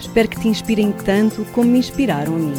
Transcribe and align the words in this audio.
Espero 0.00 0.28
que 0.28 0.40
te 0.40 0.46
inspirem 0.46 0.92
tanto 0.92 1.44
como 1.52 1.70
me 1.70 1.78
inspiraram 1.78 2.36
a 2.36 2.38
mim. 2.38 2.54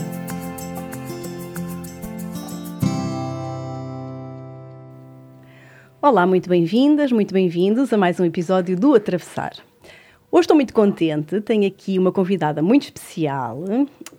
Olá, 6.01 6.27
muito 6.27 6.49
bem-vindas, 6.49 7.13
muito 7.13 7.33
bem-vindos 7.33 7.93
a 7.93 7.97
mais 7.97 8.19
um 8.19 8.25
episódio 8.25 8.77
do 8.77 8.93
Atravessar. 8.93 9.53
Hoje 10.29 10.41
estou 10.41 10.55
muito 10.55 10.73
contente, 10.73 11.39
tenho 11.39 11.65
aqui 11.65 11.97
uma 11.97 12.11
convidada 12.11 12.61
muito 12.61 12.83
especial. 12.83 13.63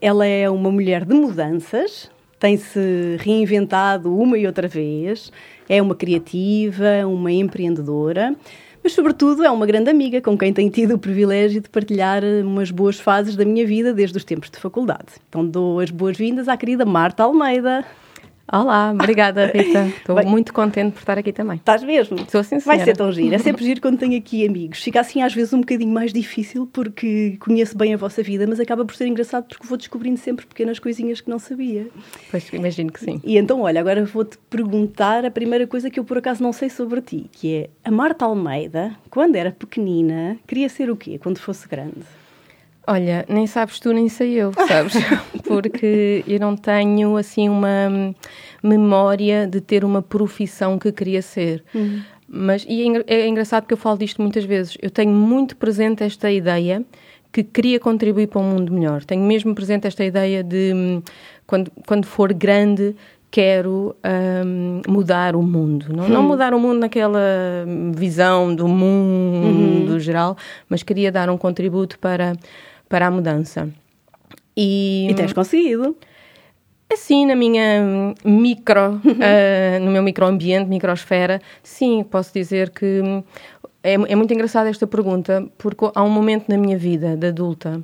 Ela 0.01 0.27
é 0.27 0.49
uma 0.49 0.71
mulher 0.71 1.05
de 1.05 1.13
mudanças, 1.13 2.11
tem-se 2.39 3.17
reinventado 3.19 4.17
uma 4.17 4.39
e 4.39 4.47
outra 4.47 4.67
vez, 4.67 5.31
é 5.69 5.81
uma 5.83 5.95
criativa, 5.95 7.07
uma 7.07 7.31
empreendedora, 7.31 8.35
mas, 8.83 8.93
sobretudo, 8.93 9.45
é 9.45 9.51
uma 9.51 9.67
grande 9.67 9.91
amiga 9.91 10.21
com 10.21 10.37
quem 10.37 10.53
tenho 10.53 10.71
tido 10.71 10.95
o 10.95 10.99
privilégio 10.99 11.61
de 11.61 11.69
partilhar 11.69 12.23
umas 12.43 12.71
boas 12.71 12.99
fases 12.99 13.37
da 13.37 13.45
minha 13.45 13.67
vida 13.67 13.93
desde 13.93 14.17
os 14.17 14.25
tempos 14.25 14.51
de 14.51 14.59
faculdade. 14.59 15.13
Então, 15.29 15.47
dou 15.47 15.81
as 15.81 15.91
boas-vindas 15.91 16.49
à 16.49 16.57
querida 16.57 16.85
Marta 16.85 17.23
Almeida. 17.23 17.85
Olá, 18.53 18.91
obrigada 18.93 19.47
Rita. 19.47 19.87
Estou 19.99 20.25
muito 20.25 20.53
contente 20.53 20.93
por 20.95 20.99
estar 20.99 21.17
aqui 21.17 21.33
também. 21.33 21.57
Estás 21.57 21.85
mesmo? 21.85 22.17
Estou 22.17 22.43
sincera. 22.43 22.77
Vai 22.77 22.85
ser 22.85 22.97
tão 22.97 23.13
giro. 23.13 23.33
É 23.33 23.39
sempre 23.39 23.63
giro 23.65 23.81
quando 23.81 23.99
tenho 23.99 24.19
aqui 24.19 24.45
amigos. 24.45 24.83
Fica 24.83 25.01
assim 25.01 25.23
às 25.23 25.33
vezes 25.33 25.53
um 25.53 25.61
bocadinho 25.61 25.93
mais 25.93 26.13
difícil 26.13 26.69
porque 26.73 27.37
conheço 27.39 27.79
bem 27.79 27.95
a 27.95 27.97
vossa 27.97 28.23
vida, 28.25 28.47
mas 28.49 28.59
acaba 28.59 28.85
por 28.85 28.97
ser 28.97 29.07
engraçado 29.07 29.45
porque 29.47 29.65
vou 29.65 29.79
descobrindo 29.79 30.19
sempre 30.19 30.47
pequenas 30.47 30.81
coisinhas 30.81 31.21
que 31.21 31.31
não 31.31 31.39
sabia. 31.39 31.87
Pois, 32.29 32.49
imagino 32.53 32.91
que 32.91 32.99
sim. 32.99 33.21
E 33.23 33.39
então, 33.39 33.61
olha, 33.61 33.81
agora 33.81 34.05
vou-te 34.05 34.37
perguntar 34.51 35.25
a 35.25 35.31
primeira 35.31 35.67
coisa 35.67 35.89
que 35.89 36.01
eu 36.01 36.05
por 36.05 36.19
acaso 36.19 36.43
não 36.43 36.53
sei 36.53 36.69
sobre 36.69 37.01
ti, 37.01 37.27
que 37.31 37.55
é 37.55 37.71
a 37.85 37.91
Marta 37.91 38.25
Almeida, 38.25 38.97
quando 39.09 39.37
era 39.37 39.53
pequenina, 39.53 40.37
queria 40.47 40.69
ser 40.69 40.91
o 40.91 40.97
quê 40.97 41.19
quando 41.19 41.39
fosse 41.39 41.69
grande? 41.69 42.20
Olha, 42.87 43.25
nem 43.29 43.47
sabes 43.47 43.79
tu, 43.79 43.93
nem 43.93 44.09
sei 44.09 44.35
eu, 44.35 44.53
sabes? 44.53 44.95
Porque 45.47 46.25
eu 46.27 46.41
não 46.41 46.57
tenho, 46.57 47.17
assim, 47.17 47.49
uma 47.49 48.15
memória 48.63 49.47
de 49.47 49.61
ter 49.61 49.85
uma 49.85 50.03
profissão 50.03 50.79
que 50.79 50.91
queria 50.91 51.23
ser. 51.23 51.63
Uhum. 51.75 52.03
Mas, 52.29 52.65
e 52.69 52.83
é, 53.07 53.23
é 53.23 53.27
engraçado 53.27 53.67
que 53.67 53.75
eu 53.75 53.79
falo 53.79 53.99
disto 53.99 54.23
muitas 54.23 54.45
vezes. 54.45 54.77
Eu 54.81 54.91
tenho 54.91 55.13
muito 55.13 55.57
presente 55.57 56.05
esta 56.05 56.31
ideia 56.31 56.85
que 57.33 57.43
queria 57.43 57.79
contribuir 57.79 58.29
para 58.29 58.41
um 58.41 58.51
mundo 58.51 58.73
melhor. 58.73 59.05
Tenho 59.05 59.23
mesmo 59.23 59.55
presente 59.55 59.87
esta 59.87 60.05
ideia 60.05 60.43
de, 60.43 60.73
hum, 60.75 61.03
quando, 61.47 61.71
quando 61.87 62.07
for 62.07 62.33
grande, 62.33 62.95
quero 63.31 63.95
um, 64.45 64.83
mudar 64.89 65.37
o 65.37 65.43
mundo. 65.43 65.87
Não, 65.91 66.05
hum. 66.05 66.09
não, 66.09 66.23
mudar 66.23 66.55
o 66.55 66.59
mundo 66.59 66.81
naquela 66.81 67.21
visão 67.95 68.55
do 68.55 68.67
mundo 68.67 69.93
uhum. 69.93 70.01
geral, 70.01 70.37
mas 70.69 70.83
queria 70.83 71.13
dar 71.13 71.31
um 71.31 71.39
contributo 71.39 71.99
para 71.99 72.35
para 72.91 73.07
a 73.07 73.11
mudança. 73.11 73.71
E, 74.55 75.07
e 75.09 75.15
tens 75.15 75.33
conseguido? 75.33 75.97
Assim, 76.93 77.25
na 77.25 77.37
minha 77.37 78.15
micro, 78.25 78.97
uh, 78.97 79.81
no 79.81 79.93
meu 79.93 80.03
microambiente, 80.03 80.69
microsfera, 80.69 81.41
sim, 81.63 82.03
posso 82.03 82.35
dizer 82.35 82.71
que 82.71 83.01
é, 83.83 83.95
é 83.95 84.17
muito 84.17 84.35
engraçada 84.35 84.69
esta 84.69 84.89
pergunta, 84.89 85.49
porque 85.57 85.89
há 85.95 86.03
um 86.03 86.11
momento 86.11 86.49
na 86.49 86.59
minha 86.59 86.77
vida 86.77 87.17
de 87.17 87.29
adulta 87.29 87.81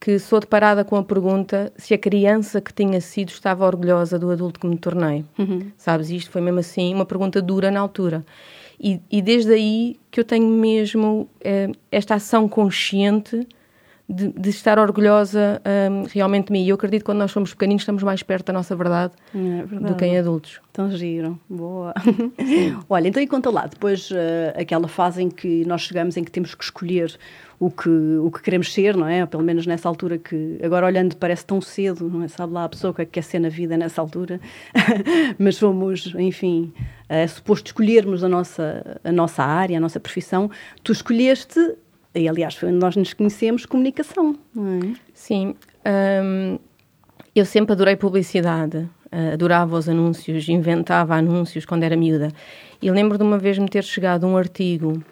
que 0.00 0.16
sou 0.20 0.38
deparada 0.38 0.84
com 0.84 0.94
a 0.94 1.02
pergunta 1.02 1.72
se 1.76 1.92
a 1.92 1.98
criança 1.98 2.60
que 2.60 2.72
tinha 2.72 3.00
sido 3.00 3.30
estava 3.30 3.66
orgulhosa 3.66 4.16
do 4.16 4.30
adulto 4.30 4.60
que 4.60 4.66
me 4.68 4.78
tornei. 4.78 5.24
Uhum. 5.36 5.72
Sabes, 5.76 6.08
isto 6.08 6.30
foi 6.30 6.40
mesmo 6.40 6.60
assim, 6.60 6.94
uma 6.94 7.04
pergunta 7.04 7.42
dura 7.42 7.68
na 7.72 7.80
altura. 7.80 8.24
E, 8.78 9.00
e 9.10 9.20
desde 9.20 9.52
aí 9.52 9.98
que 10.12 10.20
eu 10.20 10.24
tenho 10.24 10.46
mesmo 10.46 11.28
eh, 11.40 11.72
esta 11.90 12.14
ação 12.14 12.48
consciente 12.48 13.44
de, 14.08 14.28
de 14.28 14.48
estar 14.48 14.78
orgulhosa 14.78 15.60
um, 15.90 16.04
realmente 16.04 16.46
de 16.46 16.52
mim. 16.52 16.64
E 16.64 16.70
eu 16.70 16.76
acredito 16.76 17.00
que 17.00 17.06
quando 17.06 17.18
nós 17.18 17.30
somos 17.30 17.52
pequeninos 17.52 17.82
estamos 17.82 18.02
mais 18.02 18.22
perto 18.22 18.46
da 18.46 18.52
nossa 18.54 18.74
verdade, 18.74 19.12
é 19.34 19.64
verdade. 19.64 19.84
do 19.84 19.94
que 19.94 20.04
em 20.06 20.18
adultos. 20.18 20.60
Então 20.70 20.90
giro, 20.90 21.38
boa. 21.48 21.92
Olha, 22.88 23.08
então 23.08 23.22
e 23.22 23.26
conta 23.26 23.50
lá, 23.50 23.66
depois 23.66 24.10
uh, 24.10 24.14
aquela 24.56 24.88
fase 24.88 25.22
em 25.22 25.28
que 25.28 25.64
nós 25.66 25.82
chegamos 25.82 26.16
em 26.16 26.24
que 26.24 26.30
temos 26.30 26.54
que 26.54 26.64
escolher 26.64 27.18
o 27.60 27.70
que, 27.70 27.88
o 27.88 28.30
que 28.30 28.40
queremos 28.40 28.72
ser, 28.72 28.96
não 28.96 29.06
é? 29.06 29.22
Ou 29.22 29.26
pelo 29.26 29.42
menos 29.42 29.66
nessa 29.66 29.88
altura 29.88 30.16
que, 30.16 30.58
agora 30.62 30.86
olhando, 30.86 31.16
parece 31.16 31.44
tão 31.44 31.60
cedo, 31.60 32.08
não 32.08 32.22
é? 32.22 32.28
Sabe 32.28 32.52
lá 32.52 32.64
a 32.64 32.68
pessoa 32.68 32.94
que 32.94 33.04
quer 33.04 33.22
ser 33.22 33.40
na 33.40 33.48
vida 33.48 33.76
nessa 33.76 34.00
altura, 34.00 34.40
mas 35.38 35.58
fomos, 35.58 36.14
enfim, 36.16 36.72
é 37.08 37.26
suposto 37.26 37.66
escolhermos 37.66 38.22
a 38.22 38.28
nossa, 38.28 39.00
a 39.02 39.12
nossa 39.12 39.42
área, 39.42 39.76
a 39.76 39.80
nossa 39.80 39.98
profissão. 39.98 40.50
Tu 40.84 40.92
escolheste 40.92 41.76
e 42.14 42.28
aliás 42.28 42.54
foi 42.54 42.68
onde 42.68 42.78
nós 42.78 42.96
nos 42.96 43.12
conhecemos, 43.12 43.66
comunicação, 43.66 44.36
não 44.54 44.78
é? 44.78 44.94
Sim. 45.14 45.54
Um, 46.24 46.58
eu 47.34 47.44
sempre 47.44 47.72
adorei 47.72 47.96
publicidade, 47.96 48.78
uh, 48.78 49.32
adorava 49.34 49.76
os 49.76 49.88
anúncios, 49.88 50.48
inventava 50.48 51.14
anúncios 51.14 51.64
quando 51.64 51.84
era 51.84 51.96
miúda. 51.96 52.32
E 52.80 52.90
lembro 52.90 53.16
de 53.16 53.24
uma 53.24 53.38
vez 53.38 53.58
me 53.58 53.68
ter 53.68 53.84
chegado 53.84 54.26
um 54.26 54.36
artigo 54.36 55.02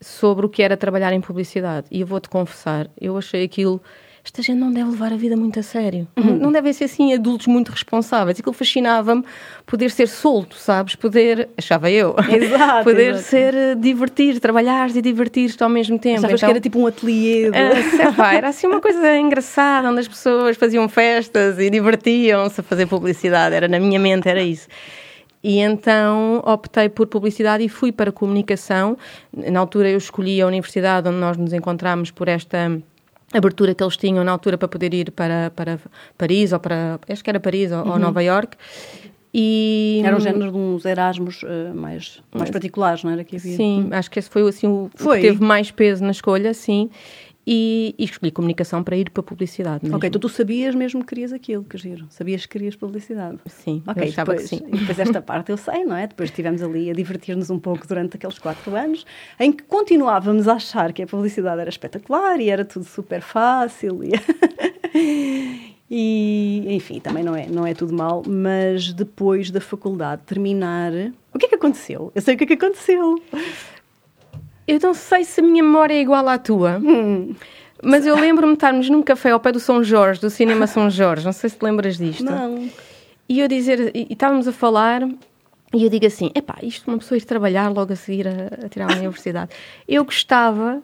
sobre 0.00 0.46
o 0.46 0.48
que 0.48 0.62
era 0.62 0.76
trabalhar 0.76 1.12
em 1.12 1.20
publicidade. 1.20 1.86
E 1.90 2.00
eu 2.00 2.06
vou-te 2.06 2.28
confessar, 2.28 2.88
eu 3.00 3.16
achei 3.16 3.44
aquilo 3.44 3.80
esta 4.24 4.40
gente 4.40 4.58
não 4.58 4.72
deve 4.72 4.90
levar 4.90 5.12
a 5.12 5.16
vida 5.16 5.36
muito 5.36 5.60
a 5.60 5.62
sério. 5.62 6.08
Uhum. 6.16 6.38
Não 6.38 6.50
devem 6.50 6.72
ser 6.72 6.84
assim 6.84 7.12
adultos 7.12 7.46
muito 7.46 7.70
responsáveis. 7.70 8.40
Aquilo 8.40 8.54
fascinava-me 8.54 9.22
poder 9.66 9.90
ser 9.90 10.08
solto, 10.08 10.56
sabes? 10.56 10.94
Poder, 10.94 11.50
achava 11.58 11.90
eu, 11.90 12.16
exato, 12.32 12.84
poder 12.84 13.10
exato. 13.10 13.24
ser, 13.28 13.54
eh, 13.54 13.74
divertir, 13.74 14.40
trabalhar 14.40 14.88
e 14.96 15.02
divertir-te 15.02 15.62
ao 15.62 15.68
mesmo 15.68 15.98
tempo. 15.98 16.20
Achavas 16.20 16.40
então, 16.40 16.48
que 16.48 16.52
era 16.52 16.60
tipo 16.60 16.78
um 16.78 16.86
ateliê. 16.86 17.50
De... 17.50 17.58
Uh, 17.58 18.22
era 18.32 18.48
assim 18.48 18.66
uma 18.66 18.80
coisa 18.80 19.14
engraçada, 19.18 19.90
onde 19.90 20.00
as 20.00 20.08
pessoas 20.08 20.56
faziam 20.56 20.88
festas 20.88 21.58
e 21.58 21.68
divertiam-se 21.68 22.62
a 22.62 22.64
fazer 22.64 22.86
publicidade. 22.86 23.54
Era 23.54 23.68
na 23.68 23.78
minha 23.78 24.00
mente, 24.00 24.26
era 24.26 24.42
isso. 24.42 24.68
E 25.42 25.58
então 25.58 26.42
optei 26.46 26.88
por 26.88 27.06
publicidade 27.08 27.62
e 27.62 27.68
fui 27.68 27.92
para 27.92 28.10
comunicação. 28.10 28.96
Na 29.30 29.60
altura 29.60 29.90
eu 29.90 29.98
escolhi 29.98 30.40
a 30.40 30.46
universidade 30.46 31.06
onde 31.06 31.18
nós 31.18 31.36
nos 31.36 31.52
encontramos 31.52 32.10
por 32.10 32.26
esta 32.26 32.80
abertura 33.38 33.74
que 33.74 33.82
eles 33.82 33.96
tinham 33.96 34.24
na 34.24 34.32
altura 34.32 34.56
para 34.56 34.68
poder 34.68 34.94
ir 34.94 35.10
para, 35.10 35.50
para 35.54 35.78
Paris 36.16 36.52
ou 36.52 36.60
para 36.60 36.98
acho 37.08 37.22
que 37.22 37.30
era 37.30 37.40
Paris 37.40 37.72
ou, 37.72 37.82
uhum. 37.82 37.92
ou 37.92 37.98
Nova 37.98 38.22
York 38.22 38.56
e 39.32 40.00
era 40.04 40.16
um 40.16 40.20
género 40.20 40.52
de 40.52 40.56
uns 40.56 40.84
Erasmus 40.84 41.42
uh, 41.42 41.74
mais 41.74 42.22
mais 42.32 42.50
particulares 42.50 43.02
não 43.02 43.10
era 43.10 43.24
que 43.24 43.36
havia 43.36 43.56
sim 43.56 43.88
acho 43.90 44.10
que 44.10 44.18
esse 44.18 44.30
foi 44.30 44.48
assim 44.48 44.68
o, 44.68 44.90
foi. 44.94 45.18
o 45.18 45.20
que 45.20 45.28
teve 45.28 45.44
mais 45.44 45.70
peso 45.70 46.04
na 46.04 46.12
escolha 46.12 46.54
sim 46.54 46.88
e, 47.46 47.94
e, 47.98 48.04
escolhi 48.04 48.30
comunicação 48.30 48.82
para 48.82 48.96
ir 48.96 49.10
para 49.10 49.22
publicidade. 49.22 49.84
Mesmo. 49.84 49.96
Ok, 49.96 50.08
então 50.08 50.20
tu 50.20 50.28
sabias 50.28 50.74
mesmo 50.74 51.00
que 51.00 51.08
querias 51.08 51.32
aquilo, 51.32 51.64
que 51.64 51.76
giro. 51.76 52.06
Sabias 52.08 52.46
que 52.46 52.52
querias 52.52 52.74
publicidade. 52.74 53.38
Sim, 53.46 53.82
ok. 53.86 54.10
depois, 54.10 54.48
sim. 54.48 54.62
E 54.68 54.78
depois 54.78 54.98
esta 54.98 55.20
parte 55.20 55.50
eu 55.50 55.56
sei, 55.56 55.84
não 55.84 55.96
é? 55.96 56.06
Depois 56.06 56.30
estivemos 56.30 56.62
ali 56.62 56.90
a 56.90 56.94
divertir-nos 56.94 57.50
um 57.50 57.58
pouco 57.58 57.86
durante 57.86 58.16
aqueles 58.16 58.38
quatro 58.38 58.74
anos, 58.74 59.04
em 59.38 59.52
que 59.52 59.62
continuávamos 59.64 60.48
a 60.48 60.54
achar 60.54 60.92
que 60.92 61.02
a 61.02 61.06
publicidade 61.06 61.60
era 61.60 61.70
espetacular 61.70 62.40
e 62.40 62.48
era 62.48 62.64
tudo 62.64 62.84
super 62.84 63.20
fácil. 63.20 64.02
E, 64.02 64.12
e 65.90 66.64
enfim, 66.68 66.98
também 66.98 67.22
não 67.22 67.36
é, 67.36 67.46
não 67.46 67.66
é 67.66 67.74
tudo 67.74 67.94
mal, 67.94 68.22
mas 68.26 68.92
depois 68.92 69.50
da 69.50 69.60
faculdade 69.60 70.22
terminar, 70.24 70.92
o 71.32 71.38
que 71.38 71.46
é 71.46 71.48
que 71.50 71.54
aconteceu? 71.56 72.10
Eu 72.14 72.22
sei 72.22 72.34
o 72.34 72.38
que 72.38 72.44
é 72.44 72.46
que 72.46 72.54
aconteceu. 72.54 73.20
Eu 74.66 74.78
não 74.82 74.94
sei 74.94 75.24
se 75.24 75.40
a 75.40 75.42
minha 75.42 75.62
memória 75.62 75.94
é 75.94 76.00
igual 76.00 76.26
à 76.28 76.38
tua. 76.38 76.78
Hum. 76.78 77.34
Mas 77.82 78.06
eu 78.06 78.14
lembro-me 78.16 78.52
de 78.52 78.56
estarmos 78.56 78.88
num 78.88 79.02
café 79.02 79.30
ao 79.30 79.40
pé 79.40 79.52
do 79.52 79.60
São 79.60 79.84
Jorge, 79.84 80.20
do 80.20 80.30
Cinema 80.30 80.66
São 80.66 80.88
Jorge. 80.88 81.24
Não 81.24 81.32
sei 81.32 81.50
se 81.50 81.58
te 81.58 81.62
lembras 81.62 81.98
disto. 81.98 82.24
Não. 82.24 82.68
E 83.28 83.40
eu 83.40 83.48
dizer, 83.48 83.94
e, 83.94 84.06
e 84.08 84.12
estávamos 84.12 84.48
a 84.48 84.52
falar, 84.52 85.02
e 85.74 85.84
eu 85.84 85.90
digo 85.90 86.06
assim: 86.06 86.30
epá, 86.34 86.56
isto 86.62 86.88
uma 86.88 86.98
pessoa 86.98 87.18
ir 87.18 87.24
trabalhar 87.24 87.68
logo 87.68 87.92
a 87.92 87.96
seguir 87.96 88.26
a, 88.28 88.66
a 88.66 88.68
tirar 88.68 88.90
a 88.90 88.96
universidade. 88.96 89.50
Eu 89.86 90.04
gostava, 90.04 90.82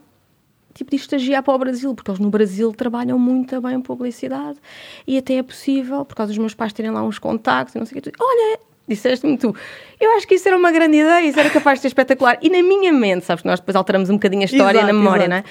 tipo, 0.75 0.91
de 0.91 0.97
estagiar 0.97 1.43
para 1.43 1.55
o 1.55 1.59
Brasil, 1.59 1.95
porque 1.95 2.11
eles 2.11 2.21
no 2.21 2.29
Brasil 2.29 2.73
trabalham 2.73 3.19
muito 3.19 3.59
bem 3.61 3.77
em 3.77 3.81
publicidade. 3.81 4.59
E 5.07 5.17
até 5.17 5.35
é 5.35 5.43
possível, 5.43 6.05
por 6.05 6.15
causa 6.15 6.33
dos 6.33 6.39
meus 6.39 6.55
pais 6.55 6.73
terem 6.73 6.91
lá 6.91 7.03
uns 7.03 7.19
contactos 7.19 7.75
e 7.75 7.79
não 7.79 7.87
sei 7.87 7.99
o 7.99 8.03
que. 8.03 8.13
Olha, 8.19 8.59
disseste-me 8.91 9.39
tu. 9.39 9.55
Eu 9.99 10.17
acho 10.17 10.27
que 10.27 10.35
isso 10.35 10.49
era 10.49 10.57
uma 10.57 10.73
grande 10.73 10.99
ideia, 10.99 11.27
isso 11.27 11.39
era 11.39 11.49
capaz 11.51 11.79
de 11.79 11.83
ser 11.83 11.89
espetacular. 11.89 12.39
E 12.43 12.51
na 12.51 12.63
minha 12.63 12.93
mente, 12.93 13.25
sabes 13.25 13.43
que 13.43 13.49
nós 13.49 13.61
depois 13.61 13.77
alteramos 13.77 14.11
um 14.11 14.15
bocadinho 14.15 14.43
a 14.43 14.47
história 14.47 14.79
exato, 14.79 14.87
na 14.87 14.93
memória, 14.93 15.25
exato. 15.25 15.31
não 15.31 15.37
é? 15.37 15.45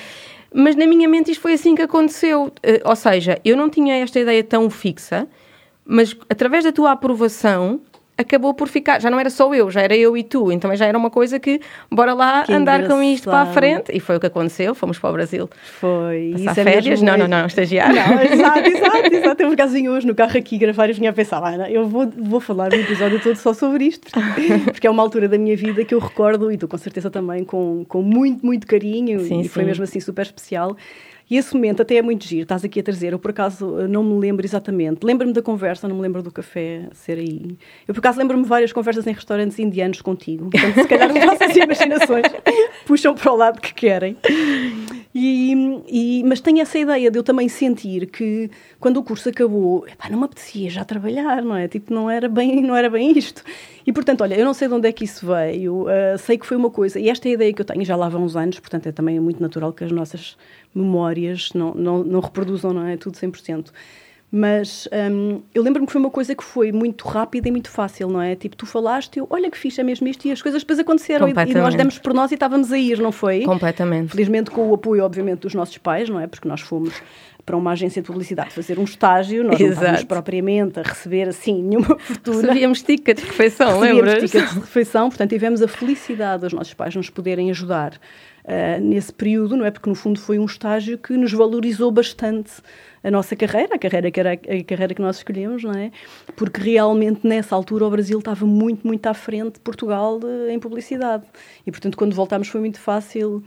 Mas 0.54 0.76
na 0.76 0.86
minha 0.88 1.08
mente 1.08 1.32
isto 1.32 1.42
foi 1.42 1.54
assim 1.54 1.76
que 1.76 1.82
aconteceu. 1.82 2.46
Uh, 2.48 2.52
ou 2.84 2.96
seja, 2.96 3.40
eu 3.46 3.56
não 3.56 3.70
tinha 3.70 3.96
esta 3.96 4.20
ideia 4.20 4.44
tão 4.44 4.70
fixa, 4.70 5.28
mas 5.86 6.16
através 6.30 6.64
da 6.64 6.72
tua 6.72 6.92
aprovação 6.92 7.82
acabou 8.20 8.54
por 8.54 8.68
ficar, 8.68 9.00
já 9.00 9.10
não 9.10 9.18
era 9.18 9.30
só 9.30 9.54
eu, 9.56 9.72
já 9.72 9.82
era 9.82 9.96
eu 9.96 10.18
e 10.18 10.24
tu, 10.24 10.52
então 10.52 10.76
já 10.76 10.86
era 10.86 10.98
uma 10.98 11.10
coisa 11.10 11.40
que, 11.40 11.62
bora 11.90 12.14
lá 12.14 12.44
que 12.44 12.52
andar 12.52 12.82
engraçado. 12.82 12.98
com 12.98 13.04
isto 13.04 13.30
para 13.30 13.42
a 13.44 13.46
frente. 13.46 13.92
E 13.94 14.00
foi 14.02 14.18
o 14.18 14.20
que 14.20 14.26
aconteceu, 14.26 14.76
fomos 14.76 15.00
para 15.00 15.10
o 15.10 15.14
Brasil. 15.14 15.50
Foi. 15.80 16.34
Passar 16.34 16.52
Isso 16.52 16.60
é 16.60 16.64
férias? 16.66 17.02
É 17.02 17.06
não, 17.06 17.18
não, 17.18 17.28
não, 17.30 17.46
estagiar. 17.46 17.94
Não, 17.94 18.20
exato, 18.22 18.68
exato, 18.68 19.14
exato. 19.16 19.36
Temos 19.36 19.54
um 19.54 19.56
casinho 19.56 19.94
hoje 19.94 20.06
no 20.06 20.14
carro 20.14 20.38
aqui 20.38 20.58
gravar 20.58 20.90
e 20.90 20.94
vinha 20.94 21.12
a 21.12 21.14
pensar, 21.14 21.42
Ana, 21.42 21.72
eu 21.72 21.88
vou, 21.88 22.10
vou 22.10 22.42
falar 22.42 22.74
um 22.74 22.78
episódio 22.78 23.22
todo 23.22 23.38
só 23.38 23.54
sobre 23.54 23.86
isto, 23.86 24.10
porque 24.66 24.86
é 24.86 24.90
uma 24.90 25.02
altura 25.02 25.30
da 25.30 25.38
minha 25.38 25.56
vida 25.56 25.86
que 25.86 25.96
eu 25.96 26.00
recordo, 26.00 26.52
e 26.52 26.58
tu 26.58 26.68
com 26.68 26.78
certeza 26.78 27.10
também, 27.10 27.46
com, 27.46 27.86
com 27.88 28.02
muito, 28.02 28.46
muito 28.46 28.68
carinho, 28.68 29.22
sim, 29.22 29.40
e 29.42 29.48
foi 29.48 29.64
mesmo 29.64 29.86
assim 29.86 30.02
super 30.02 30.24
especial. 30.24 30.76
E 31.30 31.38
esse 31.38 31.54
momento 31.54 31.82
até 31.82 31.96
é 31.98 32.02
muito 32.02 32.26
giro, 32.26 32.42
estás 32.42 32.66
aqui 32.66 32.80
a 32.80 32.84
trazer. 32.84 33.14
Eu, 33.14 33.20
por 33.20 33.30
acaso, 33.30 33.88
não 33.88 34.04
me 34.04 34.20
lembro 34.20 34.46
exatamente. 34.46 35.06
Lembro-me 35.06 35.32
da 35.32 35.42
conversa, 35.42 35.88
não 35.88 35.96
me 35.96 36.02
lembro 36.02 36.24
do 36.24 36.32
café 36.32 36.88
ser 36.92 37.20
aí. 37.20 37.56
Eu, 37.88 37.94
por 37.94 38.00
acaso, 38.00 38.18
lembro-me 38.18 38.46
várias 38.46 38.74
conversas 38.74 39.06
em 39.06 39.14
restaurantes 39.14 39.60
indianos 39.60 40.02
contigo. 40.02 40.50
Portanto, 40.50 40.82
se 40.82 40.88
calhar 40.88 41.10
as 41.10 41.26
nossas 41.26 41.54
imaginações 41.56 42.26
puxam 42.88 43.14
para 43.14 43.32
o 43.32 43.36
lado 43.36 43.62
que 43.62 43.74
querem. 43.76 44.18
E, 45.14 45.54
e, 45.88 46.24
mas 46.24 46.40
tenho 46.40 46.62
essa 46.62 46.78
ideia 46.78 47.12
de 47.12 47.18
eu 47.18 47.24
também 47.24 47.48
sentir 47.48 48.08
que, 48.08 48.50
quando 48.80 48.98
o 48.98 49.04
curso 49.04 49.30
acabou, 49.30 49.88
epá, 49.88 50.10
não 50.10 50.20
me 50.20 50.26
apetecia 50.26 50.70
já 50.70 50.84
trabalhar, 50.84 51.44
não 51.44 51.56
é? 51.56 51.68
Tipo, 51.68 51.94
não 51.94 52.10
era 52.10 52.28
bem, 52.28 52.62
não 52.62 52.76
era 52.76 52.90
bem 52.90 53.18
isto. 53.18 53.44
E, 53.86 53.92
portanto, 53.92 54.22
olha, 54.22 54.36
eu 54.36 54.46
não 54.46 54.54
sei 54.54 54.68
de 54.68 54.74
onde 54.74 54.88
é 54.88 54.92
que 54.92 55.04
isso 55.04 55.26
veio, 55.26 55.84
uh, 55.84 56.18
sei 56.18 56.38
que 56.38 56.46
foi 56.46 56.58
uma 56.58 56.70
coisa, 56.70 57.00
e 57.00 57.10
esta 57.10 57.28
é 57.28 57.32
a 57.32 57.34
ideia 57.34 57.54
que 57.54 57.62
eu 57.62 57.66
tenho 57.66 57.84
já 57.84 57.96
lá 57.96 58.08
há 58.08 58.18
uns 58.18 58.36
anos, 58.36 58.60
portanto, 58.60 58.88
é 58.88 58.92
também 58.92 59.20
muito 59.20 59.42
natural 59.42 59.74
que 59.74 59.84
as 59.84 59.92
nossas 59.92 60.38
memórias 60.74 61.52
não, 61.54 61.74
não, 61.74 62.04
não 62.04 62.20
reproduzam, 62.20 62.74
não 62.74 62.86
é? 62.86 62.98
Tudo 62.98 63.16
100%. 63.16 63.72
Mas 64.32 64.88
um, 65.12 65.42
eu 65.56 65.64
lembro-me 65.64 65.88
que 65.88 65.92
foi 65.92 66.00
uma 66.00 66.12
coisa 66.12 66.36
que 66.36 66.44
foi 66.44 66.72
muito 66.72 67.08
rápida 67.08 67.48
e 67.48 67.52
muito 67.52 67.70
fácil, 67.70 68.10
não 68.10 68.22
é? 68.22 68.36
Tipo, 68.36 68.56
tu 68.56 68.66
falaste, 68.68 69.18
eu, 69.18 69.26
olha 69.28 69.50
que 69.50 69.58
fixe, 69.58 69.82
é 69.82 69.84
mesmo 69.84 70.08
isto, 70.08 70.28
e 70.28 70.32
as 70.32 70.40
coisas 70.40 70.62
depois 70.62 70.78
aconteceram 70.78 71.28
e, 71.28 71.32
e, 71.32 71.54
nós 71.56 71.74
demos 71.74 71.98
por 71.98 72.14
nós 72.14 72.30
e 72.30 72.36
estávamos 72.36 72.72
a 72.72 72.78
ir, 72.78 73.00
não 73.00 73.12
foi? 73.12 73.42
Completamente. 73.42 74.12
Felizmente 74.12 74.52
com 74.52 74.70
o 74.70 74.74
apoio, 74.76 75.04
obviamente, 75.04 75.40
dos 75.40 75.56
nossos 75.56 75.80
pais, 75.80 76.10
não 76.10 76.20
é? 76.20 76.28
Porque 76.28 76.48
nós 76.48 76.62
fomos 76.62 76.94
para 77.50 77.58
uma 77.58 77.72
agência 77.72 78.00
de 78.00 78.06
publicidade 78.08 78.52
fazer 78.52 78.78
um 78.78 78.84
estágio, 78.84 79.44
nós 79.44 79.60
Exato. 79.60 79.66
não 79.66 79.74
estávamos 79.74 80.04
propriamente 80.04 80.80
a 80.80 80.84
receber 80.84 81.28
assim 81.28 81.64
nenhuma 81.64 81.98
fortuna. 81.98 82.42
Recebíamos 82.42 82.84
tickets 82.84 83.24
de 83.24 83.28
refeição, 83.28 83.80
lembras? 83.80 84.14
Recebíamos 84.14 84.32
tickets 84.32 84.54
de 84.54 84.60
refeição, 84.60 85.10
portanto 85.10 85.30
tivemos 85.32 85.62
a 85.64 85.68
felicidade 85.68 86.44
dos 86.44 86.54
nossos 86.54 86.76
pais 86.76 86.96
nos 86.96 87.10
poderem 87.10 87.50
ajudar 87.50 87.94
uh, 87.94 88.80
nesse 88.80 89.12
período, 89.12 89.58
não 89.58 89.66
é? 89.66 89.72
Porque 89.72 89.90
no 89.90 89.96
fundo 89.96 90.20
foi 90.20 90.38
um 90.38 90.46
estágio 90.46 90.96
que 91.00 91.18
nos 91.18 91.34
valorizou 91.34 91.92
bastante 91.92 92.52
a 93.04 93.10
nossa 93.10 93.36
carreira, 93.36 93.78
a 93.78 93.80
carreira 93.80 94.12
que 94.12 94.20
era 94.20 94.34
a 94.34 94.64
carreira 94.64 94.94
que 94.94 95.02
nós 95.02 95.18
escolhemos, 95.18 95.64
não 95.64 95.72
é? 95.72 95.92
Porque 96.36 96.62
realmente 96.62 97.26
nessa 97.26 97.56
altura 97.56 97.88
o 97.88 97.90
Brasil 97.90 98.20
estava 98.20 98.46
muito, 98.46 98.86
muito 98.86 99.08
à 99.08 99.14
frente 99.16 99.54
de 99.54 99.60
Portugal 99.62 100.20
de, 100.20 100.52
em 100.52 100.60
publicidade. 100.60 101.24
E 101.66 101.72
portanto, 101.72 101.98
quando 101.98 102.14
voltámos 102.14 102.48
foi 102.48 102.60
muito 102.60 102.80
fácil 102.80 103.44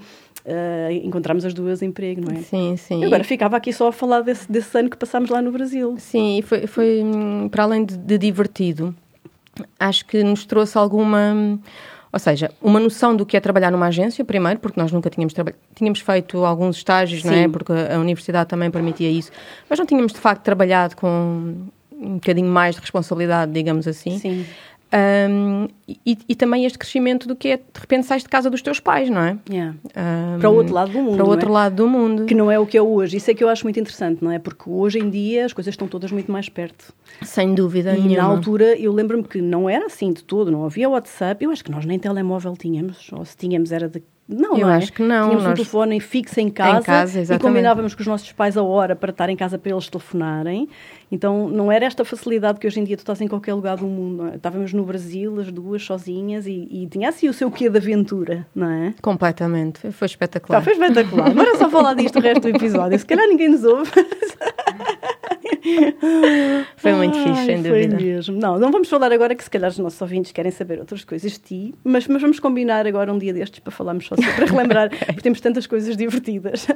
uh, 0.46 0.92
encontrarmos 0.92 1.44
as 1.44 1.54
duas 1.54 1.82
emprego, 1.82 2.20
não 2.20 2.36
é? 2.36 2.42
Sim, 2.42 2.76
sim. 2.76 3.04
Agora 3.04 3.24
ficava 3.24 3.56
aqui 3.56 3.72
só 3.72 3.88
a 3.88 3.92
falar 3.92 4.20
desse, 4.22 4.50
desse 4.50 4.76
ano 4.78 4.90
que 4.90 4.96
passámos 4.96 5.30
lá 5.30 5.40
no 5.40 5.52
Brasil. 5.52 5.96
Sim, 5.98 6.38
e 6.38 6.42
foi, 6.42 6.66
foi 6.66 7.02
hum, 7.02 7.48
para 7.48 7.64
além 7.64 7.84
de, 7.84 7.96
de 7.96 8.18
divertido, 8.18 8.94
acho 9.78 10.04
que 10.06 10.22
nos 10.22 10.44
trouxe 10.46 10.78
alguma 10.78 11.58
ou 12.12 12.18
seja, 12.18 12.50
uma 12.60 12.78
noção 12.78 13.16
do 13.16 13.24
que 13.24 13.38
é 13.38 13.40
trabalhar 13.40 13.70
numa 13.70 13.86
agência, 13.86 14.22
primeiro, 14.22 14.60
porque 14.60 14.78
nós 14.78 14.92
nunca 14.92 15.08
tínhamos, 15.08 15.32
tínhamos 15.74 16.00
feito 16.00 16.44
alguns 16.44 16.76
estágios, 16.76 17.22
Sim. 17.22 17.28
não 17.28 17.34
é? 17.34 17.48
Porque 17.48 17.72
a 17.72 17.98
universidade 17.98 18.50
também 18.50 18.70
permitia 18.70 19.10
isso, 19.10 19.32
mas 19.68 19.78
não 19.78 19.86
tínhamos 19.86 20.12
de 20.12 20.18
facto 20.18 20.42
trabalhado 20.42 20.94
com 20.94 21.54
um 21.90 22.14
bocadinho 22.14 22.48
mais 22.48 22.74
de 22.74 22.82
responsabilidade, 22.82 23.50
digamos 23.52 23.88
assim. 23.88 24.18
Sim. 24.18 24.44
Um, 24.94 25.68
e, 26.04 26.18
e, 26.28 26.34
também 26.34 26.66
este 26.66 26.78
crescimento 26.78 27.26
do 27.26 27.34
que 27.34 27.48
é, 27.48 27.56
de 27.56 27.80
repente, 27.80 28.06
sais 28.06 28.22
de 28.22 28.28
casa 28.28 28.50
dos 28.50 28.60
teus 28.60 28.78
pais, 28.78 29.08
não 29.08 29.22
é? 29.22 29.38
Yeah. 29.48 29.74
Um, 29.96 30.38
para 30.38 30.50
o 30.50 30.54
outro 30.54 30.74
lado 30.74 30.92
do 30.92 30.98
mundo. 30.98 31.16
Para 31.16 31.24
o 31.24 31.28
outro 31.28 31.48
é? 31.48 31.52
lado 31.52 31.76
do 31.76 31.88
mundo. 31.88 32.26
Que 32.26 32.34
não 32.34 32.50
é 32.50 32.58
o 32.58 32.66
que 32.66 32.76
é 32.76 32.82
hoje. 32.82 33.16
Isso 33.16 33.30
é 33.30 33.34
que 33.34 33.42
eu 33.42 33.48
acho 33.48 33.64
muito 33.64 33.80
interessante, 33.80 34.22
não 34.22 34.30
é? 34.30 34.38
Porque 34.38 34.68
hoje 34.68 34.98
em 34.98 35.08
dia 35.08 35.46
as 35.46 35.52
coisas 35.54 35.72
estão 35.72 35.88
todas 35.88 36.12
muito 36.12 36.30
mais 36.30 36.50
perto. 36.50 36.92
Sem 37.22 37.54
dúvida 37.54 37.96
e 37.96 38.02
nenhuma. 38.02 38.16
na 38.16 38.24
altura 38.24 38.76
eu 38.78 38.92
lembro-me 38.92 39.24
que 39.24 39.40
não 39.40 39.68
era 39.68 39.86
assim 39.86 40.12
de 40.12 40.22
todo, 40.22 40.50
não 40.50 40.64
havia 40.64 40.90
WhatsApp. 40.90 41.42
Eu 41.42 41.50
acho 41.50 41.64
que 41.64 41.70
nós 41.70 41.86
nem 41.86 41.98
telemóvel 41.98 42.54
tínhamos, 42.54 43.10
ou 43.12 43.24
se 43.24 43.34
tínhamos 43.34 43.72
era 43.72 43.88
de 43.88 44.02
não, 44.28 44.56
eu 44.56 44.66
não 44.66 44.70
é? 44.70 44.76
acho 44.76 44.92
que 44.92 45.02
não. 45.02 45.24
Tínhamos 45.24 45.44
nós... 45.44 45.52
um 45.52 45.54
telefone 45.54 46.00
fixo 46.00 46.40
em 46.40 46.48
casa, 46.48 46.80
em 46.80 46.82
casa 46.82 47.34
e 47.34 47.38
combinávamos 47.38 47.94
com 47.94 48.00
os 48.00 48.06
nossos 48.06 48.32
pais 48.32 48.56
a 48.56 48.62
hora 48.62 48.94
para 48.94 49.10
estar 49.10 49.28
em 49.28 49.36
casa 49.36 49.58
para 49.58 49.72
eles 49.72 49.88
telefonarem. 49.88 50.68
Então 51.12 51.46
não 51.46 51.70
era 51.70 51.84
esta 51.84 52.06
facilidade 52.06 52.58
que 52.58 52.66
hoje 52.66 52.80
em 52.80 52.84
dia 52.84 52.96
tu 52.96 53.00
estás 53.00 53.20
em 53.20 53.28
qualquer 53.28 53.52
lugar 53.52 53.76
do 53.76 53.86
mundo. 53.86 54.28
É? 54.28 54.36
Estávamos 54.36 54.72
no 54.72 54.82
Brasil, 54.82 55.38
as 55.38 55.52
duas 55.52 55.84
sozinhas, 55.84 56.46
e, 56.46 56.66
e, 56.70 56.88
tinha 56.90 57.10
assim 57.10 57.28
o 57.28 57.34
seu 57.34 57.50
quê 57.50 57.68
de 57.68 57.76
aventura, 57.76 58.46
não 58.54 58.70
é? 58.70 58.94
Completamente. 59.02 59.92
Foi 59.92 60.06
espetacular. 60.06 60.58
Tá, 60.58 60.64
foi 60.64 60.72
espetacular. 60.72 61.34
Não 61.34 61.42
era 61.42 61.58
só 61.58 61.68
falar 61.68 61.92
disto 61.92 62.18
o 62.18 62.22
resto 62.22 62.40
do 62.40 62.48
episódio. 62.48 62.98
Se 62.98 63.04
calhar 63.04 63.28
ninguém 63.28 63.50
nos 63.50 63.62
ouve. 63.62 63.90
Foi 66.76 66.92
muito 66.94 67.16
Ai, 67.18 67.24
fixe, 67.24 67.44
sem 67.44 67.62
dúvida. 67.62 67.96
Foi 67.96 68.04
mesmo. 68.04 68.40
Não, 68.40 68.58
não 68.58 68.70
vamos 68.72 68.88
falar 68.88 69.12
agora 69.12 69.34
que 69.34 69.44
se 69.44 69.50
calhar 69.50 69.70
os 69.70 69.78
nossos 69.78 70.00
ouvintes 70.00 70.32
querem 70.32 70.50
saber 70.50 70.78
outras 70.78 71.04
coisas 71.04 71.32
de 71.32 71.38
ti, 71.38 71.74
mas, 71.84 72.06
mas 72.08 72.22
vamos 72.22 72.40
combinar 72.40 72.86
agora 72.86 73.12
um 73.12 73.18
dia 73.18 73.32
destes 73.32 73.60
para 73.60 73.70
falarmos 73.70 74.06
só 74.06 74.16
sobre, 74.16 74.32
para 74.32 74.46
relembrar, 74.46 74.88
porque 75.06 75.20
temos 75.20 75.40
tantas 75.40 75.66
coisas 75.66 75.96
divertidas. 75.96 76.66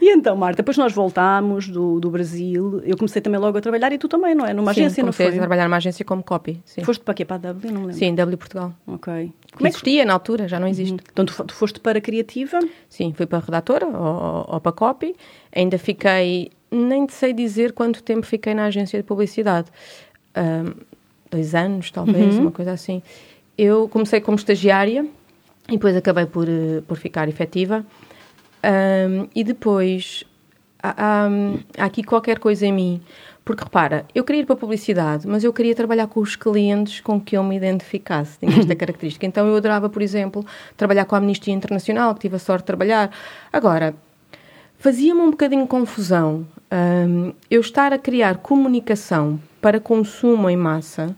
E 0.00 0.10
então, 0.10 0.36
Marta, 0.36 0.58
depois 0.58 0.76
nós 0.76 0.92
voltámos 0.92 1.68
do, 1.68 2.00
do 2.00 2.10
Brasil. 2.10 2.80
Eu 2.84 2.96
comecei 2.96 3.20
também 3.20 3.40
logo 3.40 3.56
a 3.56 3.60
trabalhar 3.60 3.92
e 3.92 3.98
tu 3.98 4.08
também, 4.08 4.34
não 4.34 4.44
é? 4.44 4.52
Numa 4.52 4.74
sim, 4.74 4.80
agência, 4.80 5.02
não 5.02 5.12
foi? 5.12 5.26
a 5.26 5.32
trabalhar 5.32 5.64
numa 5.64 5.76
agência 5.76 6.04
como 6.04 6.22
copy. 6.22 6.60
Sim. 6.64 6.82
Foste 6.84 7.02
para 7.02 7.14
quê? 7.14 7.24
Para 7.24 7.36
a 7.36 7.52
W? 7.52 7.72
Não 7.72 7.80
me 7.80 7.86
lembro. 7.86 7.98
Sim, 7.98 8.14
W 8.14 8.36
Portugal. 8.36 8.72
Ok. 8.86 9.32
Como 9.56 9.68
existia 9.68 10.00
é 10.00 10.02
que... 10.02 10.06
na 10.06 10.12
altura, 10.14 10.48
já 10.48 10.58
não 10.58 10.66
existe. 10.66 10.92
Uhum. 10.92 10.98
Então 11.12 11.24
tu, 11.24 11.44
tu, 11.44 11.54
foste 11.54 11.80
para 11.80 11.98
a 11.98 12.00
criativa? 12.00 12.58
Sim, 12.88 13.12
fui 13.12 13.26
para 13.26 13.38
a 13.38 13.40
redatora 13.40 13.86
ou, 13.86 14.46
ou 14.54 14.60
para 14.60 14.72
copy. 14.72 15.14
Ainda 15.54 15.78
fiquei, 15.78 16.50
nem 16.70 17.08
sei 17.08 17.32
dizer 17.32 17.72
quanto 17.72 18.02
tempo 18.02 18.26
fiquei 18.26 18.54
na 18.54 18.66
agência 18.66 18.98
de 18.98 19.04
publicidade. 19.04 19.68
Um, 20.36 20.74
dois 21.30 21.54
anos, 21.54 21.90
talvez, 21.90 22.36
uhum. 22.36 22.42
uma 22.42 22.50
coisa 22.50 22.72
assim. 22.72 23.02
Eu 23.56 23.88
comecei 23.88 24.20
como 24.20 24.36
estagiária 24.36 25.06
e 25.68 25.72
depois 25.72 25.96
acabei 25.96 26.26
por, 26.26 26.48
eh, 26.48 26.82
por 26.86 26.96
ficar 26.96 27.28
efetiva. 27.28 27.84
Um, 28.64 29.28
e 29.34 29.44
depois 29.44 30.24
há, 30.82 31.26
há, 31.26 31.84
aqui 31.84 32.02
qualquer 32.02 32.38
coisa 32.38 32.66
em 32.66 32.72
mim. 32.72 33.02
Porque 33.44 33.62
repara, 33.62 34.06
eu 34.14 34.24
queria 34.24 34.40
ir 34.40 34.46
para 34.46 34.54
a 34.54 34.58
publicidade, 34.58 35.26
mas 35.28 35.44
eu 35.44 35.52
queria 35.52 35.74
trabalhar 35.74 36.06
com 36.06 36.18
os 36.20 36.34
clientes 36.34 37.00
com 37.00 37.20
que 37.20 37.36
eu 37.36 37.44
me 37.44 37.56
identificasse. 37.56 38.38
Tinha 38.38 38.58
esta 38.58 38.74
característica. 38.76 39.26
Então 39.26 39.46
eu 39.46 39.56
adorava, 39.56 39.88
por 39.88 40.00
exemplo, 40.00 40.44
trabalhar 40.76 41.04
com 41.04 41.14
a 41.14 41.18
Amnistia 41.18 41.52
Internacional, 41.52 42.14
que 42.14 42.20
tive 42.20 42.36
a 42.36 42.38
sorte 42.38 42.62
de 42.62 42.66
trabalhar. 42.66 43.10
Agora, 43.52 43.94
fazia-me 44.78 45.20
um 45.20 45.30
bocadinho 45.30 45.66
confusão 45.66 46.46
um, 46.72 47.34
eu 47.50 47.60
estar 47.60 47.92
a 47.92 47.98
criar 47.98 48.38
comunicação 48.38 49.38
para 49.60 49.78
consumo 49.78 50.48
em 50.48 50.56
massa 50.56 51.14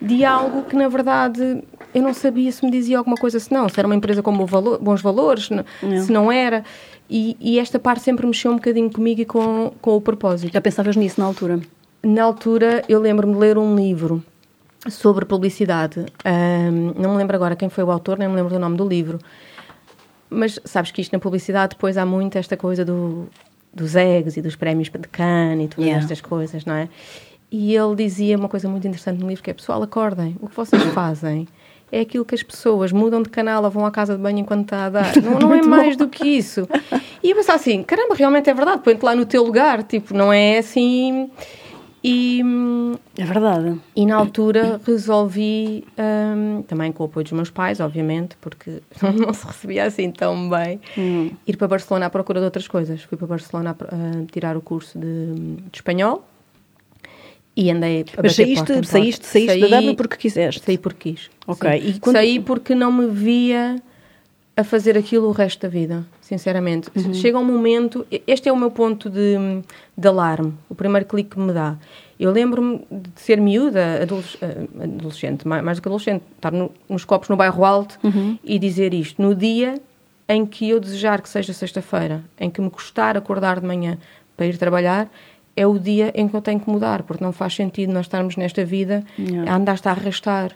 de 0.00 0.24
algo 0.24 0.62
que, 0.62 0.76
na 0.76 0.88
verdade, 0.88 1.62
eu 1.94 2.02
não 2.02 2.14
sabia 2.14 2.50
se 2.52 2.64
me 2.64 2.70
dizia 2.70 2.98
alguma 2.98 3.16
coisa, 3.16 3.40
se 3.40 3.52
não, 3.52 3.68
se 3.68 3.78
era 3.78 3.86
uma 3.86 3.94
empresa 3.94 4.22
com 4.22 4.32
bons 4.32 5.02
valores, 5.02 5.50
não. 5.50 5.64
se 6.04 6.12
não 6.12 6.30
era. 6.30 6.64
E, 7.10 7.36
e, 7.40 7.58
esta 7.58 7.78
parte 7.78 8.02
sempre 8.02 8.26
mexeu 8.26 8.52
um 8.52 8.56
bocadinho 8.56 8.90
comigo 8.90 9.20
e 9.22 9.24
com, 9.24 9.72
com 9.80 9.96
o 9.96 10.00
propósito. 10.00 10.52
Já 10.52 10.60
pensavas 10.60 10.94
nisso 10.94 11.18
na 11.20 11.26
altura? 11.26 11.60
Na 12.02 12.22
altura, 12.22 12.84
eu 12.88 13.00
lembro-me 13.00 13.32
de 13.32 13.38
ler 13.38 13.58
um 13.58 13.74
livro 13.74 14.22
sobre 14.90 15.24
publicidade. 15.24 16.04
Um, 16.24 16.92
não 17.00 17.12
me 17.12 17.16
lembro 17.16 17.34
agora 17.34 17.56
quem 17.56 17.68
foi 17.68 17.82
o 17.82 17.90
autor, 17.90 18.18
nem 18.18 18.28
me 18.28 18.34
lembro 18.34 18.52
do 18.52 18.58
nome 18.58 18.76
do 18.76 18.86
livro. 18.86 19.18
Mas 20.30 20.60
sabes 20.64 20.90
que 20.90 21.00
isto 21.00 21.12
na 21.12 21.18
publicidade 21.18 21.70
depois 21.70 21.96
há 21.96 22.04
muito 22.04 22.36
esta 22.36 22.56
coisa 22.56 22.84
do, 22.84 23.28
dos 23.72 23.96
eggs 23.96 24.38
e 24.38 24.42
dos 24.42 24.54
prémios 24.56 24.90
de 24.90 25.08
Cannes 25.08 25.64
e 25.64 25.68
todas 25.68 25.84
yeah. 25.84 26.02
estas 26.02 26.20
coisas, 26.20 26.64
não 26.64 26.74
é? 26.74 26.88
E 27.50 27.74
ele 27.74 27.94
dizia 27.96 28.36
uma 28.36 28.48
coisa 28.48 28.68
muito 28.68 28.86
interessante 28.86 29.20
no 29.20 29.28
livro 29.28 29.42
que 29.42 29.50
é, 29.50 29.54
pessoal, 29.54 29.82
acordem, 29.82 30.36
o 30.40 30.48
que 30.48 30.56
vocês 30.56 30.82
fazem 30.92 31.48
é 31.90 32.00
aquilo 32.00 32.24
que 32.24 32.34
as 32.34 32.42
pessoas 32.42 32.92
mudam 32.92 33.22
de 33.22 33.30
canal 33.30 33.64
ou 33.64 33.70
vão 33.70 33.86
à 33.86 33.90
casa 33.90 34.14
de 34.14 34.22
banho 34.22 34.38
enquanto 34.38 34.64
está 34.64 34.86
a 34.86 34.90
dar. 34.90 35.16
Não, 35.22 35.38
não 35.38 35.54
é 35.54 35.62
mais 35.62 35.96
do 35.96 36.06
que 36.06 36.26
isso. 36.26 36.68
E 37.22 37.30
eu 37.30 37.36
pensava 37.36 37.56
assim, 37.56 37.82
caramba, 37.82 38.14
realmente 38.14 38.50
é 38.50 38.54
verdade, 38.54 38.82
põe-te 38.82 39.02
lá 39.02 39.14
no 39.14 39.24
teu 39.24 39.42
lugar, 39.42 39.82
tipo, 39.82 40.14
não 40.14 40.32
é 40.32 40.58
assim... 40.58 41.30
E, 42.04 42.40
é 43.18 43.24
verdade. 43.24 43.80
E 43.96 44.06
na 44.06 44.14
altura 44.14 44.80
resolvi, 44.86 45.84
um, 45.98 46.62
também 46.62 46.92
com 46.92 47.02
o 47.02 47.06
apoio 47.06 47.24
dos 47.24 47.32
meus 47.32 47.50
pais, 47.50 47.80
obviamente, 47.80 48.36
porque 48.40 48.80
não 49.02 49.34
se 49.34 49.44
recebia 49.44 49.84
assim 49.84 50.10
tão 50.12 50.48
bem, 50.48 50.80
hum. 50.96 51.30
ir 51.44 51.56
para 51.56 51.66
Barcelona 51.66 52.06
à 52.06 52.10
procura 52.10 52.38
de 52.38 52.44
outras 52.44 52.68
coisas. 52.68 53.02
Fui 53.02 53.18
para 53.18 53.26
Barcelona 53.26 53.76
a, 53.80 53.84
a 53.84 54.26
tirar 54.30 54.56
o 54.56 54.60
curso 54.60 54.96
de, 54.96 55.34
de 55.34 55.76
espanhol 55.76 56.24
e 57.58 57.72
andei 57.72 58.02
a 58.16 58.22
Mas 58.22 58.36
saíste, 58.36 58.86
saíste, 58.86 59.26
saíste 59.26 59.50
saí, 59.50 59.60
da 59.62 59.80
W 59.80 59.96
porque 59.96 60.16
quiseste? 60.16 60.64
Saí 60.64 60.78
porque 60.78 61.10
quis. 61.10 61.28
Ok. 61.44 61.68
E 61.68 61.98
quando... 61.98 62.14
Saí 62.14 62.38
porque 62.38 62.72
não 62.72 62.92
me 62.92 63.08
via 63.08 63.82
a 64.56 64.62
fazer 64.62 64.96
aquilo 64.96 65.26
o 65.26 65.32
resto 65.32 65.62
da 65.62 65.68
vida, 65.68 66.06
sinceramente. 66.20 66.88
Uhum. 66.94 67.12
Chega 67.12 67.36
um 67.36 67.44
momento, 67.44 68.06
este 68.28 68.48
é 68.48 68.52
o 68.52 68.56
meu 68.56 68.70
ponto 68.70 69.10
de, 69.10 69.34
de 69.96 70.06
alarme, 70.06 70.54
o 70.68 70.74
primeiro 70.74 71.04
clique 71.04 71.30
que 71.30 71.40
me 71.40 71.52
dá. 71.52 71.76
Eu 72.18 72.30
lembro-me 72.30 72.78
de 72.90 73.10
ser 73.20 73.40
miúda, 73.40 74.02
adolescente, 74.80 75.46
mais 75.46 75.78
do 75.78 75.82
que 75.82 75.88
adolescente, 75.88 76.22
estar 76.36 76.52
no, 76.52 76.70
nos 76.88 77.04
copos 77.04 77.28
no 77.28 77.36
bairro 77.36 77.64
alto 77.64 77.98
Uhum. 78.04 78.38
e 78.44 78.56
dizer 78.60 78.94
isto. 78.94 79.20
No 79.20 79.34
dia 79.34 79.80
em 80.28 80.46
que 80.46 80.68
eu 80.68 80.78
desejar 80.78 81.20
que 81.22 81.28
seja 81.28 81.52
sexta-feira, 81.52 82.22
em 82.38 82.50
que 82.50 82.60
me 82.60 82.70
custar 82.70 83.16
acordar 83.16 83.58
de 83.58 83.66
manhã 83.66 83.98
para 84.36 84.46
ir 84.46 84.56
trabalhar, 84.58 85.10
é 85.58 85.66
o 85.66 85.78
dia 85.78 86.12
em 86.14 86.28
que 86.28 86.34
eu 86.34 86.40
tenho 86.42 86.60
que 86.60 86.68
mudar, 86.70 87.02
porque 87.02 87.22
não 87.24 87.32
faz 87.32 87.54
sentido 87.54 87.92
nós 87.92 88.06
estarmos 88.06 88.36
nesta 88.36 88.64
vida 88.64 89.04
Yeah. 89.18 89.50
a 89.52 89.56
andar-te 89.56 89.88
a 89.88 89.92
arrastar 89.92 90.52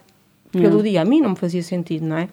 pelo 0.52 0.82
dia. 0.82 1.00
A 1.02 1.04
mim 1.04 1.20
não 1.20 1.30
me 1.30 1.36
fazia 1.36 1.62
sentido, 1.62 2.04
não 2.06 2.16
é? 2.18 2.28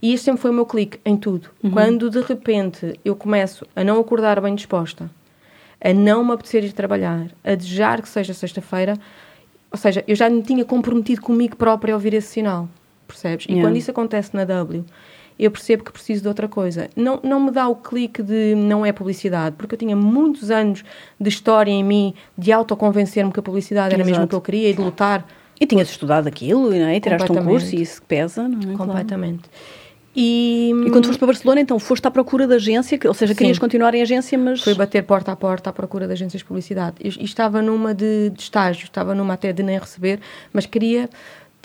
E 0.00 0.12
este 0.14 0.24
sempre 0.26 0.40
foi 0.42 0.50
o 0.50 0.54
meu 0.54 0.64
clique 0.66 0.98
em 1.04 1.16
tudo. 1.16 1.48
Quando 1.72 2.08
de 2.08 2.20
repente 2.20 2.98
eu 3.04 3.16
começo 3.16 3.66
a 3.74 3.82
não 3.82 3.98
acordar 4.00 4.40
bem 4.40 4.54
disposta, 4.54 5.10
a 5.82 5.92
não 5.92 6.24
me 6.24 6.32
apetecer 6.32 6.64
ir 6.64 6.72
trabalhar, 6.72 7.26
a 7.42 7.54
desejar 7.54 8.00
que 8.00 8.08
seja 8.08 8.32
sexta-feira, 8.32 8.96
ou 9.72 9.76
seja, 9.78 10.04
eu 10.06 10.14
já 10.14 10.30
me 10.30 10.40
tinha 10.42 10.64
comprometido 10.64 11.20
comigo 11.20 11.56
própria 11.56 11.92
a 11.92 11.96
ouvir 11.96 12.14
esse 12.14 12.28
sinal, 12.28 12.68
percebes? 13.08 13.44
E 13.46 13.52
Yeah. 13.52 13.68
quando 13.68 13.76
isso 13.76 13.90
acontece 13.90 14.34
na 14.34 14.44
W, 14.44 14.84
eu 15.38 15.50
percebo 15.50 15.82
que 15.84 15.90
preciso 15.92 16.22
de 16.22 16.28
outra 16.28 16.46
coisa. 16.48 16.88
Não, 16.94 17.18
não 17.22 17.40
me 17.40 17.50
dá 17.50 17.66
o 17.68 17.74
clique 17.76 18.22
de 18.22 18.54
não 18.54 18.84
é 18.86 18.92
publicidade, 18.92 19.56
porque 19.58 19.74
eu 19.74 19.78
tinha 19.78 19.96
muitos 19.96 20.50
anos 20.50 20.84
de 21.20 21.28
história 21.28 21.70
em 21.72 21.82
mim, 21.82 22.14
de 22.38 22.52
autoconvencer-me 22.52 23.32
que 23.32 23.40
a 23.40 23.42
publicidade 23.42 23.94
era 23.94 24.04
mesmo 24.04 24.12
o 24.12 24.18
Exato. 24.20 24.28
que 24.28 24.34
eu 24.36 24.40
queria 24.40 24.70
e 24.70 24.72
de 24.74 24.80
lutar 24.80 25.26
E 25.60 25.66
tinhas 25.66 25.88
estudado 25.90 26.26
aquilo, 26.26 26.70
não 26.70 26.86
é? 26.86 26.96
E 26.96 27.00
tiraste 27.00 27.30
um 27.32 27.44
curso 27.44 27.74
e 27.74 27.82
isso 27.82 28.02
pesa, 28.02 28.46
não 28.48 28.58
é? 28.58 28.62
Claro. 28.62 28.76
completamente. 28.78 29.42
E, 30.16 30.70
E 30.86 30.90
quando 30.90 31.06
foste 31.06 31.18
para 31.18 31.26
Barcelona, 31.26 31.60
então 31.60 31.76
foste 31.78 32.06
à 32.06 32.10
procura 32.10 32.46
da 32.46 32.54
agência, 32.54 32.96
que- 32.96 33.08
ou 33.08 33.14
seja, 33.14 33.34
querias 33.34 33.56
Sim. 33.56 33.60
continuar 33.60 33.92
em 33.94 34.02
agência, 34.02 34.38
mas. 34.38 34.62
Fui 34.62 34.74
bater 34.74 35.02
porta 35.02 35.32
a 35.32 35.36
porta 35.36 35.70
à 35.70 35.72
procura 35.72 36.06
de 36.06 36.12
agências 36.12 36.40
de 36.40 36.44
publicidade. 36.46 36.96
E 37.00 37.24
estava 37.24 37.60
numa 37.60 37.92
de, 37.92 38.30
de 38.30 38.40
estágio, 38.40 38.84
estava 38.84 39.12
numa 39.12 39.34
até 39.34 39.52
de 39.52 39.62
nem 39.64 39.76
receber, 39.76 40.20
mas 40.52 40.66
queria 40.66 41.10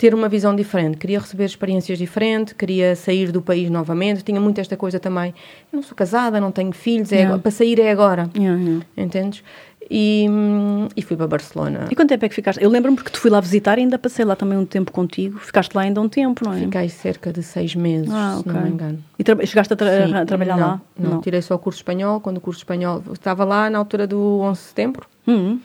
ter 0.00 0.14
uma 0.14 0.30
visão 0.30 0.56
diferente, 0.56 0.96
queria 0.96 1.18
receber 1.18 1.44
experiências 1.44 1.98
diferentes, 1.98 2.54
queria 2.54 2.96
sair 2.96 3.30
do 3.30 3.42
país 3.42 3.68
novamente. 3.68 4.22
Tinha 4.24 4.40
muito 4.40 4.58
esta 4.58 4.74
coisa 4.74 4.98
também. 4.98 5.34
Eu 5.70 5.76
não 5.76 5.82
sou 5.82 5.94
casada, 5.94 6.40
não 6.40 6.50
tenho 6.50 6.72
filhos, 6.72 7.12
é 7.12 7.16
Yeah. 7.16 7.28
agora- 7.34 7.42
para 7.42 7.50
sair 7.50 7.78
é 7.78 7.90
agora. 7.90 8.30
Yeah, 8.34 8.58
yeah. 8.58 8.86
Entendes? 8.96 9.44
E, 9.90 10.24
e 10.96 11.02
fui 11.02 11.16
para 11.18 11.26
Barcelona. 11.26 11.86
E 11.90 11.94
quanto 11.94 12.08
tempo 12.08 12.24
é 12.24 12.28
que 12.30 12.34
ficaste? 12.34 12.62
Eu 12.62 12.70
lembro-me 12.70 12.96
porque 12.96 13.10
te 13.10 13.18
fui 13.18 13.30
lá 13.30 13.40
visitar 13.40 13.76
e 13.76 13.82
ainda 13.82 13.98
passei 13.98 14.24
lá 14.24 14.34
também 14.34 14.56
um 14.56 14.64
tempo 14.64 14.90
contigo. 14.90 15.38
Ficaste 15.38 15.74
lá 15.74 15.82
ainda 15.82 16.00
um 16.00 16.08
tempo, 16.08 16.44
não 16.46 16.54
é? 16.54 16.60
Fiquei 16.60 16.88
cerca 16.88 17.30
de 17.30 17.42
seis 17.42 17.74
meses, 17.74 18.08
Ah, 18.10 18.34
se 18.36 18.40
ok. 18.48 18.52
não 18.54 18.62
me 18.62 18.70
engano. 18.70 19.04
E 19.18 19.46
chegaste 19.46 19.72
a, 19.74 19.76
tra- 19.76 20.06
Sim, 20.06 20.14
a 20.14 20.24
trabalhar 20.24 20.56
não, 20.56 20.66
lá? 20.66 20.80
Não, 20.98 21.20
tirei 21.20 21.42
só 21.42 21.56
o 21.56 21.58
curso 21.58 21.80
espanhol. 21.80 22.20
Quando 22.20 22.38
o 22.38 22.40
curso 22.40 22.60
espanhol 22.60 23.02
estava 23.12 23.44
lá 23.44 23.68
na 23.68 23.78
altura 23.78 24.06
do 24.06 24.38
11 24.40 24.60
de 24.60 24.66
setembro 24.68 25.06
Hum, 25.28 25.58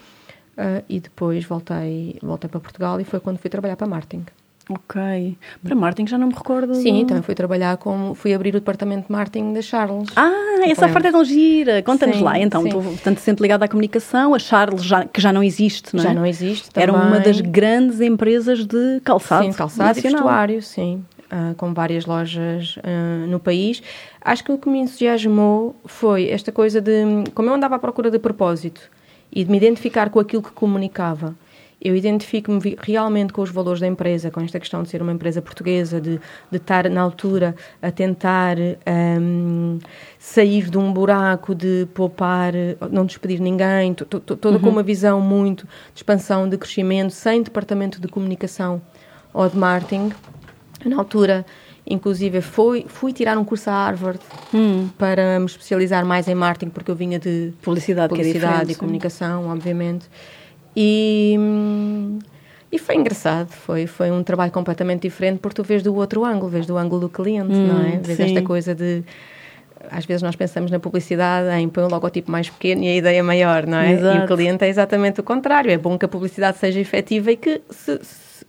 ah, 0.57 0.81
e 0.87 0.99
depois 0.99 1.43
voltei, 1.43 2.17
voltei 2.21 2.49
para 2.49 2.59
Portugal 2.59 2.99
e 2.99 3.03
foi 3.03 3.19
quando 3.19 3.37
fui 3.37 3.49
trabalhar 3.49 3.75
para 3.75 3.87
marketing. 3.87 4.25
ok. 4.69 5.37
Para 5.63 5.75
marketing 5.75 6.07
já 6.07 6.17
não 6.17 6.27
me 6.27 6.33
recordo. 6.33 6.73
Sim, 6.75 7.05
também 7.05 7.23
fui 7.23 7.35
trabalhar 7.35 7.77
como 7.77 8.15
fui 8.15 8.33
abrir 8.33 8.49
o 8.49 8.59
departamento 8.59 9.07
de 9.07 9.11
marketing 9.11 9.53
da 9.53 9.61
Charles. 9.61 10.09
Ah, 10.15 10.65
essa 10.65 10.87
parte 10.87 11.07
é 11.07 11.11
tão 11.11 11.23
gira. 11.23 11.83
Conta-nos 11.83 12.21
lá. 12.21 12.39
Então, 12.39 12.61
sim. 12.61 12.69
estou 12.69 12.83
portanto, 12.83 13.19
sempre 13.19 13.43
ligada 13.43 13.65
à 13.65 13.67
comunicação. 13.67 14.33
A 14.33 14.39
Charles, 14.39 14.83
já, 14.83 15.05
que 15.05 15.21
já 15.21 15.33
não 15.33 15.43
existe, 15.43 15.95
não 15.95 16.01
é? 16.01 16.07
Já 16.07 16.13
não 16.13 16.25
existe. 16.25 16.69
Era 16.75 16.91
também. 16.91 17.07
uma 17.07 17.19
das 17.19 17.41
grandes 17.41 17.99
empresas 18.01 18.65
de 18.65 19.01
calçado. 19.03 19.45
Sim, 19.45 19.51
calçado 19.51 19.99
e 19.99 20.03
nacional. 20.03 20.23
vestuário, 20.23 20.61
sim. 20.61 21.03
ah, 21.29 21.53
com 21.57 21.73
várias 21.73 22.05
lojas 22.05 22.79
ah, 22.81 23.27
no 23.27 23.39
país. 23.39 23.83
Acho 24.21 24.43
que 24.43 24.51
o 24.51 24.57
que 24.57 24.69
me 24.69 24.79
entusiasmou 24.79 25.75
foi 25.85 26.29
esta 26.29 26.51
coisa 26.51 26.79
de. 26.79 27.25
Como 27.33 27.49
eu 27.49 27.53
andava 27.53 27.75
à 27.75 27.79
procura 27.79 28.09
de 28.09 28.17
propósito 28.17 28.94
e 29.35 29.43
de 29.43 29.51
me 29.51 29.57
identificar 29.57 30.09
com 30.09 30.19
aquilo 30.19 30.41
que 30.41 30.51
comunicava, 30.51 31.35
eu 31.81 31.95
identifico-me 31.95 32.75
realmente 32.81 33.31
com 33.31 33.41
os 33.43 33.51
valores 33.51 33.79
da 33.81 33.85
empresa, 33.85 34.31
com 34.31 34.39
esta 34.41 34.59
questão 34.59 34.81
de 34.81 34.89
ser 34.89 35.01
uma 35.03 35.11
empresa 35.11 35.39
portuguesa, 35.41 36.01
de, 36.01 36.19
de 36.49 36.57
estar 36.57 36.89
na 36.89 37.01
altura 37.01 37.53
a 37.79 37.91
tentar 37.91 38.55
ahm, 38.85 39.77
sair 40.17 40.69
de 40.69 40.77
um 40.79 40.91
buraco, 40.91 41.53
de 41.53 41.85
poupar, 41.93 42.53
não 42.89 43.05
despedir 43.05 43.39
ninguém, 43.39 43.93
to- 43.93 44.05
to- 44.05 44.19
to- 44.19 44.35
toda 44.37 44.57
com 44.57 44.69
uma 44.69 44.81
visão 44.81 45.19
muito 45.21 45.65
de 45.93 45.99
expansão, 45.99 46.49
de 46.49 46.57
crescimento, 46.57 47.11
sem 47.11 47.43
departamento 47.43 48.01
de 48.01 48.07
comunicação 48.07 48.81
ou 49.33 49.47
de 49.47 49.57
marketing. 49.57 50.11
Na 50.85 50.97
altura, 50.97 51.45
inclusive, 51.87 52.41
fui, 52.41 52.85
fui 52.87 53.13
tirar 53.13 53.37
um 53.37 53.43
curso 53.43 53.69
a 53.69 53.73
Harvard 53.73 54.19
Hum. 54.53 54.89
para 54.97 55.39
me 55.39 55.45
especializar 55.45 56.05
mais 56.05 56.27
em 56.27 56.35
marketing, 56.35 56.71
porque 56.71 56.89
eu 56.89 56.95
vinha 56.95 57.19
de 57.19 57.53
Publicidade, 57.61 58.13
é 58.13 58.17
publicidade 58.17 58.51
diferente, 58.53 58.71
e 58.71 58.75
comunicação, 58.75 59.47
obviamente. 59.49 60.05
E, 60.75 61.35
hum, 61.39 62.19
e 62.71 62.77
foi 62.77 62.95
engraçado, 62.95 63.49
foi, 63.49 63.87
foi 63.87 64.11
um 64.11 64.23
trabalho 64.23 64.51
completamente 64.51 65.03
diferente, 65.03 65.39
porque 65.39 65.55
tu 65.55 65.63
vês 65.63 65.81
do 65.81 65.95
outro 65.95 66.25
ângulo, 66.25 66.49
vês 66.49 66.65
do 66.65 66.77
ângulo 66.77 67.01
do 67.01 67.09
cliente, 67.09 67.53
não 67.53 67.81
é? 67.85 67.97
Vês 67.97 68.17
sim. 68.17 68.23
esta 68.23 68.41
coisa 68.41 68.75
de. 68.75 69.03
Às 69.91 70.05
vezes 70.05 70.23
nós 70.23 70.35
pensamos 70.35 70.71
na 70.71 70.79
publicidade 70.79 71.47
em 71.59 71.69
põe 71.69 71.83
um 71.83 71.87
logotipo 71.87 72.31
mais 72.31 72.49
pequeno 72.49 72.83
e 72.83 72.87
a 72.87 72.95
ideia 72.95 73.23
maior, 73.23 73.67
não 73.67 73.77
é? 73.77 73.91
E 73.91 73.93
Exato. 73.93 74.23
o 74.23 74.27
cliente 74.35 74.65
é 74.65 74.67
exatamente 74.67 75.19
o 75.19 75.23
contrário. 75.23 75.69
É 75.71 75.77
bom 75.77 75.97
que 75.97 76.05
a 76.05 76.07
publicidade 76.07 76.57
seja 76.57 76.79
efetiva 76.79 77.31
e 77.31 77.37
que 77.37 77.61
se, 77.69 77.99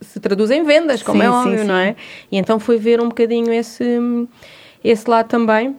se, 0.01 0.19
traduza 0.19 0.55
em 0.55 0.63
vendas, 0.63 1.01
como 1.03 1.21
Sim, 1.21 1.27
é 1.27 1.31
sim, 1.31 1.37
óbvio, 1.37 1.59
sim. 1.59 1.67
não 1.67 1.75
é? 1.75 1.95
E 2.31 2.37
então 2.37 2.59
foi 2.59 2.77
ver 2.77 2.99
um 3.01 3.09
bocadinho 3.09 3.51
esse, 3.53 3.99
esse 4.83 5.09
lado 5.09 5.27
também. 5.27 5.75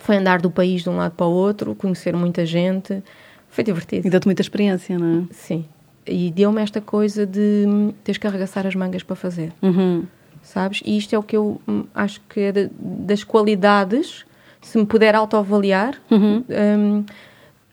Foi 0.00 0.16
andar 0.16 0.40
do 0.40 0.50
país 0.50 0.82
de 0.82 0.90
um 0.90 0.96
lado 0.96 1.12
para 1.12 1.26
o 1.26 1.30
outro, 1.32 1.74
conhecer 1.74 2.14
muita 2.14 2.44
gente. 2.44 3.02
Foi 3.48 3.64
divertido. 3.64 4.06
E 4.06 4.10
deu-te 4.10 4.26
muita 4.26 4.42
experiência, 4.42 4.98
não 4.98 5.20
é? 5.30 5.34
Sim. 5.34 5.64
E 6.06 6.30
deu-me 6.30 6.60
esta 6.60 6.80
coisa 6.80 7.26
de 7.26 7.64
teres 8.04 8.18
que 8.18 8.26
arregaçar 8.26 8.66
as 8.66 8.74
mangas 8.74 9.02
para 9.02 9.16
fazer, 9.16 9.52
Uhum. 9.62 10.04
sabes? 10.42 10.80
E 10.84 10.96
isto 10.96 11.14
é 11.14 11.18
o 11.18 11.22
que 11.22 11.36
eu 11.36 11.60
hum, 11.66 11.84
acho 11.94 12.20
que 12.28 12.40
é 12.40 12.52
de- 12.52 12.70
das 12.80 13.24
qualidades, 13.24 14.24
se 14.60 14.78
me 14.78 14.86
puder 14.86 15.14
autoavaliar, 15.16 15.94
Uhum. 16.10 16.44
hum, 16.48 17.04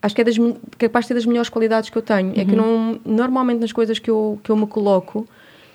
acho 0.01 0.15
que 0.15 0.21
é 0.21 0.23
das, 0.23 0.35
capaz 0.79 1.05
de 1.05 1.07
ser 1.09 1.13
das 1.13 1.25
melhores 1.25 1.50
qualidades 1.50 1.89
que 1.91 1.97
eu 1.97 2.01
tenho. 2.01 2.31
É 2.35 2.43
que 2.45 2.55
não, 2.55 3.00
normalmente 3.05 3.59
nas 3.59 3.71
coisas 3.71 4.00
que 4.00 4.09
eu, 4.09 4.39
que 4.43 4.50
eu 4.50 4.55
me 4.55 4.65
coloco, 4.65 5.27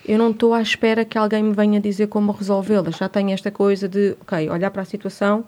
eu 0.08 0.18
não 0.18 0.30
estou 0.30 0.54
à 0.54 0.60
espera 0.62 1.04
que 1.04 1.16
alguém 1.18 1.42
me 1.42 1.52
venha 1.54 1.78
dizer 1.80 2.06
como 2.08 2.32
resolvê-las. 2.32 2.96
Já 2.96 3.08
tenho 3.08 3.30
esta 3.30 3.50
coisa 3.50 3.88
de, 3.88 4.16
ok, 4.22 4.48
olhar 4.50 4.70
para 4.70 4.82
a 4.82 4.84
situação, 4.84 5.44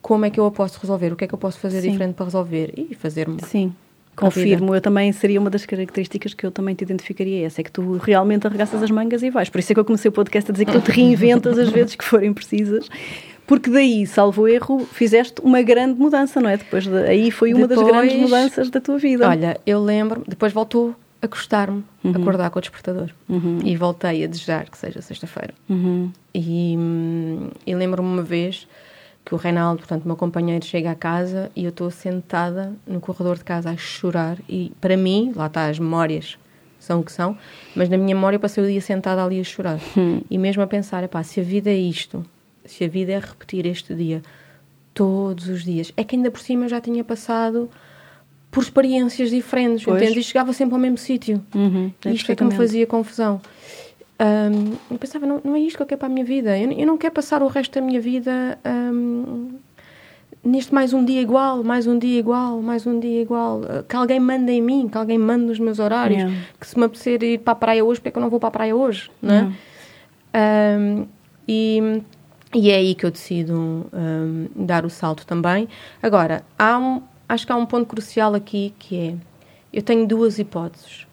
como 0.00 0.24
é 0.24 0.30
que 0.30 0.38
eu 0.40 0.46
a 0.46 0.50
posso 0.50 0.78
resolver? 0.80 1.12
O 1.12 1.16
que 1.16 1.24
é 1.24 1.26
que 1.26 1.34
eu 1.34 1.38
posso 1.38 1.58
fazer 1.58 1.80
Sim. 1.82 1.90
diferente 1.90 2.14
para 2.14 2.24
resolver? 2.26 2.72
E 2.76 2.94
fazer-me. 2.94 3.42
Sim. 3.44 3.74
Confirmo, 4.14 4.74
eu 4.74 4.80
também 4.80 5.12
seria 5.12 5.38
uma 5.38 5.50
das 5.50 5.66
características 5.66 6.32
que 6.32 6.46
eu 6.46 6.50
também 6.50 6.74
te 6.74 6.82
identificaria. 6.82 7.44
Essa 7.46 7.60
é 7.60 7.64
que 7.64 7.70
tu 7.70 7.98
realmente 7.98 8.46
arregaças 8.46 8.82
as 8.82 8.90
mangas 8.90 9.22
e 9.22 9.28
vais. 9.28 9.50
Por 9.50 9.58
isso 9.58 9.72
é 9.72 9.74
que 9.74 9.80
eu 9.80 9.84
comecei 9.84 10.08
o 10.08 10.12
podcast 10.12 10.50
a 10.50 10.52
dizer 10.52 10.64
que 10.64 10.72
tu 10.72 10.80
te 10.80 10.90
reinventas 10.90 11.58
as 11.58 11.68
vezes 11.68 11.94
que 11.96 12.04
forem 12.04 12.32
precisas. 12.32 12.88
Porque 13.46 13.68
daí, 13.68 14.06
salvo 14.06 14.48
erro, 14.48 14.86
fizeste 14.86 15.40
uma 15.42 15.60
grande 15.60 16.00
mudança, 16.00 16.40
não 16.40 16.48
é? 16.48 16.56
Depois 16.56 16.86
de, 16.86 16.96
aí 16.96 17.30
foi 17.30 17.52
uma 17.52 17.68
das 17.68 17.76
Depois- 17.78 17.94
grandes 17.94 18.16
mudanças 18.18 18.70
da 18.70 18.80
tua 18.80 18.96
vida. 18.96 19.28
Olha, 19.28 19.60
eu 19.66 19.82
lembro, 19.84 20.24
depois 20.26 20.50
voltou 20.52 20.94
a 21.26 21.28
custar-me 21.28 21.84
Uhum. 22.02 22.12
acordar 22.12 22.48
com 22.50 22.58
o 22.58 22.62
despertador. 22.62 23.10
E 23.64 23.76
voltei 23.76 24.24
a 24.24 24.26
desejar 24.26 24.70
que 24.70 24.78
seja 24.78 25.00
sexta-feira. 25.02 25.52
Uhum. 25.68 26.10
E, 26.34 26.74
hum, 26.78 27.50
e 27.66 27.74
lembro-me 27.74 28.08
uma 28.08 28.22
vez 28.22 28.66
que 29.24 29.34
o 29.34 29.36
Reinaldo, 29.36 29.78
portanto, 29.80 30.04
meu 30.06 30.16
companheiro, 30.16 30.64
chega 30.64 30.92
a 30.92 30.94
casa 30.94 31.50
e 31.56 31.64
eu 31.64 31.70
estou 31.70 31.90
sentada 31.90 32.72
no 32.86 33.00
corredor 33.00 33.36
de 33.38 33.44
casa 33.44 33.70
a 33.70 33.76
chorar. 33.76 34.38
E 34.48 34.72
para 34.80 34.96
mim, 34.96 35.32
lá 35.34 35.46
está, 35.46 35.66
as 35.68 35.78
memórias 35.78 36.38
são 36.78 37.00
o 37.00 37.04
que 37.04 37.10
são, 37.10 37.36
mas 37.74 37.88
na 37.88 37.96
minha 37.98 38.14
memória 38.14 38.36
eu 38.36 38.40
passei 38.40 38.62
o 38.62 38.66
dia 38.68 38.80
sentada 38.80 39.24
ali 39.24 39.40
a 39.40 39.44
chorar. 39.44 39.80
E 40.30 40.38
mesmo 40.38 40.62
a 40.62 40.66
pensar, 40.68 41.02
epá, 41.02 41.22
se 41.24 41.40
a 41.40 41.42
vida 41.42 41.68
é 41.70 41.76
isto, 41.76 42.24
se 42.64 42.84
a 42.84 42.88
vida 42.88 43.10
é 43.12 43.18
repetir 43.18 43.66
este 43.66 43.92
dia 43.94 44.22
todos 44.94 45.48
os 45.48 45.64
dias, 45.64 45.92
é 45.96 46.04
que 46.04 46.14
ainda 46.14 46.30
por 46.30 46.40
cima 46.40 46.66
eu 46.66 46.68
já 46.68 46.80
tinha 46.80 47.02
passado 47.02 47.68
por 48.50 48.62
experiências 48.62 49.30
diferentes, 49.30 49.84
Pois. 49.84 50.00
entende? 50.02 50.20
E 50.20 50.22
chegava 50.22 50.52
sempre 50.52 50.74
ao 50.74 50.80
mesmo 50.80 50.96
sítio. 50.98 51.42
Uhum, 51.54 51.92
é 52.04 52.10
Isto 52.12 52.32
é 52.32 52.34
que 52.36 52.44
me 52.44 52.54
fazia 52.54 52.86
confusão. 52.86 53.40
Ahm, 54.18 54.72
eu 54.90 54.96
pensava, 54.98 55.26
não, 55.26 55.40
não 55.44 55.54
é 55.54 55.60
isto 55.60 55.76
que 55.76 55.82
eu 55.82 55.86
quero 55.86 55.98
para 55.98 56.06
a 56.06 56.10
minha 56.10 56.24
vida. 56.24 56.58
Eu, 56.58 56.72
eu 56.72 56.86
não 56.86 56.96
quero 56.96 57.12
passar 57.12 57.42
o 57.42 57.48
resto 57.48 57.74
da 57.74 57.82
minha 57.86 58.00
vida 58.00 58.58
ahm, 58.64 59.56
neste 60.42 60.72
mais 60.72 60.94
um 60.94 61.04
dia 61.04 61.20
igual, 61.20 61.62
mais 61.62 61.86
um 61.86 61.98
dia 61.98 62.18
igual, 62.18 62.62
mais 62.62 62.86
um 62.86 62.98
dia 62.98 63.20
igual. 63.20 63.60
Ah, 63.68 63.82
Que 63.86 63.94
alguém 63.94 64.18
manda 64.20 64.50
em 64.50 64.62
mim, 64.62 64.88
que 64.88 64.96
alguém 64.96 65.18
manda 65.18 65.44
nos 65.44 65.58
meus 65.58 65.78
horários. 65.78 66.20
Yeah. 66.22 66.40
Que 66.58 66.66
se 66.66 66.78
me 66.78 66.84
apetecer 66.86 67.22
ir 67.22 67.38
para 67.40 67.52
a 67.52 67.56
praia 67.56 67.84
hoje, 67.84 68.00
porque 68.00 68.08
é 68.08 68.12
que 68.12 68.16
eu 68.18 68.22
não 68.22 68.30
vou 68.30 68.40
para 68.40 68.48
a 68.48 68.52
praia 68.52 68.74
hoje? 68.74 69.10
Não 69.20 69.34
é? 69.34 69.52
Ahm, 70.32 71.04
e, 71.46 72.02
e 72.54 72.70
é 72.70 72.76
aí 72.76 72.94
que 72.94 73.04
eu 73.04 73.10
decido 73.10 73.86
dar 74.54 74.86
o 74.86 74.90
salto 74.90 75.26
também. 75.26 75.68
Agora, 76.02 76.42
há 76.58 76.78
um, 76.78 77.02
acho 77.28 77.46
que 77.46 77.52
há 77.52 77.56
um 77.56 77.66
ponto 77.66 77.86
crucial 77.86 78.34
aqui 78.34 78.74
que 78.78 78.98
é: 78.98 79.14
eu 79.72 79.82
tenho 79.82 80.06
duas 80.06 80.38
hipóteses. 80.38 81.06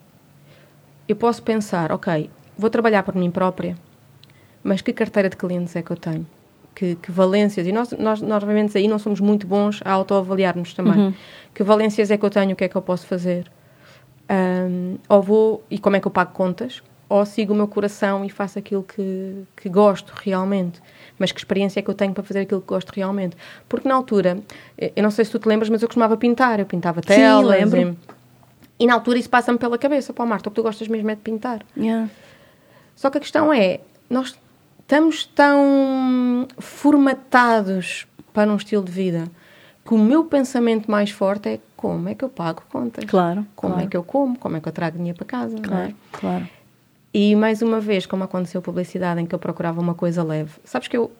Eu 1.07 1.15
posso 1.15 1.43
pensar, 1.43 1.91
ok, 1.91 2.29
vou 2.57 2.69
trabalhar 2.69 3.03
por 3.03 3.15
mim 3.15 3.29
própria, 3.29 3.75
mas 4.63 4.81
que 4.81 4.93
carteira 4.93 5.29
de 5.29 5.35
clientes 5.35 5.75
é 5.75 5.81
que 5.81 5.91
eu 5.91 5.97
tenho? 5.97 6.25
que, 6.73 6.95
que 6.95 7.11
valências, 7.11 7.65
e 7.67 7.71
nós, 7.71 7.91
nós 7.91 8.21
normalmente 8.21 8.77
aí 8.77 8.87
não 8.87 8.99
somos 8.99 9.19
muito 9.19 9.45
bons 9.45 9.81
a 9.85 9.91
autoavaliar-nos 9.91 10.73
também. 10.73 10.97
Uhum. 10.97 11.13
Que 11.53 11.63
valências 11.63 12.11
é 12.11 12.17
que 12.17 12.25
eu 12.25 12.29
tenho, 12.29 12.53
o 12.53 12.55
que 12.55 12.63
é 12.63 12.67
que 12.67 12.75
eu 12.75 12.81
posso 12.81 13.05
fazer? 13.05 13.49
Um, 14.29 14.97
ou 15.07 15.21
vou, 15.21 15.63
e 15.69 15.77
como 15.77 15.95
é 15.95 15.99
que 15.99 16.07
eu 16.07 16.11
pago 16.11 16.33
contas? 16.33 16.81
Ou 17.07 17.25
sigo 17.25 17.53
o 17.53 17.55
meu 17.55 17.67
coração 17.67 18.25
e 18.25 18.29
faço 18.29 18.57
aquilo 18.57 18.83
que, 18.83 19.43
que 19.55 19.69
gosto 19.69 20.13
realmente? 20.15 20.81
Mas 21.19 21.31
que 21.31 21.39
experiência 21.39 21.79
é 21.79 21.83
que 21.83 21.89
eu 21.89 21.93
tenho 21.93 22.13
para 22.13 22.23
fazer 22.23 22.41
aquilo 22.41 22.61
que 22.61 22.67
gosto 22.67 22.89
realmente? 22.89 23.37
Porque 23.69 23.87
na 23.87 23.95
altura, 23.95 24.39
eu 24.77 25.03
não 25.03 25.11
sei 25.11 25.25
se 25.25 25.31
tu 25.31 25.39
te 25.39 25.47
lembras, 25.47 25.69
mas 25.69 25.81
eu 25.81 25.87
costumava 25.87 26.17
pintar. 26.17 26.59
Eu 26.59 26.65
pintava 26.65 27.01
telas. 27.01 27.45
Sim, 27.45 27.51
lembro. 27.51 27.97
E, 28.79 28.83
e 28.83 28.87
na 28.87 28.95
altura 28.95 29.19
isso 29.19 29.29
passa-me 29.29 29.57
pela 29.57 29.77
cabeça. 29.77 30.11
Pô, 30.13 30.25
Marta, 30.25 30.49
o 30.49 30.51
que 30.51 30.55
tu 30.55 30.63
gostas 30.63 30.87
mesmo 30.87 31.09
é 31.09 31.15
de 31.15 31.21
pintar. 31.21 31.61
Yeah. 31.77 32.09
Só 32.95 33.09
que 33.09 33.17
a 33.17 33.21
questão 33.21 33.53
é, 33.53 33.79
nós 34.09 34.35
estamos 34.79 35.25
tão 35.25 36.47
formatados 36.57 38.07
para 38.33 38.51
um 38.51 38.55
estilo 38.55 38.83
de 38.83 38.91
vida 38.91 39.25
que 39.85 39.93
o 39.93 39.97
meu 39.97 40.23
pensamento 40.23 40.89
mais 40.89 41.09
forte 41.09 41.49
é 41.49 41.59
como 41.75 42.07
é 42.07 42.15
que 42.15 42.23
eu 42.23 42.29
pago 42.29 42.63
contas? 42.69 43.03
Claro. 43.05 43.45
Como 43.55 43.73
claro. 43.73 43.85
é 43.85 43.89
que 43.89 43.97
eu 43.97 44.03
como? 44.03 44.37
Como 44.37 44.55
é 44.55 44.61
que 44.61 44.67
eu 44.67 44.71
trago 44.71 44.97
dinheiro 44.97 45.17
para 45.17 45.27
casa? 45.27 45.57
Claro, 45.59 45.89
É? 45.89 45.93
claro. 46.13 46.47
E 47.13 47.35
mais 47.35 47.61
uma 47.61 47.79
vez, 47.79 48.05
como 48.05 48.23
aconteceu 48.23 48.61
publicidade 48.61 49.21
em 49.21 49.25
que 49.25 49.35
eu 49.35 49.39
procurava 49.39 49.79
uma 49.79 49.93
coisa 49.93 50.23
leve. 50.23 50.51
Sabes 50.65 50.87
que 50.87 50.97
eu, 50.97 51.11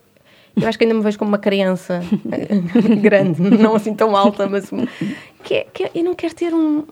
eu 0.60 0.68
acho 0.68 0.78
que 0.78 0.84
ainda 0.84 0.96
me 0.96 1.02
vejo 1.02 1.20
como 1.20 1.30
uma 1.30 1.38
criança 1.38 2.02
grande, 3.02 3.42
não 3.42 3.76
assim 3.76 3.94
tão 3.94 4.16
alta, 4.16 4.48
mas 4.48 4.72
que, 5.44 5.54
é, 5.54 5.68
que 5.72 5.84
é, 5.84 5.92
eu 5.94 6.04
não 6.04 6.16
quero 6.16 6.34
ter 6.34 6.54
um, 6.54 6.84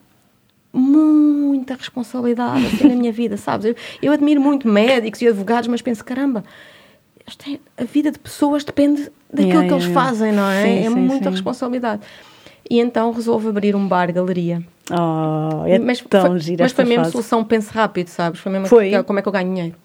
muita 0.72 1.74
responsabilidade 1.75 2.65
assim 2.65 2.88
na 2.88 2.96
minha 2.96 3.12
vida, 3.12 3.38
sabes? 3.38 3.65
Eu, 3.65 3.75
eu 4.01 4.13
admiro 4.13 4.39
muito 4.39 4.67
médicos 4.67 5.22
e 5.22 5.27
advogados, 5.27 5.67
mas 5.67 5.81
penso, 5.81 6.05
caramba, 6.05 6.43
é, 7.48 7.60
a 7.81 7.86
vida 7.86 8.12
de 8.12 8.20
pessoas 8.20 8.63
depende 8.63 9.12
daquilo 9.29 9.50
Yeah, 9.50 9.67
que 9.67 9.74
eles 9.74 9.86
yeah. 9.86 10.01
fazem, 10.01 10.31
não 10.31 10.48
é? 10.48 10.63
Sim, 10.63 10.79
é 10.79 10.89
sim, 10.89 10.96
muita 10.96 11.25
sim. 11.25 11.31
responsabilidade. 11.31 12.01
E 12.70 12.79
então 12.79 13.12
resolvo 13.12 13.50
abrir 13.50 13.75
um 13.75 13.88
bar-galeria. 13.88 14.63
Oh, 14.91 15.65
é 15.67 15.79
mas 15.79 16.01
tão 16.01 16.27
foi, 16.31 16.39
gira 16.39 16.63
mas 16.63 16.71
foi 16.71 16.86
mesmo 16.86 17.03
fase. 17.03 17.12
solução 17.13 17.43
pense 17.43 17.71
rápido, 17.71 18.07
sabes? 18.07 18.39
Foi 18.39 18.51
mesmo 18.51 18.67
Foi? 18.67 18.89
que- 18.89 19.03
como 19.03 19.19
é 19.19 19.21
que 19.21 19.27
eu 19.27 19.31
ganho 19.31 19.50
dinheiro. 19.53 19.75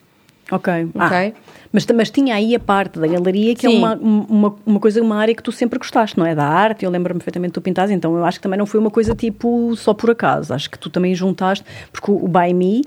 Ok. 0.50 0.72
Ah, 0.96 1.32
mas, 1.72 1.84
mas 1.86 2.08
tinha 2.08 2.36
aí 2.36 2.54
a 2.54 2.60
parte 2.60 3.00
da 3.00 3.06
galeria 3.08 3.52
que 3.56 3.66
é 3.66 3.70
Sim. 3.70 3.78
uma, 3.78 3.94
uma, 3.96 4.54
uma 4.64 4.78
coisa, 4.80 5.02
uma 5.02 5.16
área 5.16 5.34
que 5.34 5.42
tu 5.42 5.50
sempre 5.50 5.76
gostaste, 5.76 6.16
não 6.16 6.24
é? 6.24 6.36
Da 6.36 6.46
arte, 6.46 6.84
eu 6.84 6.90
lembro-me 6.90 7.18
perfeitamente 7.18 7.50
de 7.50 7.54
tu 7.54 7.60
pintares, 7.60 7.90
então 7.90 8.16
eu 8.16 8.24
acho 8.24 8.38
que 8.38 8.42
também 8.44 8.56
não 8.58 8.64
foi 8.66 8.78
uma 8.78 8.90
coisa 8.90 9.12
tipo 9.14 9.74
só 9.74 9.92
por 9.92 10.08
acaso. 10.10 10.54
Acho 10.54 10.70
que 10.70 10.78
tu 10.78 10.88
também 10.88 11.14
juntaste, 11.16 11.64
porque 11.90 12.10
o, 12.12 12.24
o 12.24 12.28
By 12.28 12.54
Me, 12.54 12.82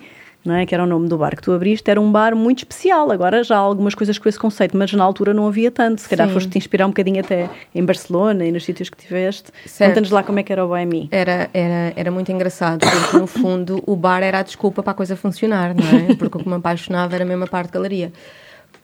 não 0.50 0.56
é? 0.56 0.65
que 0.65 0.74
era 0.74 0.84
o 0.84 0.88
nome 0.88 1.08
do 1.08 1.18
bar 1.18 1.36
que 1.36 1.41
tu 1.41 1.51
abriste, 1.51 1.89
era 1.89 2.01
um 2.01 2.12
bar 2.12 2.36
muito 2.36 2.60
especial. 2.60 3.12
Agora 3.12 3.44
já 3.44 3.56
há 3.56 3.60
algumas 3.60 3.96
coisas 3.96 4.18
com 4.18 4.27
esse 4.27 4.38
conceito, 4.38 4.75
mas 4.75 4.91
na 4.91 5.03
altura 5.03 5.34
não 5.34 5.48
havia 5.48 5.72
tanto. 5.72 6.01
Se 6.01 6.10
calhar 6.10 6.27
Sim. 6.27 6.34
foste-te 6.34 6.58
inspirar 6.58 6.86
um 6.86 6.89
bocadinho 6.89 7.20
até 7.20 7.50
em 7.74 7.86
Barcelona 7.86 8.46
e 8.46 8.51
nos 8.51 8.65
sítios 8.65 8.89
que 8.89 8.98
tiveste. 8.98 9.51
Conta-nos 9.77 10.10
lá 10.10 10.24
como 10.24 10.39
é 10.39 10.44
que 10.44 10.51
era 10.51 10.65
o 10.65 10.74
By 10.74 10.86
Me. 10.86 11.08
Era, 11.12 11.50
era, 11.53 11.94
era 11.96 12.12
muito 12.12 12.32
engraçado, 12.32 12.79
porque 12.79 13.18
no 13.18 13.27
fundo 13.27 13.84
o 13.86 13.96
bar 13.96 14.24
era 14.24 14.39
a 14.39 14.44
desculpa 14.44 14.82
para 14.82 14.91
a 14.91 14.96
coisa 14.96 15.15
funcionar, 15.15 15.75
não 15.75 16.12
é? 16.12 16.15
Porque 16.15 16.38
o 16.38 16.41
que 16.41 16.50
me 16.50 16.56
apaixonava 16.56 17.15
era 17.15 17.24
mesmo 17.24 17.44
a 17.44 17.48
parte 17.48 17.68
de 17.68 17.74
galeria. 17.74 18.12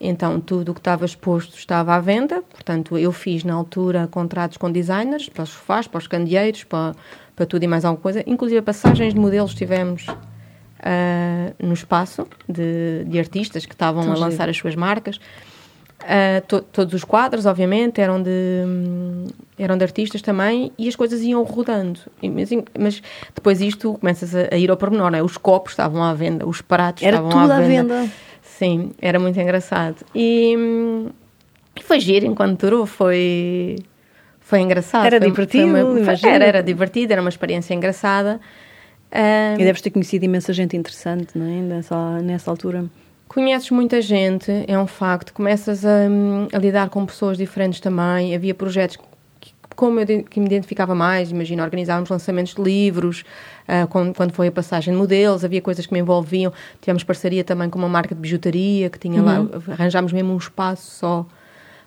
Então 0.00 0.38
tudo 0.40 0.70
o 0.70 0.74
que 0.74 0.80
estava 0.80 1.04
exposto 1.04 1.56
estava 1.56 1.94
à 1.94 2.00
venda, 2.00 2.42
portanto 2.42 2.98
eu 2.98 3.10
fiz 3.12 3.44
na 3.44 3.54
altura 3.54 4.06
contratos 4.06 4.58
com 4.58 4.70
designers, 4.70 5.28
para 5.28 5.44
os 5.44 5.50
sofás, 5.50 5.86
para 5.86 5.98
os 5.98 6.06
candeeiros, 6.06 6.64
para, 6.64 6.94
para 7.34 7.46
tudo 7.46 7.62
e 7.62 7.66
mais 7.66 7.84
alguma 7.84 8.02
coisa. 8.02 8.22
Inclusive 8.26 8.60
passagens 8.62 9.14
de 9.14 9.20
modelos 9.20 9.54
tivemos 9.54 10.06
ah, 10.82 11.52
no 11.62 11.72
espaço 11.74 12.26
de, 12.48 13.04
de 13.06 13.18
artistas 13.18 13.64
que 13.66 13.74
estavam 13.74 14.02
a 14.02 14.06
giro. 14.06 14.18
lançar 14.20 14.48
as 14.48 14.56
suas 14.56 14.74
marcas. 14.74 15.18
Ah, 16.00 16.42
to- 16.46 16.60
todos 16.60 16.92
os 16.94 17.04
quadros, 17.04 17.46
obviamente, 17.46 18.00
eram 18.00 18.22
de, 18.22 18.30
hum, 18.66 19.26
eram 19.58 19.76
de 19.78 19.82
artistas 19.84 20.20
também 20.22 20.70
e 20.78 20.86
as 20.88 20.94
coisas 20.94 21.20
iam 21.22 21.42
rodando. 21.42 22.00
E, 22.22 22.28
Mas, 22.28 22.50
mas 22.78 23.02
depois 23.34 23.60
isto 23.60 23.94
começas 23.94 24.34
a, 24.34 24.48
a 24.54 24.56
ir 24.58 24.70
ao 24.70 24.76
pormenor, 24.76 25.14
é? 25.14 25.22
Os 25.22 25.36
copos 25.36 25.72
estavam 25.72 26.02
à 26.04 26.12
venda, 26.14 26.46
os 26.46 26.60
pratos 26.60 27.02
Era 27.02 27.16
estavam 27.16 27.30
tudo 27.30 27.50
à 27.52 27.56
à 27.56 27.60
venda. 27.60 27.94
venda. 28.02 28.10
Sim, 28.42 28.92
era 29.00 29.18
muito 29.18 29.40
engraçado. 29.40 29.96
E 30.14 30.54
hum, 30.56 31.08
foi 31.82 31.98
giro 31.98 32.26
enquanto 32.26 32.60
durou, 32.60 32.86
foi, 32.86 33.76
foi 34.40 34.60
engraçado. 34.60 35.06
Era 35.06 35.18
Foi- 35.18 35.28
divertido, 35.28 35.70
foi 35.70 35.82
uma-. 35.82 36.12
Era, 36.28 36.44
era 36.44 36.62
divertido, 36.62 37.12
era 37.12 37.20
uma 37.22 37.30
experiência 37.30 37.74
engraçada. 37.74 38.38
Ah, 39.16 39.54
E 39.58 39.64
deves 39.64 39.80
ter 39.80 39.90
conhecido 39.90 40.26
imensa 40.26 40.52
gente 40.52 40.76
interessante, 40.76 41.38
não 41.38 41.46
é? 41.46 41.62
Nessa, 41.62 42.20
nessa 42.20 42.50
altura. 42.50 42.84
Conheces 43.26 43.70
muita 43.70 44.00
gente, 44.02 44.52
é 44.68 44.78
um 44.78 44.86
facto. 44.86 45.32
Começas 45.32 45.84
a, 45.86 46.06
hum, 46.08 46.46
a 46.52 46.58
lidar 46.58 46.90
com 46.90 47.04
pessoas 47.06 47.38
diferentes 47.38 47.80
também. 47.80 48.34
Havia 48.34 48.54
projetos 48.54 48.98
que, 49.40 49.52
como 49.74 49.98
eu 50.00 50.22
que 50.22 50.38
me 50.38 50.46
identificava 50.46 50.94
mais, 50.94 51.30
imagina, 51.30 51.64
organizávamos 51.64 52.10
lançamentos 52.10 52.54
de 52.54 52.62
livros, 52.62 53.24
ah, 53.66 53.86
quando, 53.88 54.14
quando 54.14 54.32
foi 54.32 54.48
a 54.48 54.52
passagem 54.52 54.92
de 54.92 54.98
modelos, 55.00 55.44
havia 55.44 55.62
coisas 55.62 55.86
que 55.86 55.94
me 55.94 56.00
envolviam. 56.00 56.52
Tivemos 56.82 57.02
parceria 57.02 57.42
também 57.42 57.70
com 57.70 57.78
uma 57.78 57.88
marca 57.88 58.14
de 58.14 58.20
bijutaria, 58.20 58.90
que 58.90 58.98
tinha 58.98 59.22
lá, 59.22 59.46
arranjámos 59.72 60.12
mesmo 60.12 60.34
um 60.34 60.36
espaço 60.36 60.90
só 60.90 61.26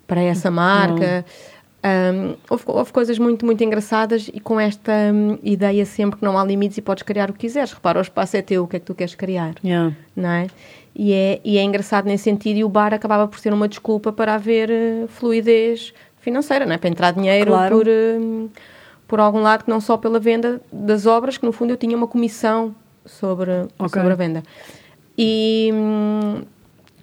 para 0.08 0.22
essa 0.22 0.50
marca. 0.50 1.24
Um, 1.82 2.36
houve, 2.50 2.63
houve 2.68 2.92
coisas 2.92 3.18
muito, 3.18 3.46
muito 3.46 3.63
engraçadas 3.63 4.30
e 4.34 4.39
com 4.39 4.60
esta 4.60 4.92
hum, 5.13 5.38
ideia 5.42 5.86
sempre 5.86 6.20
que 6.20 6.26
não 6.26 6.38
há 6.38 6.44
limites 6.44 6.78
e 6.78 6.82
podes 6.82 7.04
criar 7.04 7.30
o 7.30 7.34
que 7.34 7.39
quiseres. 7.39 7.72
Repara, 7.72 8.00
o 8.00 8.02
espaço 8.02 8.36
é 8.36 8.42
teu, 8.42 8.63
o 8.63 8.68
que 8.68 8.76
é 8.76 8.80
que 8.80 8.86
tu 8.86 8.94
queres 8.94 9.15
criar? 9.15 9.56
Yeah. 9.63 9.96
não 10.15 10.30
é? 10.30 10.48
E 10.94 11.13
é, 11.13 11.39
e 11.46 11.58
é 11.58 11.63
engraçado 11.63 12.06
nesse 12.06 12.26
sentido 12.26 12.58
e 12.58 12.63
o 12.65 12.70
bar 12.70 12.94
acabava 12.94 13.28
por 13.28 13.39
ser 13.39 13.54
uma 13.54 13.68
desculpa 13.68 14.12
para 14.12 14.34
haver 14.36 14.70
eh, 14.70 15.06
fluidez 15.08 15.94
financeira, 16.20 16.65
não 16.65 16.74
é? 16.74 16.78
Para 16.78 16.89
entrar 16.89 17.12
dinheiro 17.12 17.52
Claro. 17.52 17.78
por, 17.78 17.88
eh, 17.88 18.18
por 19.08 19.20
algum 19.22 19.39
lado, 19.39 19.63
que 19.63 19.70
não 19.70 19.80
só 19.80 19.96
pela 19.96 20.20
venda 20.20 20.62
das 20.74 21.06
obras, 21.06 21.38
que 21.38 21.46
no 21.46 21.54
fundo 21.54 21.72
eu 21.72 21.78
tinha 21.78 21.96
uma 21.96 22.08
comissão 22.08 22.76
sobre, 23.06 23.52
Ok. 23.80 23.89
sobre 24.02 24.12
a 24.12 24.15
venda. 24.15 24.44
E, 25.18 25.70
hum, 25.74 26.42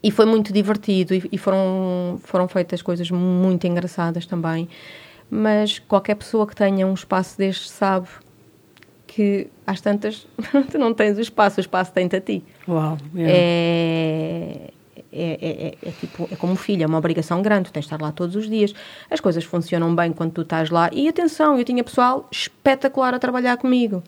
e 0.07 0.11
foi 0.13 0.25
muito 0.25 0.53
divertido 0.53 1.17
e, 1.17 1.29
e 1.33 1.37
foram, 1.37 2.21
foram 2.23 2.47
feitas 2.47 2.81
coisas 2.81 3.11
muito 3.11 3.67
engraçadas 3.67 4.25
também. 4.25 4.69
Mas 5.29 5.81
qualquer 5.81 6.15
pessoa 6.15 6.47
que 6.47 6.55
tenha 6.55 6.87
um 6.87 6.95
espaço 6.95 7.37
destes 7.37 7.69
sabe 7.71 8.07
que 9.05 9.49
às 9.67 9.81
tantas 9.81 10.25
tu 10.71 10.79
não 10.79 10.95
tens 10.95 11.19
o 11.19 11.21
espaço, 11.21 11.59
o 11.59 11.61
espaço 11.61 11.91
tem-te 11.93 12.15
a 12.15 12.21
ti. 12.21 12.45
Uau. 12.69 12.97
yeah. 13.17 13.35
É, 13.37 14.71
é, 15.13 15.39
é, 15.41 15.67
é, 15.67 15.89
é 15.89 15.91
tipo, 15.91 16.29
é 16.31 16.37
como 16.37 16.53
um 16.53 16.57
filho, 16.57 16.85
é 16.85 16.87
uma 16.87 16.99
obrigação 16.99 17.43
grande, 17.43 17.65
tu 17.65 17.73
tens 17.73 17.81
de 17.81 17.87
estar 17.87 18.01
lá 18.01 18.13
todos 18.13 18.37
os 18.37 18.49
dias. 18.49 18.73
As 19.11 19.19
coisas 19.19 19.43
funcionam 19.43 19.93
bem 19.93 20.13
quando 20.13 20.31
tu 20.31 20.43
estás 20.43 20.71
lá. 20.71 20.89
E 20.93 21.09
atenção, 21.09 21.59
eu 21.59 21.65
tinha 21.65 21.83
pessoal 21.83 22.29
espetacular 22.31 23.13
a 23.13 23.19
trabalhar 23.19 23.57
comigo. 23.57 24.05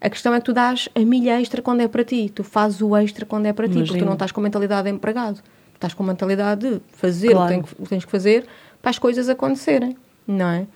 A 0.00 0.10
questão 0.10 0.34
é 0.34 0.38
que 0.38 0.44
tu 0.44 0.52
dás 0.52 0.88
a 0.94 1.00
milha 1.00 1.40
extra 1.40 1.62
quando 1.62 1.80
é 1.80 1.88
para 1.88 2.04
ti, 2.04 2.30
tu 2.34 2.44
fazes 2.44 2.80
o 2.82 2.94
extra 2.96 3.24
quando 3.24 3.46
é 3.46 3.52
para 3.52 3.66
ti, 3.68 3.82
porque 3.84 3.98
tu 3.98 4.04
não 4.04 4.12
estás 4.14 4.32
com 4.32 4.40
mentalidade 4.40 4.88
de 4.88 4.94
empregado. 4.94 5.36
Tu 5.36 5.76
estás 5.76 5.94
com 5.94 6.02
mentalidade 6.04 6.68
de 6.68 6.80
fazer 6.92 7.30
Claro. 7.32 7.60
o 7.78 7.82
que 7.82 7.88
tens 7.88 8.04
que- 8.04 8.10
fazer 8.10 8.44
para 8.82 8.90
as 8.90 8.98
coisas 8.98 9.28
acontecerem, 9.30 9.96
não 10.26 10.46
é? 10.48 10.66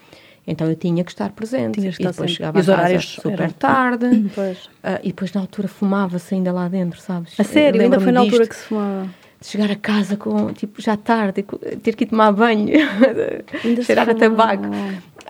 Então 0.47 0.67
eu 0.67 0.75
tinha 0.75 1.05
que 1.05 1.11
estar 1.11 1.31
presente. 1.33 1.79
Tinhas 1.79 1.95
que 1.97 2.03
e 2.03 2.07
estar 2.07 2.13
depois 2.13 2.31
sempre. 2.31 2.37
chegava 2.37 2.59
E 2.59 2.61
os 2.63 2.69
a 2.71 2.73
horários 2.73 3.05
super 3.21 3.41
eram- 3.41 3.51
tarde. 3.53 4.31
Pois. 4.35 4.71
Ah, 4.83 4.99
e 5.03 5.09
depois 5.09 5.31
na 5.35 5.43
altura 5.43 5.69
fumava-se 5.69 6.35
ainda 6.35 6.51
lá 6.51 6.67
dentro, 6.69 6.99
sabes? 7.01 7.39
A 7.39 7.45
sério, 7.45 7.83
ainda 7.83 8.01
foi 8.01 8.13
na 8.13 8.21
altura 8.21 8.47
que 8.47 8.57
se 8.57 8.63
fumava. 8.65 9.11
de 9.41 9.47
chegar 9.47 9.71
a 9.71 9.77
casa 9.77 10.17
com, 10.17 10.53
tipo, 10.55 10.81
já 10.81 10.97
tarde, 10.97 11.43
ter 11.83 11.95
que 11.95 12.05
ir 12.05 12.07
tomar 12.09 12.33
banho, 12.33 12.67
cheirar 13.85 14.09
a 14.09 14.15
tabaco. 14.15 14.65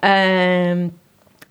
Ah, 0.01 0.89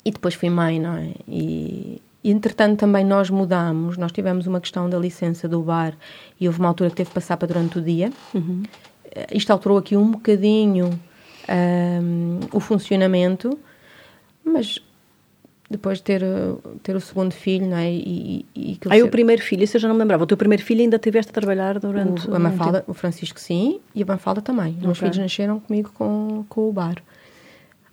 e 0.06 0.12
depois 0.12 0.34
fui 0.34 0.50
mãe, 0.50 0.80
não 0.80 0.96
é? 0.98 1.10
E, 1.28 2.02
e, 2.28 2.32
entretanto 2.32 2.80
também 2.80 3.04
nós 3.06 3.30
mudámos, 3.30 3.98
nós 3.98 4.12
tivemos 4.12 4.46
uma 4.48 4.60
questão 4.60 4.90
da 4.90 4.98
licença 4.98 5.48
do 5.48 5.62
bar 5.62 5.94
e 6.40 6.48
houve 6.48 6.60
uma 6.60 6.68
altura 6.70 6.90
que 6.90 6.96
teve 6.98 7.10
que 7.10 7.14
passar 7.16 7.38
para 7.38 7.48
durante 7.48 7.78
o 7.80 7.82
dia. 7.82 8.12
Uhum. 8.34 8.64
Eh, 9.12 9.28
Isto 9.34 9.52
alterou 9.52 9.78
aqui 9.78 9.96
um 9.96 10.12
bocadinho 10.12 11.00
ah, 11.48 12.00
o 12.52 12.60
funcionamento, 12.60 13.58
mas 14.44 14.80
depois 15.70 15.98
de 15.98 16.04
ter, 16.06 16.22
ter 16.82 16.96
o 16.96 17.02
segundo 17.02 17.34
filho, 17.34 17.68
não 17.68 17.78
é? 17.78 17.92
E, 17.92 18.46
e, 18.56 18.72
e 18.74 18.80
Aí 18.90 19.00
ser- 19.00 19.06
o 19.06 19.10
primeiro 19.10 19.42
filho, 19.42 19.64
isso 19.64 19.76
eu 19.78 19.82
já 19.82 19.88
não 19.88 19.96
me 19.96 20.00
lembrava. 20.02 20.24
O 20.24 20.28
teu 20.28 20.38
primeiro 20.38 20.64
filho 20.64 20.82
ainda 20.82 20.98
tiveste 20.98 21.30
a 21.30 21.34
trabalhar 21.34 21.78
durante. 21.80 22.30
o, 22.30 22.36
a 22.36 22.40
Mafalda, 22.40 22.84
o 22.88 22.94
Francisco 22.94 23.40
sim, 23.40 23.80
e 23.94 24.02
a 24.02 24.06
Mafalda 24.06 24.42
também. 24.42 24.76
Os 24.80 24.84
meus 24.84 24.98
filhos 24.98 25.18
nasceram 25.18 25.60
comigo 25.60 25.92
com, 25.94 26.46
com 26.48 26.70
o 26.70 26.72
bar. 26.72 26.96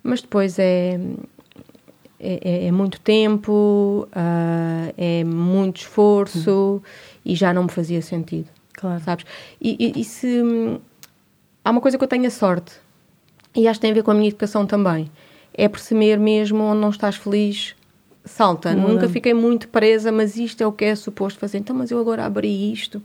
Mas 0.01 0.21
depois 0.21 0.57
é, 0.59 0.99
é, 2.19 2.39
é- 2.43 2.67
é 2.67 2.71
muito 2.71 2.99
tempo, 3.01 4.07
ah, 4.13 4.91
é 4.97 5.23
muito 5.23 5.77
esforço 5.81 6.81
e 7.25 7.35
já 7.35 7.53
não 7.53 7.63
me 7.63 7.69
fazia 7.69 8.01
sentido, 8.01 8.47
Claro. 8.73 9.01
sabes? 9.03 9.25
E, 9.61 9.75
e- 9.79 9.99
e 10.01 10.03
se... 10.03 10.41
Há 11.63 11.71
uma 11.71 11.81
coisa 11.81 11.97
que 11.97 12.03
eu 12.03 12.07
tenho 12.07 12.25
a 12.27 12.29
sorte, 12.29 12.73
e 13.55 13.67
acho 13.67 13.79
que 13.79 13.81
tem 13.81 13.91
a 13.91 13.93
ver 13.95 14.03
com 14.03 14.11
a 14.11 14.13
minha 14.13 14.27
educação 14.27 14.65
também, 14.65 15.09
é 15.53 15.67
perceber 15.67 16.19
mesmo 16.19 16.63
onde 16.63 16.79
não 16.81 16.89
estás 16.89 17.15
feliz, 17.15 17.75
salta. 18.23 18.73
Muda. 18.75 18.93
Nunca 18.93 19.09
fiquei 19.09 19.33
muito 19.33 19.67
presa, 19.69 20.11
mas 20.11 20.35
isto 20.37 20.61
é 20.61 20.67
o 20.67 20.71
que 20.71 20.85
é 20.85 20.95
suposto 20.95 21.39
fazer. 21.39 21.57
Então, 21.59 21.75
mas 21.75 21.89
eu 21.91 21.99
agora 21.99 22.25
abri 22.25 22.71
isto, 22.71 23.01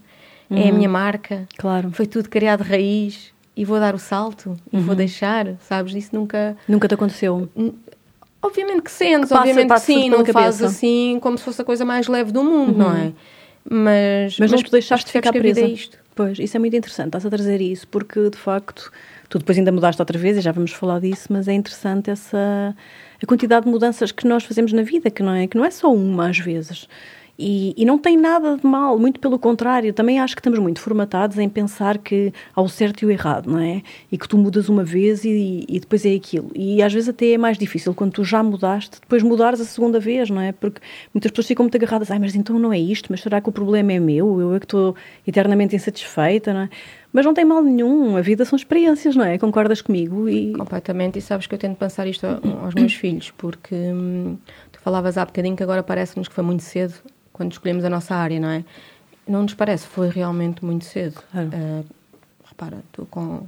é 0.49 0.67
a 0.67 0.71
minha 0.71 0.89
marca, 0.89 1.47
Claro. 1.57 1.91
foi 1.91 2.05
tudo 2.05 2.27
criado 2.29 2.63
de 2.63 2.69
raiz. 2.69 3.31
e 3.55 3.65
vou 3.65 3.79
dar 3.79 3.93
o 3.93 3.99
salto 3.99 4.55
e 4.71 4.77
vou 4.79 4.95
deixar, 4.95 5.55
sabes? 5.67 5.93
Isso 5.93 6.15
nunca. 6.15 6.55
Nunca 6.67 6.87
te 6.87 6.93
aconteceu? 6.93 7.49
Obviamente 8.41 8.81
que 8.81 8.91
sentes, 8.91 9.29
Passa- 9.29 9.39
obviamente 9.39 9.63
que 9.63 9.69
passa-te 9.69 9.93
sim, 10.01 10.09
não 10.09 10.25
fazes 10.25 10.63
assim 10.63 11.19
como 11.21 11.37
se 11.37 11.43
fosse 11.43 11.61
a 11.61 11.65
coisa 11.65 11.85
mais 11.85 12.07
leve 12.07 12.31
do 12.31 12.43
mundo, 12.43 12.77
não 12.77 12.95
é? 12.95 13.11
Mas, 13.69 14.39
Mas 14.39 14.51
não 14.51 14.57
te 14.57 14.71
deixaste 14.71 15.05
percebes 15.05 15.11
ficar 15.11 15.31
que 15.31 15.37
a 15.37 15.41
vida 15.41 15.53
presa. 15.59 15.67
é 15.67 15.73
isto. 15.73 15.97
Pois, 16.15 16.39
isso 16.39 16.57
é 16.57 16.59
muito 16.59 16.75
interessante, 16.75 17.07
estás 17.07 17.25
a 17.25 17.29
trazer 17.29 17.61
isso, 17.61 17.87
porque 17.87 18.29
de 18.29 18.37
facto, 18.37 18.91
tu 19.29 19.37
depois 19.39 19.57
ainda 19.57 19.71
mudaste 19.71 20.01
outra 20.01 20.17
vez 20.17 20.37
e 20.37 20.41
já 20.41 20.51
vamos 20.51 20.71
falar 20.73 20.99
disso, 20.99 21.27
mas 21.31 21.47
é 21.47 21.53
interessante 21.53 22.09
essa 22.09 22.75
a 23.21 23.25
quantidade 23.25 23.65
de 23.65 23.71
mudanças 23.71 24.11
que 24.11 24.27
nós 24.27 24.43
fazemos 24.43 24.73
na 24.73 24.81
vida, 24.81 25.09
que 25.11 25.21
não 25.23 25.33
é, 25.33 25.47
que 25.47 25.55
não 25.55 25.63
é 25.63 25.69
só 25.71 25.93
uma 25.93 26.27
às 26.29 26.39
vezes. 26.39 26.87
E, 27.43 27.73
e 27.75 27.85
não 27.85 27.97
tem 27.97 28.15
nada 28.15 28.55
de 28.55 28.65
mal, 28.67 28.99
muito 28.99 29.19
pelo 29.19 29.39
contrário. 29.39 29.91
Também 29.91 30.19
acho 30.19 30.35
que 30.35 30.39
estamos 30.39 30.59
muito 30.59 30.79
formatados 30.79 31.39
em 31.39 31.49
pensar 31.49 31.97
que 31.97 32.31
há 32.55 32.61
o 32.61 32.69
certo 32.69 33.01
e 33.01 33.05
o 33.07 33.09
errado, 33.09 33.49
não 33.49 33.57
é? 33.57 33.81
E 34.11 34.17
que 34.17 34.27
tu 34.27 34.37
mudas 34.37 34.69
uma 34.69 34.83
vez 34.83 35.25
e, 35.25 35.65
e 35.67 35.79
depois 35.79 36.05
é 36.05 36.13
aquilo. 36.13 36.51
E 36.53 36.83
às 36.83 36.93
vezes 36.93 37.09
até 37.09 37.31
é 37.31 37.37
mais 37.39 37.57
difícil 37.57 37.95
quando 37.95 38.11
tu 38.11 38.23
já 38.23 38.43
mudaste, 38.43 39.01
depois 39.01 39.23
mudares 39.23 39.59
a 39.59 39.65
segunda 39.65 39.99
vez, 39.99 40.29
não 40.29 40.39
é? 40.39 40.51
Porque 40.51 40.81
muitas 41.11 41.31
pessoas 41.31 41.47
ficam 41.47 41.63
muito 41.63 41.75
agarradas, 41.75 42.11
ai, 42.11 42.19
mas 42.19 42.35
então 42.35 42.59
não 42.59 42.71
é 42.71 42.77
isto, 42.77 43.07
mas 43.09 43.21
será 43.21 43.41
que 43.41 43.49
o 43.49 43.51
problema 43.51 43.91
é 43.91 43.99
meu? 43.99 44.39
Eu 44.39 44.53
é 44.53 44.59
que 44.59 44.65
estou 44.65 44.95
eternamente 45.25 45.75
insatisfeita, 45.75 46.53
não 46.53 46.61
é? 46.61 46.69
Mas 47.11 47.25
não 47.25 47.33
tem 47.33 47.43
mal 47.43 47.63
nenhum, 47.63 48.15
a 48.17 48.21
vida 48.21 48.45
são 48.45 48.55
experiências, 48.55 49.15
não 49.15 49.25
é? 49.25 49.39
Concordas 49.39 49.81
comigo? 49.81 50.29
E 50.29 50.53
Completamente, 50.53 51.17
e 51.17 51.21
sabes 51.21 51.47
que 51.47 51.55
eu 51.55 51.59
tento 51.59 51.75
pensar 51.75 52.05
isto 52.07 52.25
aos 52.61 52.75
meus 52.75 52.93
filhos, 52.93 53.31
porque 53.31 53.73
hum, 53.73 54.37
tu 54.71 54.79
falavas 54.79 55.17
há 55.17 55.25
bocadinho 55.25 55.55
que 55.55 55.63
agora 55.63 55.81
parece-nos 55.81 56.27
que 56.27 56.35
foi 56.35 56.43
muito 56.43 56.61
cedo 56.61 56.93
quando 57.41 57.53
escolhemos 57.53 57.83
a 57.83 57.89
nossa 57.89 58.13
área, 58.13 58.39
não 58.39 58.49
é? 58.49 58.63
Não 59.27 59.41
nos 59.41 59.55
parece, 59.55 59.87
foi 59.87 60.09
realmente 60.09 60.63
muito 60.63 60.85
cedo. 60.85 61.19
Claro. 61.31 61.49
Ah, 61.51 61.83
repara, 62.47 62.77
tu 62.91 63.07
com 63.09 63.47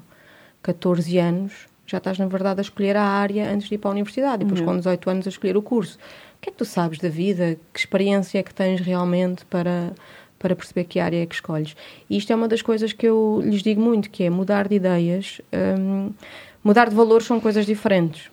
14 0.63 1.19
anos 1.19 1.67
já 1.85 1.99
estás, 1.99 2.17
na 2.17 2.25
verdade, 2.25 2.59
a 2.59 2.63
escolher 2.63 2.95
a 2.95 3.03
área 3.03 3.51
antes 3.51 3.67
de 3.67 3.75
ir 3.75 3.77
para 3.77 3.91
a 3.91 3.93
universidade, 3.93 4.41
e 4.41 4.45
depois 4.45 4.61
com 4.61 4.75
18 4.75 5.09
anos 5.09 5.27
a 5.27 5.29
escolher 5.29 5.55
o 5.55 5.61
curso. 5.61 5.99
O 6.37 6.41
que 6.41 6.49
é 6.49 6.51
que 6.51 6.57
tu 6.57 6.65
sabes 6.65 6.97
da 6.97 7.09
vida? 7.09 7.55
Que 7.71 7.79
experiência 7.79 8.39
é 8.39 8.43
que 8.43 8.53
tens 8.53 8.81
realmente 8.81 9.45
para, 9.45 9.91
para 10.39 10.55
perceber 10.55 10.85
que 10.85 10.99
área 10.99 11.21
é 11.21 11.25
que 11.25 11.35
escolhes? 11.35 11.75
E 12.09 12.17
isto 12.17 12.33
é 12.33 12.35
uma 12.35 12.47
das 12.47 12.63
coisas 12.63 12.93
que 12.93 13.05
eu 13.05 13.41
lhes 13.43 13.61
digo 13.61 13.79
muito, 13.79 14.09
que 14.09 14.23
é 14.23 14.29
mudar 14.29 14.67
de 14.67 14.75
ideias, 14.75 15.39
hum, 15.77 16.11
mudar 16.63 16.89
de 16.89 16.95
valores 16.95 17.27
são 17.27 17.39
coisas 17.39 17.65
diferentes. 17.65 18.31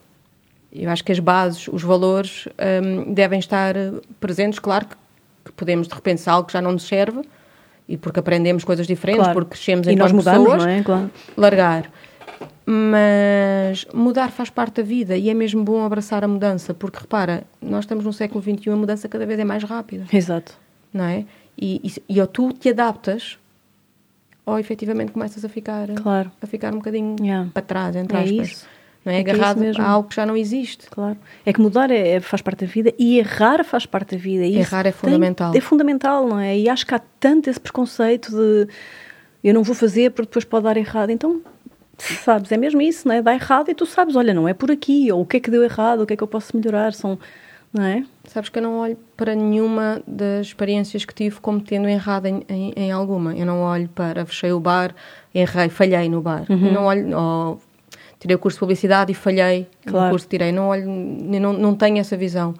Eu 0.72 0.88
acho 0.88 1.04
que 1.04 1.12
as 1.12 1.18
bases, 1.18 1.68
os 1.68 1.82
valores 1.82 2.48
hum, 2.82 3.12
devem 3.12 3.40
estar 3.40 3.74
presentes, 4.20 4.58
claro 4.58 4.86
que, 4.86 4.96
que 5.44 5.52
podemos 5.52 5.88
de 5.88 5.94
repente 5.94 6.20
se 6.20 6.28
algo 6.30 6.46
que 6.46 6.52
já 6.52 6.60
não 6.62 6.72
nos 6.72 6.82
serve, 6.86 7.22
e 7.88 7.96
porque 7.96 8.20
aprendemos 8.20 8.62
coisas 8.64 8.86
diferentes, 8.86 9.22
Claro. 9.24 9.34
porque 9.38 9.50
crescemos 9.50 9.86
E 9.86 9.90
mudamos, 9.96 10.24
pessoas, 10.24 10.62
não 10.62 10.68
é? 10.70 10.82
Claro. 10.82 11.10
largar. 11.36 11.90
Mas 12.64 13.84
mudar 13.92 14.30
faz 14.30 14.48
parte 14.48 14.76
da 14.76 14.82
vida 14.82 15.16
e 15.16 15.28
é 15.28 15.34
mesmo 15.34 15.64
bom 15.64 15.84
abraçar 15.84 16.22
a 16.22 16.28
mudança, 16.28 16.72
porque 16.72 16.98
repara, 17.00 17.42
nós 17.60 17.80
estamos 17.84 18.04
no 18.04 18.12
século 18.12 18.42
XXI, 18.42 18.70
a 18.70 18.76
mudança 18.76 19.08
cada 19.08 19.26
vez 19.26 19.38
é 19.40 19.44
mais 19.44 19.64
rápida, 19.64 20.04
Exato. 20.12 20.52
não 20.92 21.04
é? 21.04 21.24
E, 21.58 21.80
e, 22.08 22.14
e 22.16 22.20
ou 22.20 22.26
tu 22.26 22.52
te 22.52 22.68
adaptas, 22.68 23.38
ou 24.46 24.58
efetivamente 24.58 25.10
começas 25.12 25.44
a 25.44 25.48
ficar, 25.48 25.88
Claro. 25.88 26.30
a 26.40 26.46
ficar 26.46 26.72
um 26.72 26.76
bocadinho 26.78 27.16
Yeah. 27.20 27.50
para 27.52 27.62
trás, 27.62 27.96
entre 27.96 28.16
É 28.16 28.20
aspas. 28.20 28.48
isso. 28.50 28.66
Não 29.04 29.12
é? 29.12 29.16
É 29.16 29.18
é 29.18 29.20
Agarrado 29.22 29.60
mesmo. 29.60 29.82
a 29.82 29.86
algo 29.88 30.08
que 30.08 30.14
já 30.16 30.26
não 30.26 30.36
existe. 30.36 30.86
Claro. 30.90 31.16
É 31.46 31.52
que 31.52 31.60
mudar 31.60 31.90
é, 31.90 32.08
é- 32.16 32.20
faz 32.20 32.42
parte 32.42 32.64
da 32.66 32.70
vida 32.70 32.92
e 32.98 33.18
errar 33.18 33.64
faz 33.64 33.86
parte 33.86 34.14
da 34.16 34.20
vida. 34.22 34.44
E 34.44 34.56
Errar 34.58 34.80
é 34.80 34.92
tem- 34.92 34.92
fundamental. 34.92 35.52
é 35.54 35.60
fundamental, 35.60 36.26
não 36.28 36.38
é? 36.38 36.58
E 36.58 36.68
acho 36.68 36.86
que 36.86 36.94
há 36.94 37.00
tanto 37.18 37.48
esse 37.48 37.58
preconceito 37.60 38.30
de 38.30 38.68
eu 39.42 39.54
não 39.54 39.62
vou 39.62 39.74
fazer 39.74 40.10
porque 40.10 40.26
depois 40.28 40.44
pode 40.44 40.64
dar 40.64 40.76
errado. 40.76 41.10
Então, 41.10 41.40
sabes, 41.98 42.52
é 42.52 42.56
mesmo 42.58 42.80
isso, 42.82 43.08
não 43.08 43.14
é? 43.14 43.22
Dá 43.22 43.32
errado 43.34 43.70
e 43.70 43.74
tu 43.74 43.86
sabes, 43.86 44.16
olha, 44.16 44.34
não 44.34 44.46
é 44.46 44.52
por 44.54 44.70
aqui, 44.70 45.10
ou 45.10 45.22
o 45.22 45.26
que 45.26 45.38
é 45.38 45.40
que 45.40 45.50
deu 45.50 45.62
errado, 45.64 46.00
o 46.02 46.06
que 46.06 46.12
é 46.12 46.16
que 46.16 46.22
eu 46.22 46.28
posso 46.28 46.54
melhorar, 46.56 46.92
são, 46.92 47.18
não 47.72 47.82
é? 47.84 48.04
Sabes 48.24 48.50
que 48.50 48.58
eu 48.58 48.62
não 48.62 48.78
olho 48.78 48.98
para 49.16 49.34
nenhuma 49.34 50.02
das 50.06 50.46
experiências 50.48 51.04
que 51.06 51.14
tive 51.14 51.40
como 51.40 51.60
tendo 51.60 51.88
errado 51.88 52.26
em, 52.26 52.42
em, 52.48 52.72
em 52.76 52.92
alguma. 52.92 53.34
Eu 53.34 53.46
não 53.46 53.62
olho 53.62 53.88
para 53.88 54.26
fechei 54.26 54.52
o 54.52 54.60
bar, 54.60 54.94
errei, 55.34 55.68
falhei 55.70 56.08
no 56.10 56.20
bar. 56.20 56.44
Uhum. 56.50 56.70
Não 56.72 56.84
olho, 56.84 57.16
ou 57.18 57.60
tirei 58.20 58.36
o 58.36 58.38
curso 58.38 58.56
de 58.56 58.60
publicidade 58.60 59.10
e 59.10 59.14
falhei 59.14 59.66
Claro. 59.84 60.04
no 60.06 60.10
curso 60.12 60.26
que 60.26 60.30
tirei. 60.30 60.52
Não 60.52 60.68
olho, 60.68 60.86
não, 60.88 61.52
não 61.52 61.74
tenho 61.74 61.98
essa 61.98 62.16
visão. 62.16 62.54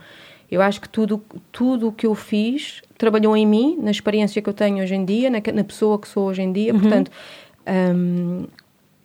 Eu 0.50 0.60
acho 0.60 0.80
que 0.80 0.88
tudo 0.88 1.22
tudo 1.52 1.86
o 1.88 1.92
que 1.92 2.06
eu 2.06 2.14
fiz 2.16 2.82
trabalhou 2.98 3.36
em 3.36 3.46
mim, 3.46 3.78
na 3.80 3.92
experiência 3.92 4.42
que 4.42 4.48
eu 4.48 4.52
tenho 4.54 4.82
hoje 4.82 4.94
em 4.96 5.04
dia, 5.04 5.30
na, 5.30 5.38
na 5.54 5.62
pessoa 5.62 5.96
que 5.98 6.08
sou 6.08 6.24
hoje 6.28 6.42
em 6.42 6.50
dia. 6.52 6.72
Uhum. 6.74 6.80
Portanto, 6.80 7.10
hum, 7.94 8.46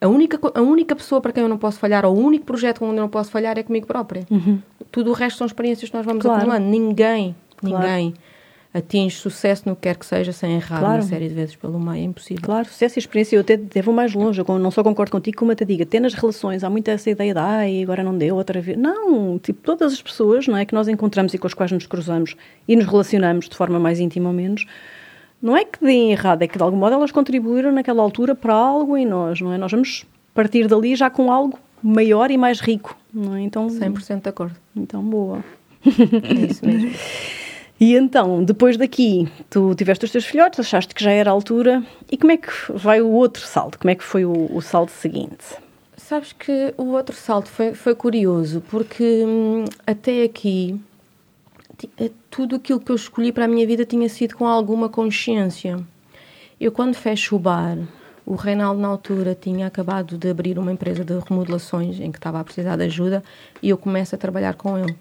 a 0.01 0.07
única, 0.07 0.39
a 0.53 0.61
única 0.61 0.95
pessoa 0.95 1.21
para 1.21 1.31
quem 1.31 1.43
eu 1.43 1.49
não 1.49 1.57
posso 1.57 1.77
falhar, 1.79 2.05
ou 2.05 2.15
o 2.15 2.19
único 2.19 2.45
projeto 2.45 2.83
onde 2.83 2.95
eu 2.97 3.01
não 3.01 3.09
posso 3.09 3.29
falhar 3.31 3.57
é 3.57 3.63
comigo 3.63 3.85
própria. 3.85 4.25
Tudo 4.91 5.11
o 5.11 5.13
resto 5.13 5.37
são 5.37 5.47
experiências 5.47 5.89
que 5.89 5.95
nós 5.95 6.05
vamos 6.05 6.23
Uhum. 6.25 6.31
Claro. 6.31 6.49
acumulando. 6.51 6.69
Ninguém, 6.71 7.35
Claro. 7.57 7.77
ninguém 7.85 8.13
atinge 8.75 9.15
sucesso 9.15 9.63
no 9.65 9.75
que 9.75 9.83
quer 9.83 9.95
que 9.95 10.05
seja 10.05 10.33
sem 10.33 10.55
errar 10.55 10.79
Claro. 10.79 10.95
uma 10.95 11.01
série 11.01 11.29
de 11.29 11.33
vezes 11.33 11.55
pelo 11.55 11.79
meio. 11.79 12.01
É 12.01 12.03
impossível. 12.03 12.43
Claro, 12.43 12.67
sucesso 12.67 12.97
e 12.97 12.99
experiência, 12.99 13.38
eu 13.38 13.41
até, 13.41 13.57
vou 13.81 13.93
mais 13.93 14.13
longe, 14.13 14.41
eu 14.41 14.59
não 14.59 14.69
só 14.69 14.83
concordo 14.83 15.11
contigo, 15.11 15.38
como 15.38 15.51
até 15.53 15.63
digo, 15.63 15.83
até 15.83 15.97
nas 15.99 16.13
relações 16.13 16.61
há 16.63 16.69
muita 16.69 16.91
essa 16.91 17.09
ideia 17.09 17.33
de 17.33 17.39
ai, 17.39 17.81
agora 17.81 18.03
não 18.03 18.17
deu, 18.17 18.35
outra 18.35 18.59
vez. 18.59 18.77
Não, 18.77 19.39
tipo, 19.39 19.61
todas 19.61 19.93
as 19.93 20.01
pessoas 20.01 20.45
não 20.47 20.57
é, 20.57 20.65
que 20.65 20.73
nós 20.73 20.88
encontramos 20.89 21.33
e 21.33 21.38
com 21.38 21.47
as 21.47 21.53
quais 21.53 21.71
nos 21.71 21.88
cruzamos 21.88 22.35
e 22.67 22.75
nos 22.75 22.85
relacionamos 22.85 23.47
de 23.47 23.55
forma 23.55 23.79
mais 23.79 23.99
íntima 23.99 24.27
ou 24.27 24.35
menos, 24.35 24.65
não 25.41 25.55
é 25.55 25.63
que 25.63 25.79
deem 25.83 26.11
errado, 26.11 26.41
é 26.41 26.47
que 26.47 26.57
de 26.57 26.63
algum 26.63 26.77
modo 26.77 26.95
elas 26.95 27.11
contribuíram 27.11 27.71
naquela 27.71 28.01
altura 28.03 28.35
para 28.35 28.53
algo 28.53 28.97
em 28.97 29.05
nós, 29.05 29.39
não 29.39 29.53
é? 29.53 29.57
Nós 29.57 29.71
vamos 29.71 30.05
partir 30.33 30.67
dali 30.67 30.95
já 30.95 31.09
com 31.09 31.31
algo 31.31 31.57
maior 31.81 32.29
e 32.31 32.38
mais 32.38 32.59
rico, 32.59 32.97
não 33.13 33.35
é? 33.35 33.41
Então, 33.41 33.67
100% 33.67 34.21
de 34.23 34.29
acordo. 34.29 34.55
então 34.75 35.01
boa. 35.01 35.43
É 35.85 36.33
isso 36.49 36.65
mesmo. 36.65 36.91
E 37.79 37.93
então, 37.95 38.43
depois 38.43 38.77
daqui, 38.77 39.27
tu 39.49 39.75
tiveste 39.75 40.05
os 40.05 40.11
teus 40.11 40.25
filhotes, 40.25 40.59
achaste 40.59 40.95
que 40.95 41.03
já 41.03 41.11
era 41.11 41.29
a 41.29 41.33
altura. 41.33 41.83
E 42.09 42.17
como 42.17 42.31
é 42.31 42.38
que 42.38 42.49
vai 42.73 43.01
o 43.01 43.09
outro 43.09 43.45
salto? 43.45 43.77
Como 43.77 43.91
é 43.91 43.95
que 43.95 44.03
foi 44.03 44.23
o, 44.23 44.49
o 44.55 44.61
salto 44.61 44.91
seguinte? 44.91 45.43
Sabes 45.97 46.31
que 46.31 46.73
o 46.77 46.85
outro 46.91 47.15
salto 47.15 47.49
foi, 47.49 47.73
foi 47.73 47.95
curioso, 47.95 48.63
porque 48.69 49.23
hum, 49.25 49.65
até 49.85 50.23
aqui 50.23 50.79
eh, 51.97 52.11
tudo 52.29 52.55
aquilo 52.55 52.79
que 52.79 52.91
eu 52.91 52.95
escolhi 52.95 53.31
para 53.31 53.45
a 53.45 53.47
minha 53.47 53.65
vida 53.67 53.85
tinha 53.85 54.07
sido 54.07 54.35
com 54.35 54.47
alguma 54.47 54.88
consciência. 54.88 55.77
Eu, 56.59 56.71
quando 56.71 56.95
fecho 56.95 57.35
o 57.35 57.39
bar, 57.39 57.77
o 58.25 58.33
Reinaldo, 58.35 58.81
na 58.81 58.88
altura, 58.88 59.38
tinha 59.39 59.67
acabado 59.67 60.17
de 60.17 60.29
abrir 60.29 60.57
uma 60.57 60.71
empresa 60.71 61.05
de 61.05 61.13
remodelações 61.19 61.99
em 61.99 62.11
que 62.11 62.17
estava 62.17 62.39
a 62.39 62.43
precisar 62.43 62.75
de 62.75 62.83
ajuda 62.83 63.23
e 63.61 63.69
eu 63.69 63.77
começo 63.77 64.15
a 64.15 64.17
trabalhar 64.17 64.55
com 64.55 64.77
ele. 64.77 64.95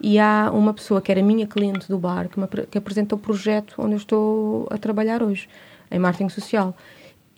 E 0.00 0.18
há 0.18 0.50
uma 0.52 0.74
pessoa 0.74 1.00
que 1.00 1.12
era 1.12 1.22
minha 1.22 1.46
cliente 1.46 1.88
do 1.88 1.96
bar 1.96 2.28
que, 2.28 2.40
me, 2.40 2.46
que 2.68 2.76
apresenta 2.76 3.14
o 3.14 3.18
projeto 3.18 3.76
onde 3.78 3.92
eu 3.92 3.98
estou 3.98 4.66
a 4.68 4.76
trabalhar 4.78 5.22
hoje, 5.22 5.48
em 5.90 5.98
marketing 6.00 6.28
social. 6.28 6.76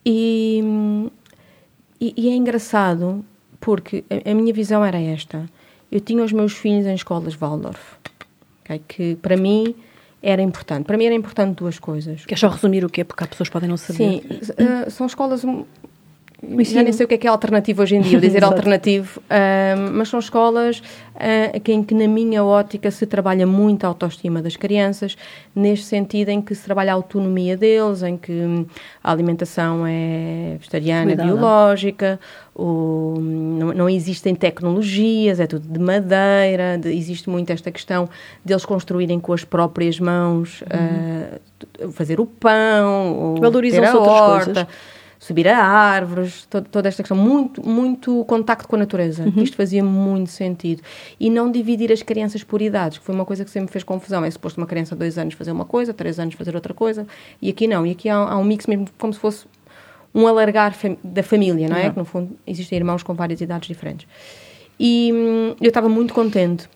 E, 0.05 0.63
e, 2.01 2.15
e 2.17 2.29
é 2.31 2.35
engraçado 2.35 3.23
porque 3.61 4.05
a, 4.09 4.31
a 4.31 4.35
minha 4.35 4.53
visão 4.55 4.83
era 4.83 4.99
esta. 4.99 5.45
Eu 5.93 6.01
tinha 6.01 6.25
os 6.25 6.33
meus 6.33 6.55
filhos 6.55 6.87
em 6.87 6.95
escolas 6.95 7.35
Waldorf, 7.35 7.97
ok? 8.65 8.81
que 8.89 9.17
para 9.17 9.37
mim 9.37 9.75
era 10.23 10.43
importante. 10.43 10.87
Para 10.87 10.97
mim 10.97 11.07
era 11.07 11.15
importante 11.15 11.57
duas 11.57 11.79
coisas. 11.79 12.25
Queres 12.25 12.41
só 12.41 12.49
resumir 12.49 12.85
o 12.85 12.91
quê? 12.91 13.05
Porque 13.05 13.25
há 13.25 13.27
pessoas 13.27 13.49
que 13.49 13.53
podem 13.53 13.69
não 13.69 13.77
saber. 13.77 13.97
Sim, 13.99 14.23
eh, 14.57 14.91
são 14.91 15.07
escolas. 15.07 15.45
Já 16.61 16.85
nem 16.85 16.93
sei 16.93 17.05
o 17.05 17.09
que 17.09 17.15
é 17.15 17.19
que 17.19 17.27
é 17.27 17.31
alternativo 17.31 17.83
hoje 17.83 17.97
em 17.97 18.01
dia, 18.01 18.21
dizer 18.21 18.45
alternativo, 18.45 19.21
ah, 19.29 19.75
mas 19.93 20.09
são 20.09 20.21
escolas 20.21 20.81
ah, 21.17 21.59
que- 21.59 21.73
em 21.73 21.83
que, 21.83 21.93
na 21.95 22.07
minha 22.07 22.45
ótica, 22.45 22.93
se 22.93 23.07
trabalha 23.07 23.45
muito 23.45 23.83
a 23.85 23.89
autoestima 23.89 24.41
das 24.41 24.55
crianças, 24.57 25.17
neste 25.55 25.87
sentido 25.87 26.29
em 26.29 26.41
que 26.41 26.55
se 26.55 26.65
trabalha 26.65 26.93
a 26.93 26.95
autonomia 26.95 27.57
deles, 27.57 28.05
em 28.05 28.17
que 28.17 28.31
hum, 28.31 28.67
a 29.03 29.11
alimentação 29.11 29.85
é 29.85 30.55
vegetariana, 30.59 31.07
Cuidada. 31.07 31.29
biológica, 31.29 32.21
o, 32.55 33.17
não, 33.21 33.73
não 33.75 33.89
existem 33.91 34.33
tecnologias, 34.35 35.41
é 35.41 35.47
tudo 35.49 35.67
de 35.67 35.79
madeira, 35.81 36.79
de- 36.81 36.97
existe 36.97 37.29
muito 37.29 37.51
esta 37.51 37.73
questão 37.73 38.09
deles 38.45 38.65
construírem 38.65 39.19
com 39.19 39.33
as 39.33 39.43
próprias 39.45 39.99
mãos, 39.99 40.63
ah, 40.71 41.39
fazer 41.93 42.21
o 42.21 42.27
pão, 42.27 43.17
ou 43.17 43.29
Uhum. 43.35 43.41
Valorizam-se 43.41 43.97
outras 43.97 44.21
horta, 44.21 44.45
coisas. 44.45 44.67
Subir 45.19 45.49
a 45.49 45.59
árvores, 45.59 46.47
to- 46.47 46.63
toda 46.63 46.87
esta 46.89 47.03
questão, 47.03 47.17
muito, 47.17 47.67
muito 47.67 48.25
contacto 48.27 48.69
com 48.69 48.77
a 48.77 48.79
natureza. 48.79 49.25
Uhum. 49.25 49.43
Isto 49.43 49.57
fazia 49.57 49.83
muito 49.83 50.31
sentido. 50.31 50.81
E 51.19 51.29
não 51.29 51.51
dividir 51.51 51.91
as 51.93 52.03
crianças 52.03 52.45
por 52.45 52.63
idades, 52.63 52.99
que 52.99 53.05
foi 53.05 53.15
uma 53.15 53.25
coisa 53.25 53.45
que 53.45 53.51
sempre 53.51 53.67
me 53.67 53.73
fez 53.73 53.83
confusão. 53.83 54.25
É 54.25 54.31
suposto 54.31 54.61
uma 54.61 54.67
criança 54.67 54.95
de 54.95 55.01
dois 55.01 55.19
anos 55.19 55.35
fazer 55.35 55.51
uma 55.51 55.65
coisa, 55.65 55.93
três 55.93 56.19
anos 56.21 56.35
fazer 56.35 56.55
outra 56.55 56.73
coisa, 56.73 57.07
e 57.43 57.51
aqui 57.51 57.67
não. 57.67 57.85
E 57.85 57.91
aqui 57.91 58.09
há, 58.09 58.17
há 58.17 58.39
um 58.39 58.45
mix 58.45 58.67
mesmo, 58.67 58.87
como 58.97 59.13
se 59.13 59.19
fosse 59.19 59.45
um 60.15 60.27
alargar 60.27 60.73
fam- 60.73 60.97
da 61.03 61.23
família, 61.23 61.69
não 61.69 61.77
é? 61.77 61.87
Uhum. 61.87 61.91
Que 61.93 61.99
no 61.99 62.05
fundo 62.05 62.39
existem 62.47 62.79
irmãos 62.79 63.03
com 63.03 63.13
várias 63.15 63.41
idades 63.41 63.67
diferentes. 63.69 64.07
E 64.79 65.11
hum, 65.13 65.57
eu 65.61 65.69
estava 65.69 65.89
muito 65.89 66.15
contente 66.15 66.69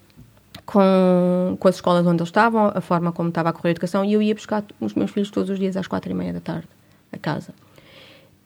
com, 0.67 1.57
com 1.59 1.69
as 1.69 1.77
escolas 1.77 2.07
onde 2.07 2.21
eles 2.21 2.29
estavam, 2.29 2.73
a 2.75 2.81
forma 2.81 3.13
como 3.13 3.29
estava 3.29 3.51
a 3.51 3.53
correr 3.53 3.69
a 3.69 3.73
educação, 3.73 4.05
e 4.05 4.13
eu 4.13 4.21
ia 4.23 4.35
buscar 4.35 4.65
os 4.81 4.95
meus 4.95 5.11
filhos 5.11 5.31
todos 5.31 5.49
os 5.51 5.59
dias 5.59 5.77
às 5.77 5.87
quatro 5.87 6.11
e 6.11 6.15
meia 6.15 6.33
da 6.33 6.41
tarde 6.41 6.69
a 7.13 7.19
casa. 7.19 7.55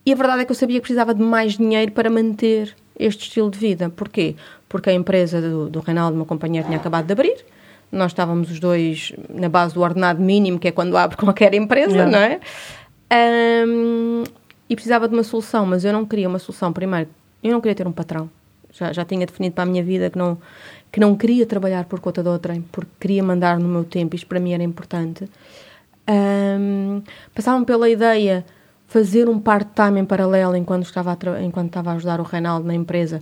E 0.06 0.12
a 0.12 0.14
verdade 0.14 0.42
é 0.42 0.44
que 0.44 0.52
eu 0.52 0.56
sabia 0.56 0.76
que 0.76 0.82
precisava 0.82 1.12
de 1.12 1.20
mais 1.20 1.58
dinheiro 1.58 1.90
para 1.90 2.08
manter 2.08 2.76
este 2.96 3.24
estilo 3.24 3.50
de 3.50 3.58
vida. 3.58 3.90
Porquê? 3.90 4.36
Porque 4.68 4.88
a 4.88 4.92
empresa 4.92 5.40
do, 5.40 5.68
do 5.68 5.80
Reinaldo, 5.80 6.16
meu 6.16 6.24
companheiro, 6.24 6.64
tinha 6.68 6.78
acabado 6.78 7.06
de 7.06 7.12
abrir. 7.12 7.44
Nós 7.90 8.12
estávamos 8.12 8.48
os 8.48 8.60
dois 8.60 9.12
na 9.28 9.48
base 9.48 9.74
do 9.74 9.80
ordenado 9.80 10.22
mínimo, 10.22 10.60
que 10.60 10.68
é 10.68 10.70
quando 10.70 10.96
abre 10.96 11.16
qualquer 11.18 11.54
empresa, 11.54 12.06
não 12.06 12.20
é? 12.20 12.40
Ahm, 13.10 14.22
e 14.70 14.76
precisava 14.76 15.08
de 15.08 15.14
uma 15.14 15.24
solução, 15.24 15.66
mas 15.66 15.84
eu 15.84 15.92
não 15.92 16.06
queria 16.06 16.28
uma 16.28 16.38
solução. 16.38 16.72
Primeiro, 16.72 17.10
eu 17.42 17.50
não 17.50 17.60
queria 17.60 17.74
ter 17.74 17.86
um 17.88 17.92
patrão. 17.92 18.30
Já, 18.72 18.92
já 18.92 19.04
tinha 19.04 19.26
definido 19.26 19.56
para 19.56 19.64
a 19.64 19.66
minha 19.66 19.82
vida 19.82 20.08
que 20.08 20.18
não, 20.18 20.38
que 20.92 21.00
não 21.00 21.16
queria 21.16 21.46
trabalhar 21.46 21.84
por 21.86 21.98
conta 21.98 22.22
de 22.22 22.28
outrem, 22.28 22.62
porque 22.70 22.90
queria 23.00 23.24
mandar 23.24 23.58
no 23.58 23.68
meu 23.68 23.82
tempo. 23.82 24.14
Isto 24.14 24.28
para 24.28 24.38
mim 24.38 24.52
era 24.52 24.62
importante. 24.62 25.28
Ahm, 26.06 27.02
passavam 27.34 27.64
pela 27.64 27.88
ideia 27.88 28.44
fazer 28.86 29.28
um 29.28 29.38
part-time 29.38 30.00
em 30.00 30.04
paralelo 30.04 30.56
enquanto 30.56 30.84
estava, 30.84 31.12
a 31.12 31.42
enquanto 31.42 31.68
estava 31.68 31.90
a 31.90 31.94
ajudar 31.94 32.20
o 32.20 32.22
Reinaldo 32.22 32.66
na 32.66 32.74
empresa, 32.74 33.20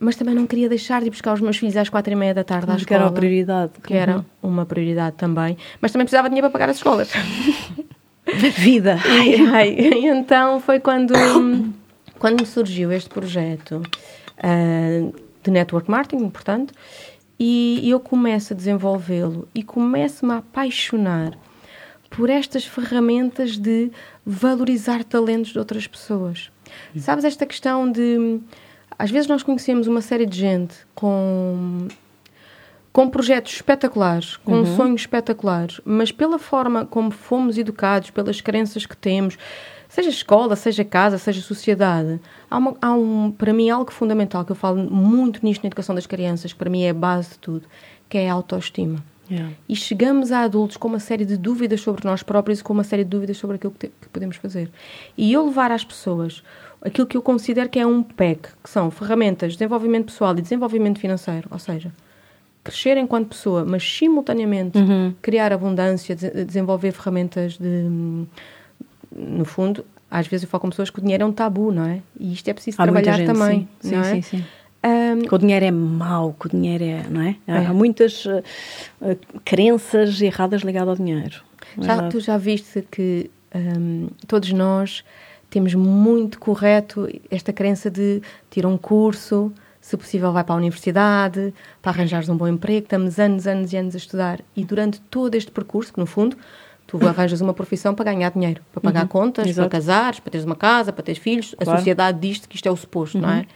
mas 0.00 0.16
também 0.16 0.34
não 0.34 0.46
queria 0.46 0.68
deixar 0.68 1.02
de 1.02 1.10
buscar 1.10 1.34
os 1.34 1.40
meus 1.40 1.56
filhos 1.56 1.76
às 1.76 1.88
quatro 1.88 2.12
e 2.12 2.16
meia 2.16 2.34
da 2.34 2.44
tarde 2.44 2.70
à 2.70 2.74
Acho 2.74 2.86
que 2.86 2.94
era 2.94 3.04
a 3.04 3.06
escola, 3.06 3.20
prioridade. 3.20 3.72
que 3.82 3.94
era 3.94 4.24
uma 4.42 4.64
prioridade 4.64 5.16
também, 5.16 5.56
mas 5.80 5.92
também 5.92 6.04
precisava 6.04 6.28
de 6.28 6.34
dinheiro 6.34 6.50
para 6.50 6.58
pagar 6.58 6.70
as 6.70 6.76
escolas. 6.76 7.10
Vida. 8.58 8.98
E, 9.08 9.46
ai, 9.46 9.70
e 9.70 10.06
então 10.06 10.60
foi 10.60 10.80
quando, 10.80 11.14
quando 12.18 12.40
me 12.40 12.46
surgiu 12.46 12.92
este 12.92 13.08
projeto 13.08 13.82
ah, 14.36 15.10
de 15.42 15.50
network 15.50 15.90
marketing, 15.90 16.28
portanto, 16.28 16.74
e 17.40 17.88
eu 17.88 18.00
começo 18.00 18.52
a 18.52 18.56
desenvolvê-lo 18.56 19.48
e 19.54 19.62
começo-me 19.62 20.32
a 20.32 20.36
apaixonar 20.38 21.32
por 22.10 22.30
estas 22.30 22.64
ferramentas 22.64 23.56
de 23.58 23.90
valorizar 24.24 25.04
talentos 25.04 25.52
de 25.52 25.58
outras 25.58 25.86
pessoas. 25.86 26.50
Sabes 26.96 27.24
esta 27.24 27.46
questão 27.46 27.90
de 27.90 28.40
às 28.98 29.10
vezes 29.10 29.28
nós 29.28 29.42
conhecemos 29.42 29.86
uma 29.86 30.00
série 30.00 30.26
de 30.26 30.36
gente 30.38 30.74
com 30.94 31.88
com 32.92 33.08
projetos 33.08 33.52
espetaculares, 33.52 34.36
com 34.38 34.64
sonhos 34.76 35.02
espetaculares, 35.02 35.80
mas 35.84 36.10
pela 36.10 36.38
forma 36.38 36.84
como 36.84 37.10
fomos 37.12 37.56
educados, 37.56 38.10
pelas 38.10 38.40
crenças 38.40 38.86
que 38.86 38.96
temos, 38.96 39.38
seja 39.88 40.08
escola, 40.08 40.56
seja 40.56 40.84
casa, 40.84 41.16
seja 41.16 41.40
sociedade, 41.40 42.18
há, 42.50 42.56
uma- 42.58 42.76
há 42.82 42.92
um, 42.92 43.30
para 43.30 43.52
mim, 43.52 43.70
algo 43.70 43.92
fundamental 43.92 44.44
que 44.44 44.50
eu 44.50 44.56
falo 44.56 44.78
muito 44.90 45.44
nisto 45.44 45.62
na 45.62 45.68
educação 45.68 45.94
das 45.94 46.06
crianças, 46.06 46.52
que 46.52 46.58
para 46.58 46.68
mim 46.70 46.82
é 46.82 46.90
a 46.90 46.94
base 46.94 47.30
de 47.30 47.38
tudo, 47.38 47.68
que 48.08 48.18
é 48.18 48.28
a 48.28 48.32
autoestima. 48.32 48.98
Yeah. 49.30 49.52
E 49.68 49.76
chegamos 49.76 50.32
a 50.32 50.40
adultos 50.40 50.76
com 50.76 50.88
uma 50.88 50.98
série 51.00 51.24
de 51.24 51.36
dúvidas 51.36 51.80
sobre 51.80 52.04
nós 52.06 52.22
próprios 52.22 52.60
e 52.60 52.64
com 52.64 52.72
uma 52.72 52.84
série 52.84 53.04
de 53.04 53.10
dúvidas 53.10 53.36
sobre 53.36 53.56
aquilo 53.56 53.72
que, 53.78 53.88
que 53.88 54.08
podemos 54.10 54.36
fazer. 54.36 54.70
E 55.16 55.32
eu 55.32 55.44
levar 55.46 55.70
às 55.70 55.84
pessoas 55.84 56.42
aquilo 56.82 57.06
que 57.06 57.16
eu 57.16 57.22
considero 57.22 57.68
que 57.68 57.78
é 57.78 57.86
um 57.86 58.02
PEC, 58.02 58.48
que 58.62 58.70
são 58.70 58.90
ferramentas 58.90 59.52
de 59.52 59.58
desenvolvimento 59.58 60.06
pessoal 60.06 60.36
e 60.38 60.40
desenvolvimento 60.42 60.98
financeiro, 60.98 61.48
ou 61.50 61.58
seja, 61.58 61.92
crescer 62.64 62.96
enquanto 62.96 63.28
pessoa, 63.28 63.64
mas 63.64 63.82
simultaneamente 63.82 64.78
criar 65.22 65.52
abundância, 65.52 66.14
de- 66.16 66.44
desenvolver 66.44 66.92
ferramentas 66.92 67.58
de. 67.58 68.24
No 69.14 69.44
fundo, 69.44 69.84
às 70.10 70.26
vezes 70.26 70.44
eu 70.44 70.50
falo 70.50 70.60
com 70.62 70.70
pessoas 70.70 70.90
que 70.90 70.98
o 70.98 71.02
dinheiro 71.02 71.22
é 71.24 71.26
um 71.26 71.32
tabu, 71.32 71.72
não 71.72 71.84
é? 71.84 72.00
E 72.18 72.32
isto 72.32 72.48
é 72.48 72.52
preciso 72.54 72.76
Há 72.80 72.84
trabalhar 72.84 73.16
gente, 73.16 73.26
também. 73.26 73.68
sim. 73.80 73.94
não 73.96 74.04
Sim, 74.04 74.10
é? 74.10 74.14
sim, 74.14 74.22
sim. 74.22 74.44
Hum, 74.84 75.22
Que 75.22 75.34
o 75.34 75.38
dinheiro 75.38 75.64
é 75.64 75.70
mau, 75.70 76.34
que 76.38 76.46
o 76.46 76.50
dinheiro 76.50 76.84
é, 76.84 77.02
não 77.10 77.20
é? 77.22 77.36
Há, 77.48 77.62
É. 77.62 77.66
há 77.66 77.72
muitas 77.74 78.24
eh, 79.02 79.16
crenças 79.44 80.20
erradas 80.22 80.62
ligadas 80.62 80.88
ao 80.90 80.96
dinheiro. 81.04 81.42
Já, 81.78 81.94
Verdade. 81.94 82.10
tu 82.10 82.20
já 82.20 82.36
viste 82.38 82.86
que 82.90 83.30
hum, 83.54 84.08
todos 84.26 84.52
nós 84.52 85.04
temos 85.50 85.74
muito 85.74 86.38
correto 86.38 87.08
esta 87.30 87.52
crença 87.52 87.90
de 87.90 88.22
tira 88.50 88.68
um 88.68 88.76
curso, 88.78 89.52
se 89.80 89.96
possível 89.96 90.32
vai 90.32 90.44
para 90.44 90.54
a 90.54 90.58
universidade, 90.58 91.52
para 91.82 91.92
arranjares 91.92 92.28
um 92.28 92.36
bom 92.36 92.46
emprego, 92.46 92.84
estamos 92.84 93.18
anos, 93.18 93.46
anos 93.46 93.72
e 93.72 93.76
anos 93.76 93.94
a 93.94 93.98
estudar 93.98 94.40
e 94.54 94.64
durante 94.64 95.00
todo 95.00 95.34
este 95.34 95.50
percurso, 95.50 95.92
que 95.92 95.98
no 95.98 96.06
fundo 96.06 96.36
tu 96.86 97.04
arranjas 97.06 97.40
uma 97.40 97.52
profissão 97.52 97.94
para 97.94 98.12
ganhar 98.12 98.30
dinheiro, 98.30 98.62
para 98.72 98.80
pagar 98.80 99.08
contas, 99.08 99.44
Uhum. 99.44 99.50
Exato. 99.50 99.68
para 99.68 99.78
casares, 99.78 100.20
para 100.20 100.30
teres 100.30 100.46
uma 100.46 100.56
casa, 100.56 100.92
para 100.92 101.02
teres 101.02 101.20
filhos, 101.20 101.54
a 101.54 101.64
Claro. 101.64 101.70
Uhum. 101.72 101.76
sociedade 101.78 102.18
diz 102.20 102.46
que 102.46 102.56
isto 102.56 102.66
é 102.66 102.70
o 102.70 102.76
suposto, 102.76 103.18
não 103.18 103.30
é? 103.30 103.46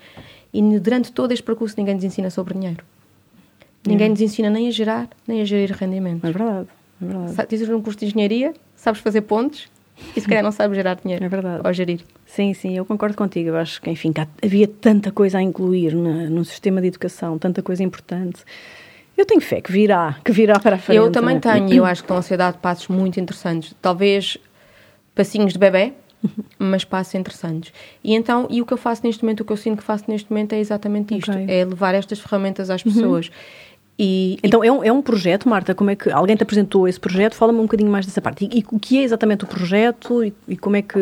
E 0.52 0.60
durante 0.78 1.12
todo 1.12 1.32
este 1.32 1.42
percurso 1.42 1.74
ninguém 1.78 1.94
nos 1.94 2.04
ensina 2.04 2.30
sobre 2.30 2.54
dinheiro. 2.54 2.84
Ninguém 3.86 4.10
nos 4.10 4.20
ensina 4.20 4.48
nem 4.48 4.68
a 4.68 4.70
gerar, 4.70 5.08
nem 5.26 5.40
a 5.40 5.44
gerir 5.44 5.72
rendimentos. 5.72 6.28
É 6.28 6.32
verdade. 6.32 6.68
É 7.00 7.04
verdade. 7.04 7.46
Tens 7.48 7.68
um 7.68 7.82
curso 7.82 7.98
de 7.98 8.06
engenharia, 8.06 8.54
sabes 8.76 9.00
fazer 9.00 9.22
pontes 9.22 9.68
e 10.16 10.20
se 10.20 10.26
calhar 10.26 10.42
não 10.42 10.52
sabes 10.52 10.76
gerar 10.76 10.94
dinheiro. 10.94 11.24
É 11.24 11.28
verdade. 11.28 11.62
Ou 11.66 11.72
gerir. 11.72 12.00
Sim, 12.26 12.54
sim, 12.54 12.76
eu 12.76 12.84
concordo 12.84 13.16
contigo. 13.16 13.50
Eu 13.50 13.56
acho 13.56 13.80
que, 13.80 13.90
enfim, 13.90 14.12
que 14.12 14.20
havia 14.20 14.68
tanta 14.68 15.10
coisa 15.10 15.38
a 15.38 15.42
incluir 15.42 15.94
na, 15.94 16.30
no 16.30 16.44
sistema 16.44 16.80
de 16.80 16.88
educação, 16.88 17.38
tanta 17.38 17.62
coisa 17.62 17.82
importante. 17.82 18.44
Eu 19.16 19.26
tenho 19.26 19.40
fé 19.40 19.60
que 19.60 19.70
virá, 19.70 20.16
que 20.24 20.32
virá 20.32 20.58
para 20.58 20.76
a 20.76 20.78
frente. 20.78 20.96
eu 20.96 21.10
também 21.10 21.34
né? 21.34 21.40
tenho, 21.40 21.72
e 21.72 21.76
eu 21.76 21.84
acho 21.84 22.02
que 22.02 22.06
estão 22.06 22.16
a 22.16 22.22
ser 22.22 22.36
dados 22.36 22.60
passos 22.60 22.88
muito 22.88 23.20
interessantes. 23.20 23.74
Talvez 23.82 24.38
passinhos 25.14 25.52
de 25.52 25.58
bebê, 25.58 25.92
mas 26.58 26.84
passos 26.84 27.14
interessantes. 27.14 27.72
E 28.02 28.14
então, 28.14 28.46
e 28.50 28.60
o 28.62 28.66
que 28.66 28.72
eu 28.72 28.76
faço 28.76 29.02
neste 29.04 29.22
momento, 29.22 29.40
o 29.40 29.44
que 29.44 29.52
eu 29.52 29.56
sinto 29.56 29.78
que 29.78 29.84
faço 29.84 30.04
neste 30.08 30.30
momento 30.30 30.52
é 30.52 30.58
exatamente 30.58 31.16
isto: 31.16 31.30
Ok. 31.30 31.46
é 31.48 31.64
levar 31.64 31.94
estas 31.94 32.20
ferramentas 32.20 32.70
às 32.70 32.82
pessoas. 32.82 33.30
E, 33.98 34.34
e 34.34 34.38
Então, 34.42 34.64
é 34.64 34.70
um, 34.72 34.84
é 34.84 34.92
um 34.92 35.02
projeto, 35.02 35.48
Marta, 35.48 35.74
como 35.74 35.90
é 35.90 35.96
que 35.96 36.10
alguém 36.10 36.36
te 36.36 36.42
apresentou 36.42 36.88
esse 36.88 36.98
projeto? 36.98 37.34
Fala-me 37.34 37.58
um 37.58 37.62
bocadinho 37.62 37.90
mais 37.90 38.06
dessa 38.06 38.20
parte. 38.20 38.44
E, 38.44 38.60
e 38.60 38.64
o 38.70 38.78
que 38.78 38.98
é 38.98 39.02
exatamente 39.02 39.44
o 39.44 39.46
projeto 39.46 40.24
e, 40.24 40.32
e 40.48 40.56
como 40.56 40.76
é 40.76 40.82
que 40.82 40.98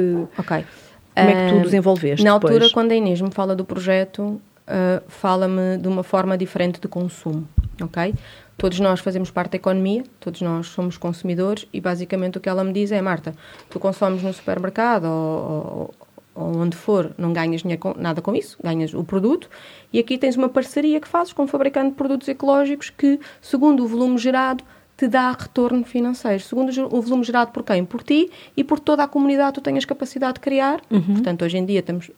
como 1.15 1.29
é 1.29 1.49
que 1.49 1.55
tu 1.55 1.61
desenvolveste 1.63 2.25
Na 2.25 2.35
depois? 2.35 2.55
altura, 2.55 2.73
quando 2.73 2.93
a 2.93 2.95
Inês 2.95 3.21
me 3.21 3.31
fala 3.31 3.55
do 3.55 3.65
projeto, 3.65 4.41
ah, 4.67 5.03
fala-me 5.09 5.79
de 5.79 5.89
uma 5.89 6.05
forma 6.05 6.39
diferente 6.39 6.81
de 6.81 6.87
consumo, 6.87 7.47
ok? 7.83 8.15
Todos 8.61 8.79
nós 8.79 9.01
fazemos 9.01 9.31
parte 9.31 9.53
da 9.53 9.57
economia, 9.57 10.05
todos 10.21 10.43
nós 10.43 10.67
somos 10.67 10.99
consumidores 10.99 11.67
e 11.73 11.81
basicamente 11.81 12.37
o 12.37 12.41
que 12.41 12.49
ela 12.49 12.63
me 12.63 12.73
diz 12.73 12.93
é, 12.93 13.01
Marta, 13.01 13.35
tu 13.71 13.81
consomes 13.81 14.23
no 14.23 14.33
supermercado 14.33 15.05
ou, 15.07 15.95
ou- 16.35 16.51
onde 16.61 16.77
for, 16.77 17.13
não 17.19 17.33
ganhas 17.33 17.63
nada 17.97 18.21
com 18.23 18.35
isso, 18.35 18.57
ganhas 18.63 18.95
o 18.95 19.03
produto 19.03 19.49
e 19.93 19.99
aqui 19.99 20.17
tens 20.19 20.37
uma 20.37 20.49
parceria 20.49 21.01
que 21.01 21.09
fazes 21.09 21.33
com 21.33 21.43
um 21.45 21.47
fabricante 21.47 21.91
de 21.91 21.95
produtos 21.97 22.29
ecológicos 22.29 22.91
que, 22.91 23.19
segundo 23.43 23.83
o 23.85 23.89
volume 23.89 24.17
gerado, 24.19 24.63
te 24.97 25.09
dá 25.09 25.33
retorno 25.33 25.83
financeiro. 25.83 26.43
Segundo 26.43 26.71
o 26.95 27.01
volume 27.01 27.25
gerado 27.25 27.51
por 27.53 27.63
quem? 27.63 27.85
Por 27.87 28.03
ti 28.03 28.31
e 28.55 28.63
por 28.63 28.79
toda 28.79 29.03
a 29.03 29.09
comunidade 29.09 29.53
que 29.55 29.61
tu 29.61 29.65
tenhas 29.65 29.87
capacidade 29.87 30.35
de 30.35 30.41
criar. 30.41 30.83
Portanto, 31.15 31.43
hoje 31.43 31.57
em 31.57 31.65
dia 31.65 31.81
estamos, 31.81 32.11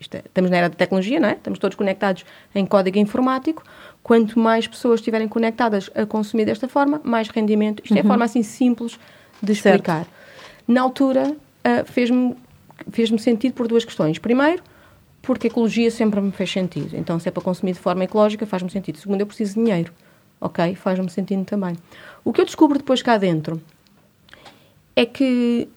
isto 0.00 0.14
é, 0.14 0.22
estamos 0.24 0.50
na 0.50 0.56
era 0.56 0.68
da 0.70 0.74
tecnologia, 0.74 1.20
não 1.20 1.28
é? 1.28 1.32
Estamos 1.32 1.58
todos 1.58 1.76
conectados 1.76 2.24
em 2.54 2.64
código 2.64 2.98
informático. 2.98 3.62
Quanto 4.06 4.38
mais 4.38 4.68
pessoas 4.68 5.00
estiverem 5.00 5.26
conectadas 5.26 5.90
a 5.92 6.06
consumir 6.06 6.44
desta 6.44 6.68
forma, 6.68 7.00
mais 7.02 7.28
rendimento. 7.28 7.82
Isto 7.82 7.96
é 7.96 8.02
a 8.02 8.04
forma 8.04 8.24
assim 8.24 8.40
simples 8.40 9.00
de 9.42 9.52
Certo. 9.52 9.74
explicar. 9.74 10.06
Na 10.68 10.80
altura, 10.80 11.36
ah, 11.64 11.82
fez-me 11.84 12.36
fez-me 12.92 13.18
sentido 13.18 13.54
por 13.54 13.66
duas 13.66 13.84
questões. 13.84 14.16
Primeiro, 14.20 14.62
porque 15.20 15.48
a 15.48 15.50
ecologia 15.50 15.90
sempre 15.90 16.20
me 16.20 16.30
fez 16.30 16.52
sentido. 16.52 16.96
Então, 16.96 17.18
se 17.18 17.28
é 17.28 17.32
para 17.32 17.42
consumir 17.42 17.72
de 17.72 17.80
forma 17.80 18.04
ecológica, 18.04 18.46
faz-me 18.46 18.70
sentido. 18.70 18.96
Segundo, 18.96 19.22
eu 19.22 19.26
preciso 19.26 19.54
de 19.54 19.64
dinheiro. 19.64 19.92
Ok? 20.40 20.76
Faz-me 20.76 21.10
sentido 21.10 21.44
também. 21.44 21.74
O 22.24 22.32
que 22.32 22.40
eu 22.40 22.44
descubro 22.44 22.78
depois 22.78 23.02
cá 23.02 23.18
dentro 23.18 23.60
é 24.94 25.04
que 25.04 25.68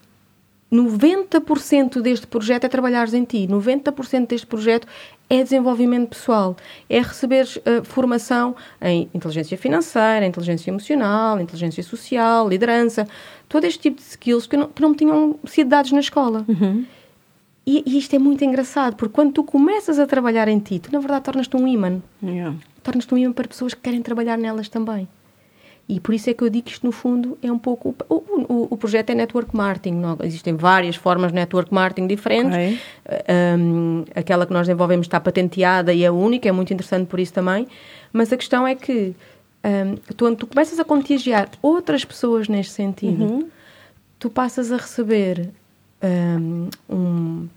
90% 0.72 2.02
deste 2.02 2.28
projeto 2.28 2.66
é 2.66 2.70
trabalhares 2.70 3.14
em 3.14 3.24
ti. 3.24 3.48
90% 3.48 4.28
deste 4.28 4.46
projeto 4.46 4.88
é 5.30 5.44
desenvolvimento 5.44 6.10
pessoal. 6.10 6.56
É 6.90 7.02
receberes 7.02 7.60
eh, 7.66 7.82
formação 7.84 8.56
em 8.82 9.10
inteligência 9.14 9.58
financeira, 9.58 10.26
inteligência 10.26 10.70
emocional, 10.70 11.40
inteligência 11.40 11.82
social, 11.84 12.48
liderança. 12.48 13.08
Todo 13.48 13.66
este 13.66 13.80
tipo 13.80 13.98
de 13.98 14.04
skills 14.04 14.46
que 14.46 14.58
não, 14.58 14.68
que 14.68 14.82
não 14.82 14.94
tinham 14.94 15.40
sido 15.46 15.70
dados 15.70 15.92
na 15.92 16.00
escola. 16.00 16.46
E, 17.66 17.84
e 17.86 17.98
isto 18.00 18.16
é 18.16 18.20
muito 18.20 18.44
engraçado, 18.44 18.96
porque 18.96 19.14
quando 19.14 19.32
tu 19.32 19.44
começas 19.44 20.00
a 20.00 20.08
trabalhar 20.08 20.48
em 20.48 20.58
ti, 20.58 20.80
tu 20.80 20.92
na 20.92 21.00
verdade 21.00 21.26
tornas-te 21.26 21.56
um 21.56 21.68
imã. 21.68 22.02
Yeah. 22.24 22.56
Tornas-te 22.82 23.14
um 23.14 23.18
imã 23.18 23.32
para 23.32 23.48
pessoas 23.48 23.76
que 23.76 23.82
querem 23.82 24.02
trabalhar 24.02 24.38
nelas 24.38 24.70
também. 24.70 25.08
E 25.92 26.00
por 26.00 26.14
isso 26.14 26.30
é 26.30 26.36
que 26.36 26.44
eu 26.44 26.50
digo 26.52 26.66
que 26.68 26.72
isto, 26.74 26.86
no 26.86 26.92
fundo, 26.92 27.36
é 27.42 27.52
um 27.52 27.58
pouco. 27.58 27.96
O, 28.08 28.16
o, 28.48 28.68
o 28.70 28.78
projeto 28.78 29.10
é 29.10 29.16
network 29.16 29.56
marketing. 29.58 29.96
Não? 29.96 30.16
Existem 30.24 30.56
várias 30.56 30.96
formas 30.96 31.32
de 31.32 31.36
network 31.36 31.74
marketing 31.74 32.06
diferentes. 32.06 32.54
Ok. 32.54 32.80
Um, 33.58 34.06
aquela 34.16 34.46
que 34.46 34.54
nós 34.54 34.68
desenvolvemos 34.68 35.08
está 35.08 35.20
patenteada 35.20 35.92
e 35.92 36.04
é 36.04 36.12
única, 36.12 36.48
é 36.48 36.52
muito 36.52 36.72
interessante 36.72 37.08
por 37.08 37.20
isso 37.20 37.34
também. 37.34 37.68
Mas 38.14 38.32
a 38.32 38.38
questão 38.38 38.68
é 38.68 38.76
que 38.76 39.16
um, 39.64 39.96
tu, 40.16 40.26
quando 40.26 40.38
tu 40.38 40.46
começas 40.48 40.80
a 40.80 40.86
contagiar 40.86 41.50
outras 41.60 42.06
pessoas 42.06 42.48
neste 42.48 42.72
sentido, 42.74 43.50
tu 44.20 44.30
passas 44.30 44.72
a 44.72 44.78
receber 44.78 45.50
um, 46.04 46.70
um- 46.88 47.48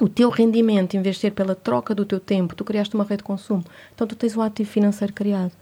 o 0.00 0.08
teu 0.08 0.30
rendimento, 0.30 0.96
em 0.96 1.02
vez 1.02 1.16
de 1.16 1.20
ser 1.22 1.30
pela 1.32 1.54
troca 1.54 1.94
do 1.94 2.04
teu 2.04 2.18
tempo, 2.18 2.54
tu 2.54 2.64
criaste 2.64 2.94
uma 2.94 3.04
rede 3.04 3.18
de 3.18 3.24
consumo. 3.24 3.64
Então 3.94 4.06
tu 4.06 4.16
tens 4.16 4.36
um 4.36 4.42
ativo 4.42 4.68
financeiro 4.70 5.12
criado. 5.12 5.52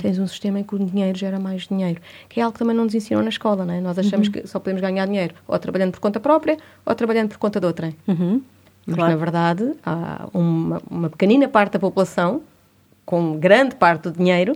Tens 0.00 0.18
um 0.18 0.26
sistema 0.26 0.58
em 0.60 0.64
que 0.64 0.74
o 0.74 0.78
dinheiro 0.78 1.16
gera 1.16 1.38
mais 1.38 1.66
dinheiro. 1.66 2.00
Que 2.28 2.40
é 2.40 2.42
algo 2.42 2.52
que 2.52 2.58
também 2.58 2.76
não 2.76 2.84
nos 2.84 2.94
ensinam 2.94 3.22
na 3.22 3.28
escola, 3.28 3.64
não 3.64 3.74
é? 3.74 3.80
Nós 3.80 3.98
achamos 3.98 4.28
que 4.28 4.46
só 4.46 4.58
podemos 4.58 4.80
ganhar 4.82 5.06
dinheiro 5.06 5.34
ou 5.46 5.58
trabalhando 5.58 5.92
por 5.92 6.00
conta 6.00 6.18
própria 6.20 6.56
ou 6.84 6.94
trabalhando 6.94 7.28
por 7.30 7.38
conta 7.38 7.60
de 7.60 7.66
outrem. 7.66 7.96
Uhum. 8.08 8.42
Mas, 8.86 8.96
Claro. 8.96 9.12
na 9.12 9.16
verdade, 9.16 9.72
há 9.84 10.28
uma, 10.34 10.82
uma 10.90 11.08
pequenina 11.08 11.48
parte 11.48 11.72
da 11.72 11.78
população, 11.78 12.42
com 13.06 13.38
grande 13.38 13.74
parte 13.76 14.02
do 14.02 14.12
dinheiro, 14.12 14.54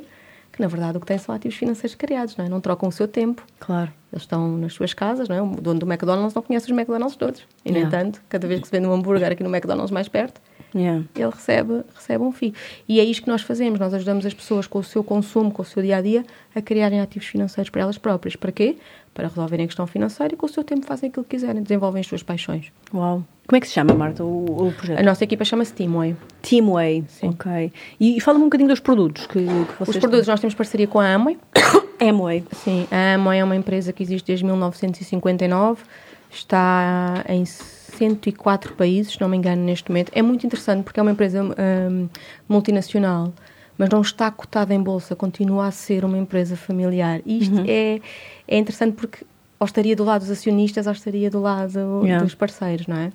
que, 0.52 0.60
na 0.60 0.66
verdade, 0.68 0.96
o 0.98 1.00
que 1.00 1.06
tem 1.06 1.16
são 1.18 1.34
ativos 1.34 1.56
financeiros 1.56 1.94
criados, 1.94 2.36
não 2.36 2.44
é? 2.44 2.48
Não 2.48 2.60
trocam 2.60 2.88
o 2.88 2.92
seu 2.92 3.06
tempo. 3.08 3.42
Claro. 3.60 3.90
Eles 4.12 4.22
estão 4.22 4.56
nas 4.56 4.72
suas 4.72 4.94
casas, 4.94 5.28
não 5.28 5.36
é? 5.36 5.42
O 5.42 5.46
dono 5.60 5.80
do 5.80 5.86
McDonald's 5.86 6.34
não 6.34 6.42
conhece 6.42 6.64
os 6.66 6.72
McDonald's 6.76 7.14
todos. 7.16 7.42
E, 7.64 7.70
no 7.70 7.76
Yeah. 7.76 7.98
entanto, 7.98 8.22
cada 8.28 8.46
vez 8.48 8.60
que 8.60 8.66
se 8.68 8.72
vende 8.72 8.86
um 8.86 8.92
hambúrguer 8.92 9.30
aqui 9.32 9.42
no 9.42 9.50
McDonald's 9.54 9.90
mais 9.90 10.08
perto, 10.08 10.40
Yeah. 10.74 11.04
ele 11.16 11.30
recebe, 11.30 11.82
recebe 11.94 12.24
um 12.24 12.32
FII. 12.32 12.54
E 12.88 13.00
é 13.00 13.04
isto 13.04 13.22
que 13.24 13.28
nós 13.28 13.42
fazemos. 13.42 13.78
Nós 13.78 13.92
ajudamos 13.92 14.24
as 14.24 14.32
pessoas 14.34 14.66
com 14.66 14.78
o 14.78 14.82
seu 14.84 15.02
consumo, 15.04 15.50
com 15.50 15.60
o 15.62 15.64
seu 15.64 15.82
dia-a-dia, 15.82 16.24
a 16.54 16.60
criarem 16.62 17.00
ativos 17.00 17.28
financeiros 17.28 17.68
para 17.70 17.82
elas 17.82 17.98
próprias. 17.98 18.34
Para 18.36 18.50
quê? 18.52 18.76
Para 19.12 19.28
resolverem 19.28 19.64
a 19.64 19.66
questão 19.66 19.86
financeira 19.86 20.32
e 20.34 20.36
com 20.36 20.46
o 20.46 20.48
seu 20.48 20.62
tempo 20.64 20.86
fazem 20.86 21.08
aquilo 21.10 21.24
que 21.24 21.30
quiserem, 21.36 21.62
desenvolvem 21.62 22.00
as 22.00 22.06
suas 22.06 22.22
paixões. 22.22 22.66
Uau. 22.94 23.22
Como 23.46 23.56
é 23.56 23.60
que 23.60 23.66
se 23.66 23.72
chama, 23.72 23.94
Marta, 23.94 24.22
o, 24.24 24.68
o 24.68 24.72
projeto? 24.72 24.98
A 24.98 25.02
nossa 25.02 25.24
equipa 25.24 25.42
chama-se 25.44 25.72
Teamway. 25.72 26.14
Teamway. 26.42 27.04
Sim. 27.08 27.28
Ok. 27.30 27.72
E, 27.98 28.16
e 28.18 28.20
fala-me 28.20 28.44
um 28.44 28.48
bocadinho 28.48 28.68
dos 28.68 28.80
produtos 28.80 29.26
que, 29.26 29.38
que 29.40 29.78
vocês 29.78 29.88
Os 29.88 29.96
produtos, 29.98 30.26
nós 30.28 30.38
temos 30.40 30.54
parceria 30.54 30.86
com 30.86 31.00
a 31.00 31.14
Amway. 31.14 31.38
Amway. 32.00 32.44
Sim, 32.52 32.86
a 32.90 33.14
Amway 33.14 33.40
é 33.40 33.44
uma 33.44 33.56
empresa 33.56 33.92
que 33.92 34.02
existe 34.02 34.26
desde 34.26 34.44
1959, 34.44 35.82
está 36.30 37.24
em 37.28 37.44
104 37.44 38.74
países, 38.74 39.12
se 39.14 39.20
não 39.20 39.28
me 39.28 39.36
engano, 39.36 39.62
neste 39.62 39.90
momento. 39.90 40.12
É 40.14 40.22
muito 40.22 40.46
interessante 40.46 40.84
porque 40.84 41.00
é 41.00 41.02
uma 41.02 41.12
empresa 41.12 41.42
hum, 41.42 42.08
multinacional, 42.48 43.32
mas 43.76 43.88
não 43.90 44.00
está 44.00 44.30
cotada 44.30 44.74
em 44.74 44.82
bolsa, 44.82 45.16
continua 45.16 45.66
a 45.66 45.70
ser 45.70 46.04
uma 46.04 46.18
empresa 46.18 46.56
familiar. 46.56 47.20
E 47.24 47.38
isto 47.38 47.64
é, 47.66 48.00
é 48.46 48.58
interessante 48.58 48.94
porque 48.94 49.24
ou 49.60 49.64
estaria 49.64 49.96
do 49.96 50.04
lado 50.04 50.20
dos 50.20 50.30
acionistas 50.30 50.86
ou 50.86 50.92
estaria 50.92 51.30
do 51.30 51.40
lado 51.40 52.02
Yeah. 52.04 52.24
dos 52.24 52.34
parceiros, 52.34 52.86
não 52.86 52.96
é? 52.96 53.12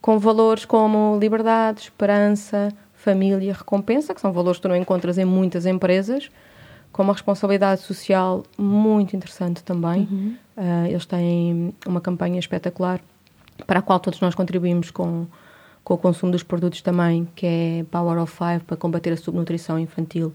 Com 0.00 0.18
valores 0.18 0.64
como 0.64 1.18
liberdade, 1.20 1.82
esperança, 1.82 2.72
família, 2.94 3.52
recompensa, 3.52 4.14
que 4.14 4.20
são 4.20 4.32
valores 4.32 4.58
que 4.58 4.62
tu 4.62 4.68
não 4.68 4.76
encontras 4.76 5.18
em 5.18 5.24
muitas 5.24 5.66
empresas, 5.66 6.30
com 6.94 7.02
uma 7.02 7.12
responsabilidade 7.12 7.80
social 7.80 8.44
muito 8.56 9.16
interessante 9.16 9.64
também. 9.64 10.38
Ah, 10.56 10.88
eles 10.88 11.04
têm 11.04 11.74
uma 11.84 12.00
campanha 12.00 12.38
espetacular 12.38 13.00
para 13.66 13.80
a 13.80 13.82
qual 13.82 13.98
todos 13.98 14.20
nós 14.20 14.32
contribuímos 14.32 14.92
com, 14.92 15.26
com 15.82 15.94
o 15.94 15.98
consumo 15.98 16.30
dos 16.30 16.44
produtos 16.44 16.80
também, 16.82 17.26
que 17.34 17.44
é 17.46 17.84
Power 17.90 18.22
of 18.22 18.32
Five, 18.32 18.60
para 18.64 18.76
combater 18.76 19.12
a 19.12 19.16
subnutrição 19.16 19.76
infantil 19.76 20.32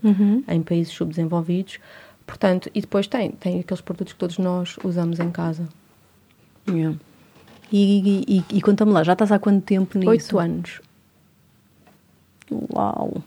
em 0.49 0.61
países 0.61 0.91
subdesenvolvidos. 0.93 1.79
Portanto, 2.27 2.69
e 2.75 2.81
depois 2.81 3.07
tem, 3.07 3.31
tem 3.31 3.61
aqueles 3.61 3.79
produtos 3.79 4.11
que 4.11 4.19
todos 4.19 4.37
nós 4.37 4.75
usamos 4.83 5.17
em 5.21 5.31
casa. 5.31 5.65
Yeah. 6.69 6.97
E, 7.71 8.25
e, 8.27 8.37
e, 8.51 8.57
e 8.57 8.61
conta-me 8.61 8.91
lá, 8.91 9.01
já 9.01 9.13
estás 9.13 9.31
há 9.31 9.39
quanto 9.39 9.63
tempo 9.63 9.97
nisso? 9.97 10.09
Oito 10.09 10.39
anos. 10.39 10.81
Uau. 12.75 13.23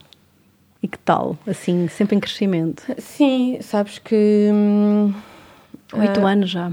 E 0.82 0.88
que 0.88 0.98
tal? 0.98 1.38
Assim, 1.46 1.86
sempre 1.88 2.16
em 2.16 2.20
crescimento. 2.20 2.82
Sim, 2.98 3.58
sabes 3.60 3.98
que 3.98 4.48
hum, 4.52 5.12
Oito 5.94 6.20
Ah. 6.26 6.30
anos 6.30 6.50
já. 6.50 6.72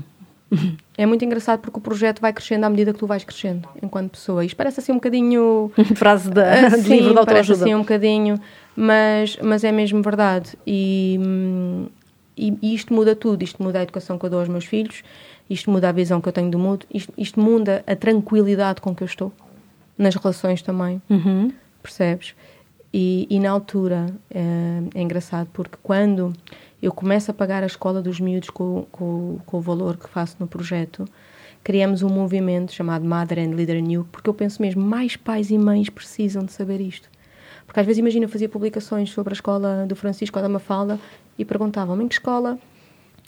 é 0.98 1.06
muito 1.06 1.24
engraçado 1.24 1.60
porque 1.60 1.78
o 1.78 1.82
projeto 1.82 2.19
vai 2.22 2.34
crescendo 2.34 2.63
à 2.63 2.69
medida 2.69 2.91
que 2.91 2.98
tu 3.00 3.06
vais 3.06 3.24
crescendo 3.24 3.67
enquanto 3.84 4.12
pessoa. 4.12 4.43
Isto 4.43 4.56
parece 4.56 4.80
assim 4.80 4.91
um 4.91 4.95
bocadinho 4.95 5.72
Frase 5.95 6.30
da, 6.32 6.54
Ah, 6.54 6.69
de 6.69 6.89
livro 6.89 7.10
de 7.10 7.15
parece 7.15 7.19
autoajuda. 7.19 7.63
assim 7.65 7.76
um 7.76 7.80
bocadinho, 7.82 8.39
mas, 8.76 9.38
mas 9.43 9.63
é 9.63 9.72
mesmo 9.72 10.02
verdade. 10.02 10.58
E, 10.65 11.19
hum, 11.22 11.88
e, 12.36 12.58
e 12.62 12.74
isto 12.74 12.93
muda 12.93 13.15
tudo. 13.15 13.43
Isto 13.43 13.62
muda 13.62 13.80
a 13.80 13.84
educação 13.84 14.17
que 14.17 14.26
eu 14.26 14.30
dou 14.30 14.39
aos 14.39 14.48
meus 14.50 14.65
filhos, 14.65 15.04
isto 15.50 15.69
muda 15.69 15.89
a 15.89 15.91
visão 15.91 16.19
que 16.22 16.28
eu 16.30 16.34
tenho 16.34 16.50
do 16.50 16.58
mundo, 16.58 16.86
isto, 16.91 17.13
isto 17.17 17.39
muda 17.39 17.84
a 17.86 17.95
tranquilidade 17.95 18.80
com 18.82 18.95
que 18.95 19.04
eu 19.04 19.08
estou, 19.08 19.32
nas 19.98 20.15
relações 20.15 20.62
também, 20.63 21.02
Uhum. 21.10 21.52
percebes? 21.84 22.34
E, 22.93 23.28
e 23.30 23.39
na 23.39 23.52
altura 23.52 24.08
é, 24.32 24.41
é 24.95 25.02
engraçado 25.02 25.47
porque 25.54 25.78
quando 25.84 26.34
eu 26.82 26.91
começo 26.91 27.30
a 27.30 27.34
pagar 27.34 27.62
a 27.63 27.67
escola 27.67 28.02
dos 28.02 28.19
miúdos 28.19 28.49
com, 28.49 28.86
com, 28.91 29.39
com 29.45 29.58
o 29.58 29.62
valor 29.62 29.97
que 29.97 30.10
faço 30.10 30.38
no 30.39 30.47
projeto, 30.47 31.06
criamos 31.63 32.02
um 32.02 32.10
movimento 32.10 32.71
chamado 32.71 33.06
Mother 33.06 33.39
and 33.39 33.56
Leader 33.56 33.82
New, 33.82 34.08
porque 34.12 34.30
eu 34.30 34.34
penso 34.34 34.62
mesmo, 34.62 34.82
mais 34.82 35.15
pais 35.15 35.52
e 35.52 35.58
mães 35.58 35.89
precisam 35.89 36.43
de 36.43 36.52
saber 36.52 36.82
isto. 36.82 37.10
Porque 37.65 37.80
às 37.80 37.86
vezes, 37.86 37.99
imagina, 37.99 38.25
eu 38.25 38.30
fazia 38.30 38.49
publicações 38.49 39.12
sobre 39.12 39.34
a 39.34 39.36
escola 39.36 39.86
do 39.88 39.95
Francisco 39.95 40.39
ou 40.39 40.43
da 40.43 40.49
Mafalda 40.49 40.99
e 41.38 41.45
perguntavam-me 41.45 42.06
em 42.06 42.08
que 42.08 42.15
escola 42.15 42.58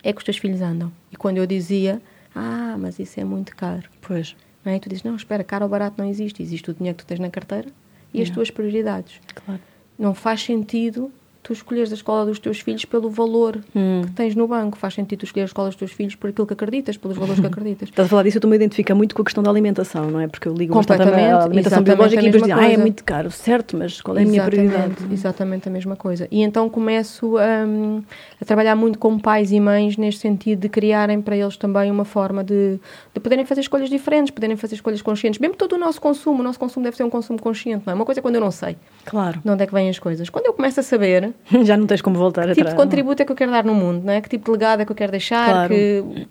é 0.02 0.12
que 0.12 0.18
os 0.18 0.24
teus 0.24 0.38
filhos 0.38 0.62
andam. 0.62 0.92
E 1.12 1.16
quando 1.16 1.38
eu 1.38 1.46
dizia, 1.46 2.02
ah, 2.34 2.76
mas 2.80 2.98
isso 2.98 3.20
é 3.20 3.24
muito 3.24 3.56
caro. 3.56 3.88
Pois. 4.02 4.36
Não 4.66 4.72
é? 4.72 4.78
E 4.78 4.80
tu 4.80 4.90
dizes, 4.90 5.04
não, 5.04 5.16
espera, 5.16 5.44
caro 5.44 5.66
ou 5.66 5.70
barato 5.70 6.02
não 6.02 6.10
existe. 6.10 6.42
Existe 6.42 6.72
o 6.72 6.74
dinheiro 6.74 6.98
que 6.98 7.04
tu 7.04 7.08
tens 7.08 7.20
na 7.20 7.30
carteira 7.30 7.68
e 8.14 8.18
as 8.22 8.28
Yeah. 8.28 8.34
tuas 8.34 8.52
prioridades. 8.52 9.20
Claro. 9.34 9.62
Não 9.98 10.14
faz 10.14 10.42
sentido 10.44 11.12
tu 11.44 11.54
escolheres 11.54 11.92
a 11.92 11.96
escola 11.96 12.26
dos 12.26 12.38
teus 12.40 12.60
filhos 12.60 12.86
pelo 12.86 13.10
valor 13.10 13.60
Hum. 13.76 14.02
que 14.06 14.12
tens 14.12 14.36
no 14.36 14.48
banco. 14.48 14.78
Faz 14.78 14.94
sentido 14.94 15.20
tu 15.20 15.26
escolheres 15.26 15.50
a 15.50 15.52
escola 15.52 15.68
dos 15.70 15.76
teus 15.76 15.92
filhos 15.92 16.16
por 16.16 16.30
aquilo 16.30 16.46
que 16.46 16.54
acreditas, 16.54 16.98
pelos 16.98 17.18
valores 17.18 17.40
que 17.40 17.46
acreditas. 17.48 17.90
Estás 17.90 18.06
a 18.06 18.10
falar 18.10 18.24
disso, 18.24 18.38
eu 18.38 18.40
estou-me 18.40 18.56
a 18.56 18.58
identificar 18.58 18.94
muito 18.96 19.16
com 19.16 19.22
a 19.22 19.26
questão 19.26 19.44
da 19.44 19.50
alimentação, 19.50 20.10
não 20.12 20.20
é? 20.20 20.28
Porque 20.28 20.48
eu 20.48 20.54
ligo 20.54 20.74
Completamente, 20.74 21.20
à 21.32 21.44
alimentação 21.44 21.84
biológica 21.84 22.22
a 22.22 22.24
e 22.26 22.30
depois 22.32 22.44
digo, 22.52 22.60
ah, 22.60 22.72
é 22.72 22.78
muito 22.78 23.04
caro, 23.04 23.32
certo, 23.32 23.76
mas 23.78 24.02
qual 24.02 24.18
é 24.18 24.22
a 24.22 24.26
minha 24.26 24.42
Exatamente, 24.42 24.68
prioridade? 24.70 25.14
Exatamente 25.14 25.68
a 25.68 25.72
mesma 25.72 25.96
coisa. 25.96 26.28
E 26.32 26.42
então 26.44 26.70
começo 26.70 27.36
hum, 27.38 28.04
a 28.40 28.46
trabalhar 28.46 28.76
muito 28.76 29.00
com 29.00 29.18
pais 29.20 29.52
e 29.52 29.60
mães 29.60 29.98
neste 29.98 30.22
sentido 30.22 30.60
de 30.62 30.70
criarem 30.70 31.22
para 31.22 31.36
eles 31.36 31.58
também 31.58 31.90
uma 31.90 32.06
forma 32.06 32.44
de, 32.44 32.80
de 33.14 33.20
poderem 33.20 33.46
fazer 33.46 33.62
escolhas 33.62 33.90
diferentes, 33.90 34.32
poderem 34.32 34.56
fazer 34.56 34.76
escolhas 34.76 35.02
conscientes. 35.02 35.40
Mesmo 35.40 35.56
todo 35.56 35.74
o 35.74 35.78
nosso 35.78 36.00
consumo, 36.00 36.40
o 36.42 36.44
nosso 36.44 36.60
consumo 36.60 36.84
deve 36.84 36.96
ser 36.98 37.04
um 37.04 37.10
consumo 37.10 37.42
consciente, 37.42 37.84
não 37.86 37.94
é? 37.94 37.96
Uma 37.96 38.06
coisa 38.06 38.20
é 38.20 38.22
quando 38.22 38.36
eu 38.36 38.42
não 38.42 38.52
sei 38.52 38.78
Claro. 39.06 39.40
de 39.44 39.50
onde 39.50 39.64
é 39.64 39.68
que 39.68 39.74
vêm 39.74 39.90
as 39.90 39.98
coisas. 40.00 40.30
Quando 40.30 40.46
eu 40.46 40.54
começo 40.54 40.80
a 40.80 40.84
saber 40.84 41.31
Já 41.64 41.76
não 41.78 41.86
tens 41.88 42.02
como 42.02 42.18
voltar 42.18 42.44
que 42.48 42.50
tipo 42.56 42.62
atrás. 42.62 42.78
de 42.78 42.84
contributo 42.84 43.22
é 43.22 43.26
que 43.26 43.32
eu 43.32 43.36
quero 43.36 43.52
dar 43.52 43.64
no 43.64 43.74
mundo, 43.74 44.04
não 44.06 44.14
é? 44.14 44.22
Que 44.22 44.30
tipo 44.30 44.46
de 44.46 44.52
legado 44.52 44.82
é 44.82 44.86
que 44.86 44.92
eu 44.92 44.96
quero 44.96 45.12
deixar, 45.12 45.50
Claro. 45.50 45.74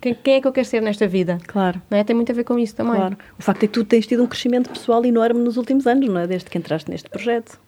que, 0.00 0.14
quem, 0.14 0.34
é 0.34 0.40
que 0.40 0.46
eu 0.48 0.52
quero 0.52 0.66
ser 0.66 0.80
nesta 0.82 1.06
vida. 1.08 1.38
Claro. 1.46 1.80
Não 1.90 1.98
é? 1.98 2.04
Tem 2.04 2.14
muito 2.16 2.30
a 2.32 2.34
ver 2.34 2.44
com 2.44 2.58
isso 2.58 2.74
também. 2.74 2.94
Claro. 2.96 3.16
O 3.38 3.42
facto 3.42 3.64
é 3.64 3.66
que 3.66 3.72
tu 3.72 3.84
tens 3.84 4.06
tido 4.06 4.22
um 4.22 4.26
crescimento 4.26 4.70
pessoal 4.70 5.04
enorme 5.04 5.40
nos 5.40 5.56
últimos 5.56 5.86
anos, 5.86 6.08
não 6.08 6.18
é? 6.20 6.26
Desde 6.26 6.48
que 6.50 6.56
entraste 6.58 6.90
neste 6.90 7.08
projeto. 7.10 7.58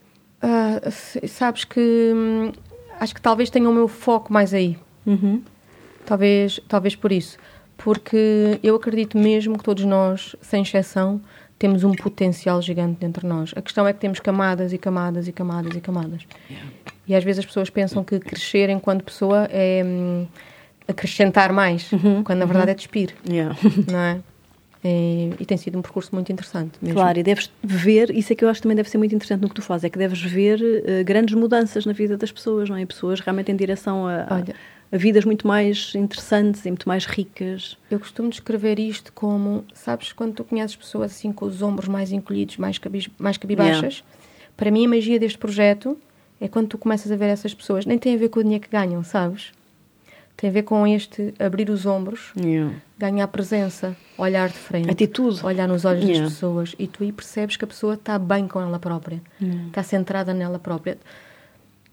S- 0.84 1.20
sabes 1.28 1.64
que 1.64 2.12
hum, 2.14 2.52
acho 2.98 3.14
que 3.14 3.20
talvez 3.20 3.48
tenha 3.50 3.68
o 3.68 3.72
meu 3.72 3.86
foco 3.88 4.32
mais 4.32 4.52
aí. 4.52 4.76
Uhum. 5.06 5.42
Talvez, 6.04 6.60
talvez 6.68 6.96
por 6.96 7.12
isso. 7.12 7.38
Porque 7.76 8.58
eu 8.62 8.76
acredito 8.76 9.18
mesmo 9.18 9.56
que 9.58 9.64
todos 9.64 9.84
nós, 9.84 10.36
sem 10.40 10.62
exceção, 10.62 11.20
temos 11.58 11.84
um 11.84 11.92
potencial 11.92 12.60
gigante 12.60 12.98
dentro 13.00 13.22
de 13.22 13.28
nós. 13.28 13.52
A 13.56 13.62
questão 13.62 13.86
é 13.86 13.92
que 13.92 14.00
temos 14.00 14.18
camadas 14.20 14.72
e 14.72 14.78
camadas 14.78 15.26
e 15.28 15.32
camadas 15.32 15.74
e 15.76 15.80
camadas. 15.80 16.22
E 17.12 17.14
às 17.14 17.22
vezes 17.22 17.40
as 17.40 17.44
pessoas 17.44 17.68
pensam 17.68 18.02
que 18.02 18.18
crescer 18.18 18.70
enquanto 18.70 19.04
pessoa 19.04 19.46
é 19.52 19.82
hum, 19.84 20.26
acrescentar 20.88 21.52
mais, 21.52 21.90
quando 22.24 22.38
na 22.38 22.46
verdade 22.46 22.70
é 22.70 22.74
despir, 22.74 23.10
Yeah. 23.28 23.54
não 23.86 23.98
é? 23.98 24.18
E, 24.82 25.30
e 25.38 25.44
tem 25.44 25.58
sido 25.58 25.78
um 25.78 25.82
percurso 25.82 26.08
muito 26.14 26.32
interessante 26.32 26.72
mesmo. 26.80 26.98
Claro, 26.98 27.18
e 27.18 27.22
deves 27.22 27.50
ver, 27.62 28.10
isso 28.16 28.32
é 28.32 28.36
que 28.36 28.42
eu 28.42 28.48
acho 28.48 28.60
que 28.60 28.62
também 28.62 28.76
deve 28.76 28.88
ser 28.88 28.96
muito 28.96 29.14
interessante 29.14 29.42
no 29.42 29.48
que 29.50 29.54
tu 29.54 29.60
fazes, 29.62 29.84
é 29.84 29.90
que 29.90 29.98
deves 29.98 30.22
ver 30.22 30.58
eh, 30.86 31.04
grandes 31.04 31.34
mudanças 31.34 31.84
na 31.84 31.92
vida 31.92 32.16
das 32.16 32.32
pessoas, 32.32 32.70
não 32.70 32.76
é? 32.76 32.86
Pessoas 32.86 33.20
realmente 33.20 33.52
em 33.52 33.56
direção 33.56 34.06
a, 34.06 34.22
a- 34.22 34.42
a 34.90 34.96
vidas 34.96 35.24
muito 35.26 35.46
mais 35.46 35.92
interessantes 35.94 36.64
e 36.64 36.68
muito 36.70 36.88
mais 36.88 37.04
ricas. 37.04 37.76
Eu 37.90 38.00
costumo 38.00 38.30
descrever 38.30 38.78
isto 38.78 39.12
como, 39.12 39.64
sabes, 39.74 40.12
quando 40.14 40.32
tu 40.34 40.44
conheces 40.44 40.74
pessoas 40.76 41.12
assim 41.12 41.30
com 41.30 41.44
os 41.44 41.60
ombros 41.60 41.88
mais 41.88 42.10
encolhidos, 42.10 42.56
mais, 42.56 42.78
cabis, 42.78 43.08
mais 43.18 43.36
cabibaixas, 43.36 44.02
para 44.56 44.70
mim 44.70 44.86
a 44.86 44.88
magia 44.88 45.18
deste 45.18 45.38
projeto 45.38 45.96
é 46.42 46.48
quando 46.48 46.66
tu 46.68 46.76
começas 46.78 47.10
a 47.12 47.16
ver 47.16 47.26
essas 47.26 47.54
pessoas, 47.54 47.86
nem 47.86 47.96
tem 47.98 48.14
a 48.14 48.18
ver 48.18 48.28
com 48.28 48.40
o 48.40 48.42
dinheiro 48.42 48.64
que 48.64 48.70
ganham, 48.70 49.02
sabes? 49.04 49.52
Tem 50.36 50.50
a 50.50 50.52
ver 50.52 50.62
com 50.62 50.84
este 50.86 51.32
abrir 51.38 51.70
os 51.70 51.86
ombros, 51.86 52.32
ganhar 52.98 53.28
presença, 53.28 53.94
olhar 54.18 54.48
de 54.48 54.56
frente, 54.58 54.90
Atitude. 54.90 55.44
olhar 55.46 55.68
nos 55.68 55.84
olhos 55.84 56.02
Yeah. 56.02 56.24
das 56.24 56.32
pessoas 56.32 56.74
e 56.78 56.86
tu 56.88 57.04
aí 57.04 57.12
percebes 57.12 57.56
que 57.56 57.64
a 57.64 57.68
pessoa 57.68 57.94
está 57.94 58.18
bem 58.18 58.48
com 58.48 58.60
ela 58.60 58.78
própria, 58.78 59.20
está 59.68 59.82
centrada 59.84 60.34
nela 60.34 60.58
própria. 60.58 60.98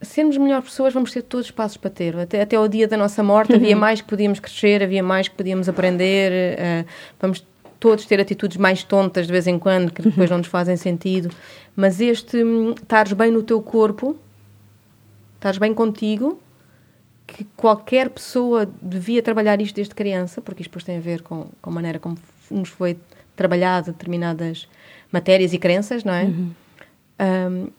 Sermos 0.01 0.37
melhores 0.37 0.65
pessoas, 0.69 0.93
vamos 0.93 1.11
ter 1.11 1.21
todos 1.21 1.47
os 1.47 1.51
passos 1.51 1.75
para 1.77 1.89
ter. 1.89 2.15
Até, 2.17 2.41
até 2.41 2.55
ao 2.55 2.67
dia 2.69 2.87
da 2.87 2.95
nossa 2.97 3.21
morte 3.21 3.53
havia 3.53 3.75
mais 3.75 4.01
que 4.01 4.07
podíamos 4.07 4.39
crescer, 4.39 4.81
havia 4.81 5.03
mais 5.03 5.27
que 5.27 5.35
podíamos 5.35 5.67
aprender, 5.69 6.31
eh, 6.31 6.85
vamos 7.19 7.45
todos 7.79 8.05
ter 8.05 8.19
atitudes 8.19 8.57
mais 8.57 8.81
tontas 8.83 9.27
de 9.27 9.31
vez 9.33 9.45
em 9.45 9.59
quando, 9.59 9.91
que 9.91 10.01
depois 10.01 10.29
não 10.29 10.37
nos 10.39 10.47
fazem 10.47 10.75
sentido. 10.77 11.29
Mas 11.75 11.99
este 12.01 12.41
hum, 12.43 12.71
estares 12.71 13.11
bem 13.13 13.29
no 13.29 13.43
teu 13.43 13.61
corpo, 13.61 14.15
estares 15.39 15.57
bem 15.57 15.73
contigo, 15.73 16.39
que 17.25 17.45
qualquer 17.55 18.09
pessoa 18.09 18.69
devia 18.81 19.23
trabalhar 19.23 19.61
isto 19.61 19.75
desde 19.75 19.95
criança, 19.95 20.41
porque 20.41 20.61
isto 20.61 20.69
depois 20.69 20.83
tem 20.83 20.97
a 20.97 21.01
ver 21.01 21.21
com, 21.21 21.47
com 21.61 21.69
a 21.69 21.73
maneira 21.73 21.97
como 21.97 22.17
nos 22.51 22.69
foi 22.69 22.97
trabalhado 23.35 23.91
determinadas 23.91 24.67
matérias 25.11 25.53
e 25.53 25.57
crenças, 25.57 26.03
não 26.03 26.13
é? 26.13 26.25
Hum, 26.25 27.69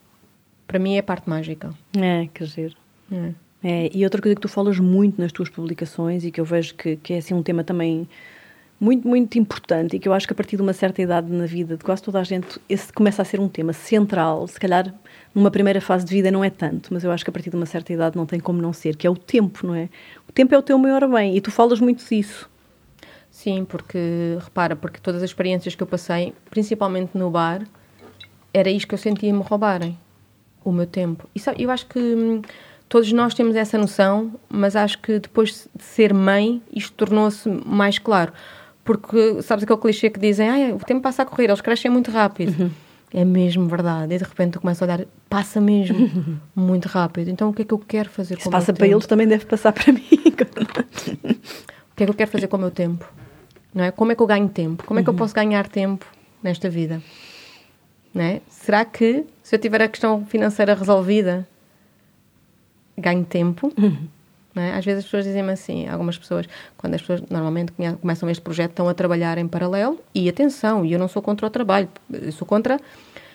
para 0.67 0.79
mim 0.79 0.95
é 0.95 1.01
a 1.01 1.03
parte 1.03 1.29
mágica. 1.29 1.75
É, 1.97 2.29
quer 2.33 2.45
dizer. 2.45 2.77
É. 3.13 3.33
É, 3.63 3.91
e 3.93 4.05
outra 4.05 4.23
coisa 4.23 4.35
que 4.35 4.41
tu 4.41 4.49
falas 4.49 4.79
muito 4.79 5.21
nas 5.21 5.33
tuas 5.33 5.51
publicações 5.51 6.25
e 6.25 6.31
que 6.31 6.41
eu 6.41 6.45
vejo 6.47 6.75
que, 6.75 6.97
que 6.97 7.13
é 7.13 7.19
assim 7.19 7.35
um 7.35 7.43
tema 7.43 7.63
também 7.63 8.09
muito, 8.81 9.07
muito 9.07 9.39
importante 9.39 9.97
e 9.97 9.99
que 9.99 10.09
eu 10.09 10.13
acho 10.15 10.27
que 10.27 10.33
a 10.33 10.37
partir 10.37 10.57
de 10.57 10.63
uma 10.63 10.73
certa 10.73 11.03
idade 11.03 11.31
na 11.31 11.45
vida 11.45 11.77
de 11.77 11.85
quase 11.85 12.03
toda 12.03 12.19
a 12.19 12.25
gente, 12.25 12.59
esse 12.67 12.91
começa 12.91 13.21
a 13.21 13.25
ser 13.25 13.39
um 13.39 13.49
tema 13.49 13.75
central, 13.75 14.49
se 14.49 14.59
calhar 14.59 14.93
numa 15.35 15.51
primeira 15.51 15.83
fase 15.83 16.07
de 16.07 16.15
vida 16.15 16.31
não 16.31 16.43
é 16.43 16.49
tanto, 16.49 16.93
mas 16.93 17.05
eu 17.05 17.13
acho 17.13 17.23
que 17.23 17.29
a 17.29 17.33
partir 17.33 17.51
de 17.51 17.57
uma 17.57 17.67
certa 17.67 17.93
idade 17.93 18.17
não 18.17 18.25
tem 18.25 18.41
como 18.41 18.61
não 18.61 18.73
ser, 18.73 18.97
que 18.97 19.07
é 19.07 19.11
o 19.11 19.15
tempo, 19.15 19.67
não 19.67 19.75
é? 19.75 19.91
O 20.27 20.33
tempo 20.33 20.55
é 20.55 20.59
o 20.59 20.63
teu 20.63 20.79
maior 20.79 21.07
bem 21.07 21.37
e 21.37 21.41
tu 21.43 21.51
falas 21.51 21.79
muito 21.79 22.03
disso. 22.09 22.49
Sim, 23.31 23.67
porque, 23.67 24.39
repara, 24.41 24.75
porque 24.75 24.99
todas 24.99 25.23
as 25.23 25.29
experiências 25.29 25.75
que 25.75 25.83
eu 25.83 25.87
passei, 25.87 26.33
principalmente 26.49 27.11
no 27.17 27.31
bar, 27.31 27.63
era 28.53 28.71
isto 28.71 28.89
que 28.89 28.95
eu 28.95 28.99
sentia 28.99 29.33
me 29.33 29.43
roubarem, 29.43 29.97
o 30.65 30.73
meu 30.73 30.87
tempo. 30.87 31.29
E 31.35 31.39
sabe, 31.39 31.63
eu 31.63 31.71
acho 31.71 31.87
que 31.87 31.99
hum, 31.99 32.43
todos 32.89 33.13
nós 33.13 33.35
temos 33.35 33.55
essa 33.55 33.77
noção, 33.77 34.33
mas 34.49 34.75
acho 34.75 34.99
que 34.99 35.19
depois 35.19 35.69
de 35.77 35.85
ser 35.85 36.15
mãe, 36.15 36.61
isto 36.73 36.93
tornou-se 36.95 37.49
mais 37.65 37.99
claro 37.99 38.33
porque 38.85 39.43
sabes 39.43 39.65
aquele 39.65 39.79
clichê 39.79 40.11
que 40.11 40.19
dizem, 40.19 40.49
ah, 40.49 40.75
o 40.75 40.79
tempo 40.79 41.01
passa 41.01 41.23
a 41.23 41.27
correr, 41.27 41.45
eles 41.45 41.61
crescem 41.61 41.91
muito 41.91 42.11
rápido. 42.11 42.61
Uhum. 42.61 42.71
É 43.13 43.25
mesmo 43.25 43.67
verdade. 43.67 44.15
E 44.15 44.19
de 44.19 44.25
repente 44.25 44.53
tu 44.53 44.61
começas 44.61 44.89
a 44.89 44.93
olhar, 44.93 45.07
passa 45.29 45.61
mesmo 45.61 45.99
uhum. 45.99 46.37
muito 46.55 46.87
rápido. 46.87 47.29
Então 47.29 47.51
o 47.51 47.53
que 47.53 47.63
é 47.63 47.65
que 47.65 47.75
eu 47.75 47.79
quero 47.79 48.09
fazer 48.09 48.37
com 48.37 48.43
o 48.43 48.45
meu 48.45 48.51
tempo? 48.53 48.61
Se 48.61 48.67
passa 48.67 48.73
para 48.73 48.87
eles, 48.87 49.07
também 49.07 49.27
deve 49.27 49.47
passar 49.47 49.73
para 49.73 49.93
mim. 49.93 50.07
o 50.13 51.95
que 51.97 52.03
é 52.03 52.07
que 52.07 52.11
eu 52.11 52.15
quero 52.15 52.31
fazer 52.31 52.47
com 52.47 52.57
o 52.57 52.61
meu 52.61 52.71
tempo? 52.71 53.05
Não 53.75 53.85
é? 53.85 53.91
Como 53.91 54.13
é 54.13 54.15
que 54.15 54.23
eu 54.23 54.27
ganho 54.27 54.49
tempo? 54.49 54.85
Como 54.85 55.01
é 55.01 55.03
que 55.03 55.09
eu 55.09 55.13
uhum. 55.13 55.19
posso 55.19 55.35
ganhar 55.35 55.69
tempo 55.69 56.07
nesta 56.43 56.69
vida? 56.71 57.03
É? 58.15 58.41
Será 58.49 58.85
que, 58.85 59.25
se 59.43 59.55
eu 59.55 59.59
tiver 59.59 59.83
a 59.83 59.89
questão 59.89 60.27
financeira 60.27 60.75
resolvida, 60.75 61.47
ganho 62.99 63.25
tempo? 63.25 63.73
Uhum. 63.79 64.09
É? 64.55 64.73
Às 64.73 64.85
vezes 64.85 65.01
as 65.01 65.05
pessoas 65.05 65.25
dizem-me 65.25 65.53
assim, 65.53 65.89
algumas 65.89 66.19
pessoas, 66.19 66.47
quando 66.77 66.95
as 66.95 67.01
pessoas 67.01 67.23
normalmente 67.31 67.73
começam 68.01 68.29
este 68.29 68.43
projeto, 68.43 68.71
estão 68.71 68.89
a 68.89 68.95
trabalhar 68.95 69.39
em 69.39 69.47
paralelo, 69.47 69.99
e 70.15 70.29
atenção, 70.29 70.85
e 70.85 70.93
eu 70.93 70.99
não 70.99 71.07
sou 71.07 71.23
contra 71.23 71.47
o 71.47 71.51
trabalho, 71.51 71.89
eu 72.13 72.33
sou 72.33 72.47
contra 72.47 72.79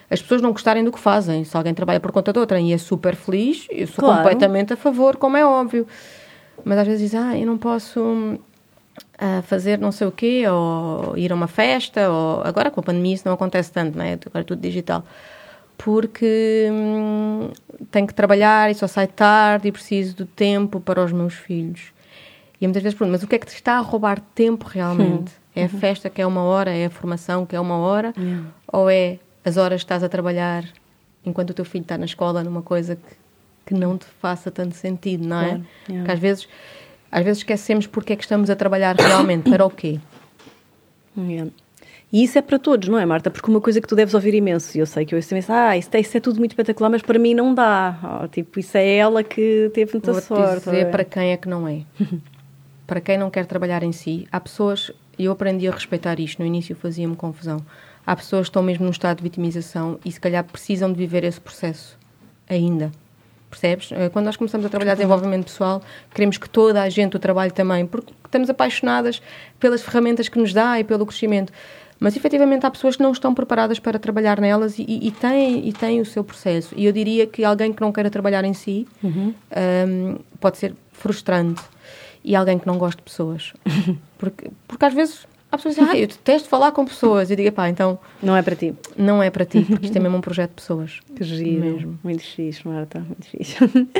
as 0.10 0.22
pessoas 0.22 0.42
não 0.42 0.52
gostarem 0.52 0.84
do 0.84 0.92
que 0.92 1.00
fazem. 1.00 1.44
Se 1.44 1.56
alguém 1.56 1.74
trabalha 1.74 2.00
por 2.00 2.12
conta 2.12 2.32
de 2.32 2.40
outra 2.40 2.60
e 2.60 2.74
é 2.74 2.78
super 2.78 3.16
feliz, 3.16 3.66
eu 3.72 3.88
sou 3.88 4.04
claro. 4.04 4.18
completamente 4.18 4.74
a 4.74 4.78
favor, 4.78 5.16
como 5.16 5.36
é 5.38 5.46
óbvio. 5.46 5.88
Mas 6.64 6.78
às 6.78 6.88
vezes 6.88 7.02
dizem, 7.02 7.20
ah, 7.20 7.38
eu 7.38 7.46
não 7.46 7.58
posso 7.58 8.00
uh, 8.00 9.42
fazer 9.44 9.80
não 9.80 9.92
sei 9.92 10.08
o 10.08 10.12
quê, 10.12 10.44
ou 10.48 11.18
ir 11.18 11.32
a 11.32 11.36
uma 11.36 11.48
festa, 11.48 12.10
ou 12.10 12.42
agora 12.44 12.70
com 12.70 12.82
a 12.82 12.84
pandemia 12.84 13.16
isso 13.16 13.24
não 13.26 13.34
acontece 13.34 13.72
tanto, 13.72 13.98
não 13.98 14.06
é? 14.06 14.14
Agora 14.14 14.42
é 14.42 14.44
tudo 14.44 14.62
digital 14.62 15.04
porque 15.78 16.70
hum, 16.72 17.50
tenho 17.92 18.08
que 18.08 18.14
trabalhar 18.14 18.72
e 18.72 18.76
só 18.76 18.88
saio 18.88 19.08
tarde 19.08 19.68
e 19.68 19.72
preciso 19.72 20.16
do 20.16 20.26
tempo 20.26 20.80
para 20.80 21.04
os 21.04 21.12
meus 21.12 21.34
filhos. 21.34 21.94
E 22.60 22.66
muitas 22.68 22.84
vezes 22.84 22.98
pergunto, 22.98 23.14
mas 23.14 23.24
o 23.24 23.28
que 23.28 23.36
é 23.36 23.40
que 23.40 23.48
te 23.48 23.56
está 23.56 23.78
a 23.78 23.82
roubar 23.82 24.20
tempo 24.34 24.66
realmente? 24.68 25.32
Hum. 25.32 25.46
É 25.56 25.62
a 25.62 25.70
uhum. 25.72 25.80
festa 25.80 26.10
que 26.10 26.22
é 26.22 26.28
uma 26.28 26.44
hora, 26.44 26.72
é 26.72 26.86
a 26.86 26.90
formação 26.90 27.46
que 27.46 27.56
é 27.56 27.60
uma 27.60 27.78
hora, 27.78 28.14
yeah. 28.18 28.46
ou 28.68 28.90
é 28.90 29.20
as 29.44 29.56
horas 29.56 29.82
que 29.82 29.86
estás 29.86 30.04
a 30.04 30.10
trabalhar 30.10 30.66
enquanto 31.26 31.52
o 31.52 31.54
teu 31.54 31.64
filho 31.64 31.84
está 31.84 31.98
na 31.98 32.06
escola 32.06 32.44
numa 32.44 32.62
coisa 32.62 32.96
que, 32.96 33.16
que 33.68 33.74
não 33.74 33.98
te 33.98 34.06
faça 34.22 34.52
tanto 34.52 34.76
sentido, 34.76 35.26
não 35.26 35.40
é? 35.40 35.48
Claro. 35.48 35.66
Yeah. 35.88 36.00
Porque 36.00 36.12
às 36.12 36.20
vezes, 36.20 36.48
às 37.12 37.24
vezes 37.24 37.38
esquecemos 37.40 37.88
porque 37.88 38.14
é 38.14 38.16
que 38.16 38.24
estamos 38.24 38.50
a 38.50 38.56
trabalhar 38.56 38.96
realmente, 38.96 39.50
para 39.50 39.66
o 39.66 39.70
quê? 39.70 40.00
Yeah. 41.18 41.52
E 42.16 42.24
isso 42.24 42.38
é 42.38 42.42
para 42.42 42.58
todos, 42.58 42.88
não 42.88 42.98
é, 42.98 43.06
Marta? 43.06 43.30
Porque 43.30 43.52
uma 43.52 43.60
coisa 43.60 43.82
que 43.82 43.88
tu 43.90 43.94
deves 43.94 44.14
ouvir 44.14 44.34
imenso, 44.34 44.78
e 44.78 44.80
eu 44.80 44.86
sei 44.86 45.06
que 45.06 45.14
eu 45.14 45.18
ouço 45.18 45.34
imenso, 45.34 45.52
ah, 45.52 45.76
isso, 45.76 45.90
é, 45.92 46.00
isso 46.00 46.16
é 46.16 46.22
tudo 46.22 46.40
muito 46.40 46.52
espetacular, 46.52 46.90
mas 46.90 47.02
para 47.02 47.20
mim 47.20 47.34
não 47.34 47.54
dá. 47.54 48.22
Oh, 48.24 48.28
tipo, 48.30 48.58
isso 48.58 48.78
é 48.78 48.96
ela 48.96 49.22
que 49.22 49.70
teve 49.74 49.92
muita 49.92 50.14
Vou 50.14 50.22
sorte. 50.22 50.64
dizer 50.64 50.78
é? 50.78 50.86
para 50.86 51.04
quem 51.04 51.34
é 51.34 51.36
que 51.36 51.50
não 51.50 51.68
é. 51.68 51.82
para 52.88 53.02
quem 53.02 53.18
não 53.18 53.30
quer 53.30 53.46
trabalhar 53.46 53.84
em 53.84 53.92
si, 53.92 54.26
há 54.32 54.40
pessoas, 54.40 54.94
eu 55.20 55.30
aprendi 55.30 55.68
a 55.68 55.72
respeitar 55.72 56.18
isto, 56.18 56.40
no 56.40 56.46
início 56.46 56.74
fazia-me 56.74 57.18
confusão. 57.18 57.58
Há 58.08 58.16
pessoas 58.16 58.44
que 58.44 58.52
estão 58.52 58.64
mesmo 58.64 58.86
num 58.86 58.92
estado 58.92 59.18
de 59.18 59.24
vitimização 59.24 60.00
e 60.06 60.10
se 60.10 60.22
calhar 60.22 60.46
precisam 60.46 60.94
de 60.94 60.98
viver 60.98 61.26
esse 61.26 61.42
processo 61.42 62.00
ainda. 62.48 62.94
Percebes? 63.50 63.92
Eh, 63.92 64.08
quando 64.08 64.26
nós 64.26 64.38
começamos 64.38 64.66
a 64.66 64.70
trabalhar 64.70 64.96
desenvolvimento 64.96 65.46
pessoal, 65.46 65.82
queremos 66.14 66.38
que 66.38 66.50
toda 66.50 66.82
a 66.82 66.88
gente 66.88 67.18
o 67.18 67.20
trabalhe 67.20 67.52
também, 67.52 67.86
porque 67.86 68.14
estamos 68.24 68.50
apaixonadas 68.50 69.22
pelas 69.60 69.82
ferramentas 69.82 70.30
que 70.30 70.40
nos 70.40 70.54
dá 70.54 70.80
e 70.80 70.84
pelo 70.86 71.06
crescimento. 71.06 71.52
Mas 72.00 72.16
efetivamente 72.16 72.66
há 72.66 72.72
pessoas 72.72 72.96
que 72.96 73.04
não 73.04 73.12
estão 73.12 73.34
preparadas 73.34 73.80
para 73.80 73.98
trabalhar 73.98 74.40
nelas 74.40 74.78
e, 74.78 74.86
e, 74.88 75.12
têm, 75.12 75.68
e 75.68 75.74
têm 75.74 76.02
o 76.02 76.06
seu 76.06 76.24
processo. 76.24 76.74
E 76.78 76.86
eu 76.86 76.92
diria 76.92 77.26
que 77.26 77.44
alguém 77.44 77.72
que 77.72 77.82
não 77.82 77.92
queira 77.92 78.10
trabalhar 78.10 78.44
em 78.44 78.54
si 78.54 78.88
uhum. 79.04 79.34
um, 79.88 80.20
pode 80.40 80.58
ser 80.58 80.74
frustrante. 80.92 81.64
E 82.24 82.36
alguém 82.36 82.58
que 82.58 82.66
não 82.66 82.78
gosta 82.78 82.98
de 82.98 83.04
pessoas. 83.04 83.54
porque, 84.18 84.50
porque 84.68 84.86
às 84.86 84.94
vezes 84.94 85.28
há 85.52 85.58
pessoas 85.58 85.76
que 85.76 85.82
dizem, 85.82 85.98
ah, 85.98 86.02
eu 86.02 86.08
detesto 86.08 86.50
falar 86.50 86.72
com 86.72 86.86
pessoas. 86.86 87.30
E 87.30 87.36
digo, 87.36 87.52
pá, 87.52 87.70
então. 87.70 87.98
Não 88.22 88.36
é 88.36 88.42
para 88.42 88.56
ti. 88.56 88.74
Não 88.98 89.22
é 89.22 89.30
para 89.30 89.46
ti, 89.46 89.62
porque 89.62 89.86
isto 89.86 89.96
é 89.96 90.00
mesmo 90.00 90.18
um 90.18 90.22
projeto 90.22 90.50
de 90.50 90.56
pessoas. 90.56 91.00
Que 91.16 91.24
giro. 91.24 91.66
Mesmo. 91.66 92.00
Muito 92.04 92.24
fixe, 92.24 92.68
Marta, 92.68 93.00
muito 93.00 93.26
fixe. 93.28 93.56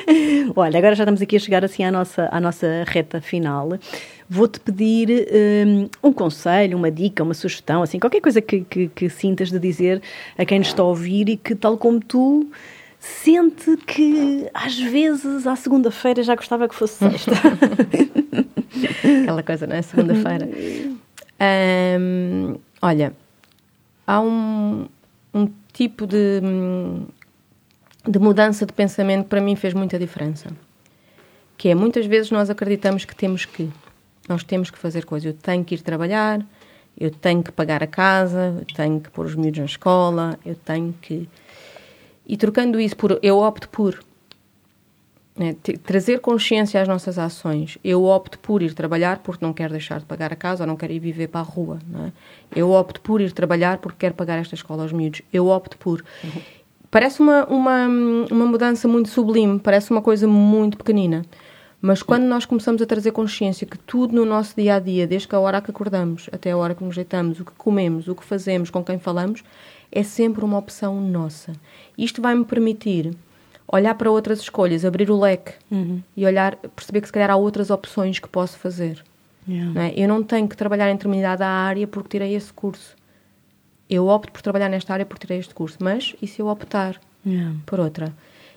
Olha, 0.56 0.78
agora 0.78 0.96
já 0.96 1.04
estamos 1.04 1.22
aqui 1.22 1.36
a 1.36 1.40
chegar 1.40 1.64
assim 1.64 1.84
à 1.84 1.92
nossa, 1.92 2.28
à 2.32 2.40
nossa 2.40 2.84
reta 2.88 3.22
final 3.22 3.70
vou-te 4.30 4.60
pedir 4.60 5.28
um, 5.68 5.90
um, 6.10 6.14
conselho, 6.14 6.78
uma 6.78 6.90
dica, 6.90 7.24
uma 7.24 7.34
sugestão, 7.34 7.84
assim, 7.84 8.00
qualquer 8.00 8.22
coisa 8.22 8.42
que, 8.42 8.62
que, 8.62 8.88
que 8.88 9.10
sintas 9.10 9.52
de 9.52 9.60
dizer 9.60 10.02
a 10.38 10.46
quem 10.46 10.60
nos 10.60 10.70
está 10.70 10.82
a 10.82 10.86
ouvir 10.86 11.30
e 11.30 11.38
que, 11.38 11.56
tal 11.56 11.78
como 11.78 12.00
tu, 12.00 12.50
sente 13.00 13.78
que 13.86 14.50
às 14.54 14.80
vezes 14.80 15.46
à 15.46 15.56
segunda-feira 15.56 16.24
já 16.24 16.36
gostava 16.36 16.68
que 16.68 16.76
fosse 16.76 16.96
sexta. 16.96 17.32
Aquela 19.24 19.44
coisa, 19.44 19.68
não 19.68 19.76
é? 19.76 19.82
Segunda-feira. 19.82 20.50
Um, 22.00 22.56
olha, 22.82 23.14
há 24.08 24.22
um, 24.22 24.88
um 25.34 25.50
tipo 25.72 26.08
de, 26.08 26.42
de 28.08 28.20
mudança 28.20 28.66
de 28.66 28.74
pensamento 28.74 29.24
que 29.24 29.30
para 29.30 29.42
mim 29.42 29.56
fez 29.56 29.74
muita 29.74 30.00
diferença. 30.00 30.50
Que 31.58 31.70
é 31.70 31.76
muitas 31.76 32.06
vezes 32.06 32.32
nós 32.32 32.50
acreditamos 32.50 33.06
que 33.06 33.16
temos 33.16 33.46
que. 33.46 33.70
Nós 34.28 34.44
temos 34.44 34.70
que 34.70 34.78
fazer 34.78 35.06
coisas. 35.06 35.26
Eu 35.26 35.34
tenho 35.34 35.64
que 35.64 35.76
ir 35.76 35.82
trabalhar, 35.82 36.46
eu 37.00 37.12
tenho 37.12 37.44
que 37.44 37.52
pagar 37.52 37.84
a 37.84 37.88
casa, 37.88 38.56
eu 38.60 38.76
tenho 38.76 39.00
que 39.00 39.10
pôr 39.10 39.26
os 39.26 39.36
miúdos 39.36 39.60
na 39.60 39.66
escola, 39.66 40.40
eu 40.46 40.56
tenho 40.56 40.94
que. 41.02 41.28
E 42.28 42.38
trocando 42.38 42.80
isso 42.80 42.96
por. 42.96 43.20
Eu 43.22 43.38
opto 43.38 43.70
por. 43.70 44.04
Né, 45.38 45.54
trazer 45.84 46.22
consciência 46.22 46.82
às 46.82 46.88
nossas 46.88 47.20
ações. 47.20 47.78
Eu 47.84 48.06
opto 48.06 48.40
por 48.40 48.64
ir 48.64 48.74
trabalhar 48.74 49.20
porque 49.20 49.44
não 49.44 49.52
quero 49.52 49.74
deixar 49.74 50.00
de 50.00 50.06
pagar 50.06 50.32
a 50.32 50.36
casa 50.36 50.64
ou 50.64 50.68
não 50.68 50.78
quero 50.78 50.94
ir 50.94 51.00
viver 51.00 51.28
para 51.28 51.42
a 51.42 51.44
rua. 51.44 51.78
É? 52.06 52.12
Eu 52.60 52.72
opto 52.72 53.02
por 53.02 53.20
ir 53.20 53.34
trabalhar 53.34 53.80
porque 53.80 53.98
quero 54.00 54.16
pagar 54.16 54.40
esta 54.40 54.56
escola 54.56 54.84
aos 54.84 54.94
miúdos. 54.94 55.22
Eu 55.34 55.48
opto 55.48 55.78
por. 55.78 56.04
Uhum. 56.24 56.42
Parece 56.90 57.20
uma, 57.20 57.46
uma, 57.48 57.88
uma 58.32 58.46
mudança 58.46 58.88
muito 58.88 59.10
sublime, 59.10 59.60
parece 59.60 59.92
uma 59.92 60.02
coisa 60.02 60.26
muito 60.26 60.78
pequenina. 60.78 61.24
Mas 61.82 62.02
quando 62.02 62.24
nós 62.24 62.46
começamos 62.46 62.82
a 62.82 62.86
trazer 62.86 63.12
consciência 63.12 63.68
que 63.68 63.78
tudo 63.78 64.16
no 64.16 64.26
nosso 64.26 64.56
dia 64.56 64.76
a 64.76 64.80
dia, 64.80 65.06
desde 65.06 65.34
a 65.36 65.40
hora 65.40 65.62
que 65.62 65.70
acordamos 65.70 66.30
até 66.32 66.52
a 66.52 66.58
hora 66.58 66.74
que 66.74 66.84
nos 66.84 66.96
deitamos, 66.96 67.40
o 67.40 67.46
que 67.46 67.52
comemos, 67.52 68.08
o 68.08 68.16
que 68.16 68.24
fazemos, 68.24 68.70
com 68.70 68.84
quem 68.84 68.98
falamos, 68.98 69.44
é 69.92 70.04
sempre 70.04 70.44
uma 70.44 70.58
opção 70.58 71.00
nossa. 71.00 71.54
Isto 71.98 72.22
vai 72.22 72.34
me 72.34 72.46
permitir 72.46 73.16
olhar 73.68 73.96
para 73.96 74.10
outras 74.12 74.40
escolhas, 74.40 74.86
abrir 74.86 75.10
o 75.10 75.20
leque 75.20 75.54
uhum. 75.72 76.02
e 76.16 76.26
olhar, 76.26 76.56
perceber 76.56 77.02
que 77.02 77.08
se 77.08 77.14
calhar 77.14 77.30
há 77.30 77.36
outras 77.36 77.70
opções 77.70 78.20
que 78.20 78.28
posso 78.28 78.58
fazer. 78.58 79.04
Yeah. 79.48 79.72
Não 79.74 79.82
é? 79.82 79.94
Eu 79.96 80.08
não 80.08 80.24
tenho 80.24 80.48
que 80.48 80.58
trabalhar 80.58 80.90
em 80.90 80.96
determinada 80.96 81.46
área 81.46 81.88
porque 81.88 82.10
tirei 82.10 82.36
esse 82.36 82.52
curso. 82.52 82.96
Eu 83.90 84.08
opto 84.08 84.32
por 84.32 84.42
trabalhar 84.42 84.70
nesta 84.70 84.94
área 84.94 85.06
porque 85.06 85.28
tirei 85.28 85.40
este 85.40 85.54
curso, 85.54 85.78
mas 85.80 86.16
e 86.22 86.28
se 86.28 86.42
eu 86.42 86.48
optar 86.48 87.00
yeah. 87.26 87.56
por 87.66 87.80
outra? 87.80 88.14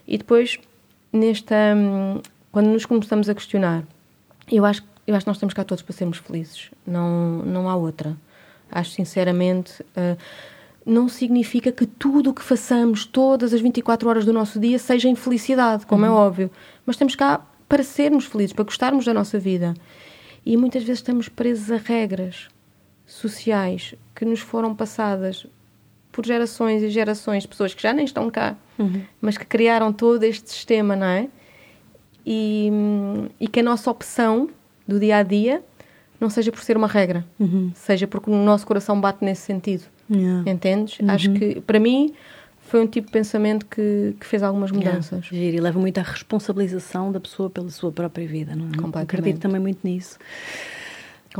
E 0.07 0.17
depois, 0.17 0.59
nesta, 1.13 1.55
hum, 1.77 2.21
quando 2.59 2.71
nos 2.71 2.85
começamos 2.85 3.29
a 3.29 3.35
questionar, 3.37 3.85
eu 4.51 4.65
acho, 4.65 4.83
eu 5.07 5.15
acho 5.15 5.25
que 5.25 5.29
nós 5.29 5.37
estamos 5.37 5.55
cá 5.55 5.63
todos 5.63 5.81
para 5.81 5.95
sermos 5.95 6.19
felizes. 6.19 6.73
Não, 6.85 7.39
não 7.45 7.69
há 7.69 7.77
outra. 7.77 8.17
Acho 8.69 8.91
sinceramente. 8.91 9.81
Uh, 9.97 10.19
não 10.85 11.09
significa 11.09 11.71
que 11.71 11.87
tudo 11.87 12.31
o 12.31 12.35
que 12.35 12.43
façamos 12.43 13.07
todas 13.07 13.55
as 13.55 13.61
24 13.61 14.09
horas 14.09 14.25
do 14.25 14.33
nosso 14.33 14.59
dia 14.59 14.77
seja 14.77 15.09
infelicidade, 15.09 15.87
como 15.87 16.05
é 16.05 16.11
uhum. 16.11 16.17
é 16.17 16.19
óbvio. 16.19 16.51
Mas 16.85 16.97
estamos 16.97 17.15
cá 17.15 17.47
para 17.69 17.85
sermos 17.85 18.25
felizes, 18.25 18.53
para 18.53 18.65
gostarmos 18.65 19.05
da 19.05 19.15
nossa 19.15 19.39
vida. 19.39 19.73
E 20.45 20.57
muitas 20.57 20.83
vezes 20.83 20.99
estamos 20.99 21.29
presos 21.29 21.71
a 21.71 21.77
regras 21.77 22.49
sociais 23.07 23.95
que 24.17 24.25
nos 24.25 24.41
foram 24.41 24.75
passadas 24.75 25.47
por 26.11 26.27
gerações 26.27 26.83
e 26.83 26.91
gerações 26.91 27.45
de 27.45 27.51
pessoas 27.51 27.73
que 27.73 27.85
já 27.85 27.93
nem 27.93 28.05
estão 28.05 28.29
cá, 28.29 28.57
uhum. 28.77 29.05
mas 29.21 29.39
que 29.39 29.47
criaram 29.47 29.93
todo 29.93 30.25
este 30.25 30.51
sistema, 30.51 30.97
não 30.97 31.07
é? 31.07 31.29
E, 32.31 32.71
e 33.41 33.49
que 33.49 33.61
a 33.61 33.63
nossa 33.63 33.91
opção 33.91 34.51
do 34.87 35.01
dia 35.01 35.17
a 35.17 35.23
dia 35.23 35.63
não 36.21 36.29
seja 36.29 36.53
por 36.53 36.61
ser 36.61 36.77
uma 36.77 36.87
regra, 36.87 37.25
uhum. 37.41 37.71
seja 37.75 38.07
porque 38.07 38.31
o 38.31 38.35
nosso 38.35 38.67
coração 38.67 39.01
bate 39.01 39.25
nesse 39.25 39.43
sentido. 39.43 39.85
Yeah. 40.11 40.51
Entendes? 40.51 40.99
Uhum. 40.99 41.11
Acho 41.11 41.33
que, 41.33 41.61
para 41.63 41.81
mim, 41.81 42.13
foi 42.61 42.83
um 42.83 42.87
tipo 42.87 43.07
de 43.07 43.13
pensamento 43.13 43.65
que, 43.65 44.15
que 44.21 44.27
fez 44.27 44.43
algumas 44.43 44.71
mudanças. 44.71 45.31
Yeah. 45.31 45.57
E 45.57 45.61
leva 45.61 45.79
muito 45.79 45.97
à 45.97 46.03
responsabilização 46.03 47.11
da 47.11 47.19
pessoa 47.21 47.49
pela 47.49 47.71
sua 47.71 47.91
própria 47.91 48.27
vida, 48.29 48.55
não 48.55 48.67
é? 48.67 49.01
Acredito 49.01 49.39
também 49.39 49.61
muito 49.61 49.79
nisso. 49.83 50.19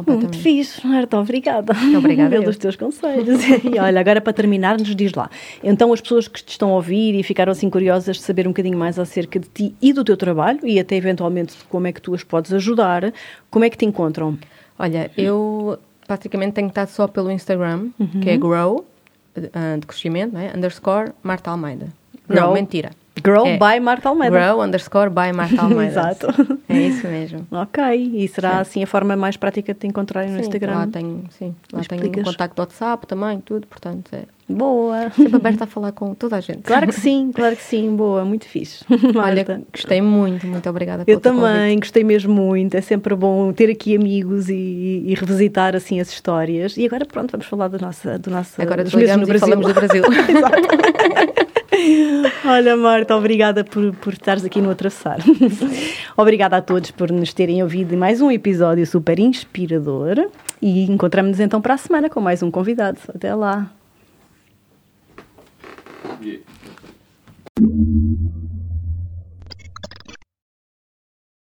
Muito 0.07 0.37
fixe, 0.37 0.87
Marta, 0.87 1.19
obrigada. 1.19 1.73
Obrigada. 1.97 2.39
Pelos 2.39 2.57
teus 2.57 2.77
conselhos. 2.77 3.41
e 3.65 3.79
olha, 3.79 4.01
agora 4.01 4.21
para 4.21 4.33
terminar, 4.33 4.79
nos 4.79 4.95
diz 4.95 5.13
lá. 5.15 5.31
Então, 5.63 5.93
as 5.93 6.01
pessoas 6.01 6.29
que 6.29 6.43
te 6.43 6.51
estão 6.51 6.71
a 6.71 6.75
ouvir 6.75 7.19
e 7.19 7.23
ficaram 7.23 7.51
assim 7.51 7.71
curiosas 7.71 8.17
de 8.17 8.23
saber 8.23 8.47
um 8.47 8.51
bocadinho 8.51 8.79
mais 8.79 8.99
acerca 8.99 9.41
de 9.41 9.49
ti 9.49 9.75
e 9.81 9.93
do 9.93 10.05
teu 10.05 10.17
trabalho 10.17 10.61
e 10.65 10.79
até 10.79 10.95
eventualmente 10.95 11.55
como 11.69 11.87
é 11.87 11.93
que 11.93 12.01
tu 12.01 12.15
as 12.15 12.23
podes 12.23 12.53
ajudar, 12.53 13.13
como 13.51 13.65
é 13.65 13.71
que 13.71 13.77
te 13.77 13.87
encontram? 13.87 14.39
Olha, 14.79 15.11
eu 15.17 15.79
praticamente 16.07 16.53
tenho 16.53 16.69
estado 16.69 16.89
só 16.89 17.09
pelo 17.09 17.31
Instagram, 17.31 17.89
uhum. 17.99 18.21
que 18.21 18.31
é 18.31 18.37
grow, 18.37 18.87
uh, 19.37 19.81
de 19.81 19.87
crescimento, 19.87 20.33
não 20.33 20.41
é? 20.41 20.53
underscore 20.55 21.13
Marta 21.23 21.51
Almeida. 21.51 21.89
Grow. 22.29 22.41
Não, 22.41 22.55
mentira. 22.55 22.91
Grow 23.23 23.47
é. 23.47 23.59
by 23.59 23.81
Marta 23.81 24.09
Almeida. 24.09 24.39
Grow 24.39 24.63
underscore 24.63 25.11
by 25.11 25.33
Marta 25.35 25.61
Almeida. 25.63 25.87
Exato. 25.87 26.27
É 26.69 26.79
isso 26.79 27.07
mesmo. 27.07 27.47
ok, 27.51 27.95
e 27.95 28.29
será 28.29 28.53
sim. 28.53 28.61
assim 28.61 28.83
a 28.83 28.87
forma 28.87 29.17
mais 29.17 29.37
prática 29.37 29.73
de 29.73 29.81
te 29.81 29.87
encontrarem 29.87 30.31
no 30.31 30.41
Instagram? 30.41 30.75
Lá 30.75 30.87
tenho, 30.87 31.25
sim, 31.31 31.55
lá 31.73 31.83
tenho 31.89 32.07
um 32.07 32.25
contacto 32.25 32.57
do 32.57 32.61
WhatsApp 32.61 33.07
também, 33.07 33.41
tudo, 33.41 33.67
portanto 33.67 34.11
é. 34.15 34.25
Boa! 34.49 35.11
Sempre 35.11 35.37
aberta 35.37 35.65
a 35.65 35.67
falar 35.67 35.93
com 35.93 36.15
toda 36.15 36.37
a 36.37 36.41
gente. 36.41 36.63
Claro 36.63 36.87
que 36.87 36.95
sim, 36.99 37.31
claro 37.35 37.55
que 37.55 37.63
sim, 37.63 37.95
boa, 37.95 38.25
muito 38.25 38.47
fixe. 38.47 38.83
Olha, 39.15 39.45
gostei 39.71 40.01
muito, 40.01 40.47
muito 40.47 40.69
obrigada 40.71 41.05
Eu 41.07 41.21
também, 41.21 41.43
convite. 41.43 41.81
gostei 41.81 42.05
mesmo 42.05 42.35
muito, 42.35 42.75
é 42.75 42.81
sempre 42.81 43.15
bom 43.15 43.53
ter 43.53 43.71
aqui 43.71 43.95
amigos 43.95 44.49
e, 44.49 45.05
e, 45.07 45.15
revisitar 45.15 45.77
assim 45.77 46.01
as 46.01 46.09
histórias. 46.09 46.79
E 46.79 46.87
agora 46.87 47.05
pronto, 47.05 47.33
vamos 47.33 47.47
falar 47.47 47.69
do 47.69 47.79
nosso, 47.79 48.19
do 48.19 48.31
nosso 48.31 48.61
agora 48.61 48.83
dos 48.83 48.95
meses 48.95 49.17
no 49.17 49.27
Brasil. 49.27 49.49
falamos 49.49 49.67
do 49.67 49.75
Brasil. 49.75 50.03
Exato. 50.05 51.58
Olha, 52.45 52.77
Marta, 52.77 53.17
obrigada 53.17 53.65
por, 53.65 53.95
por 53.97 54.13
estares 54.13 54.45
aqui 54.45 54.61
no 54.61 54.71
Atravessar. 54.71 55.19
obrigada 56.17 56.57
a 56.57 56.63
todos 56.63 56.91
por 56.91 57.11
nos 57.11 57.33
terem 57.33 57.63
ouvido 57.63 57.95
em 57.95 57.97
mais 57.97 58.21
um 58.21 58.31
episódio 58.31 58.87
super 58.87 59.19
inspirador. 59.19 60.31
E 60.61 60.85
encontramos-nos 60.85 61.41
então 61.41 61.61
para 61.61 61.75
a 61.75 61.79
semana 61.79 62.11
com 62.11 62.21
mais 62.21 62.43
um 62.43 62.51
convidado. 62.51 62.99
Até 63.15 63.35
lá. 63.35 63.71
Yeah. 66.21 66.58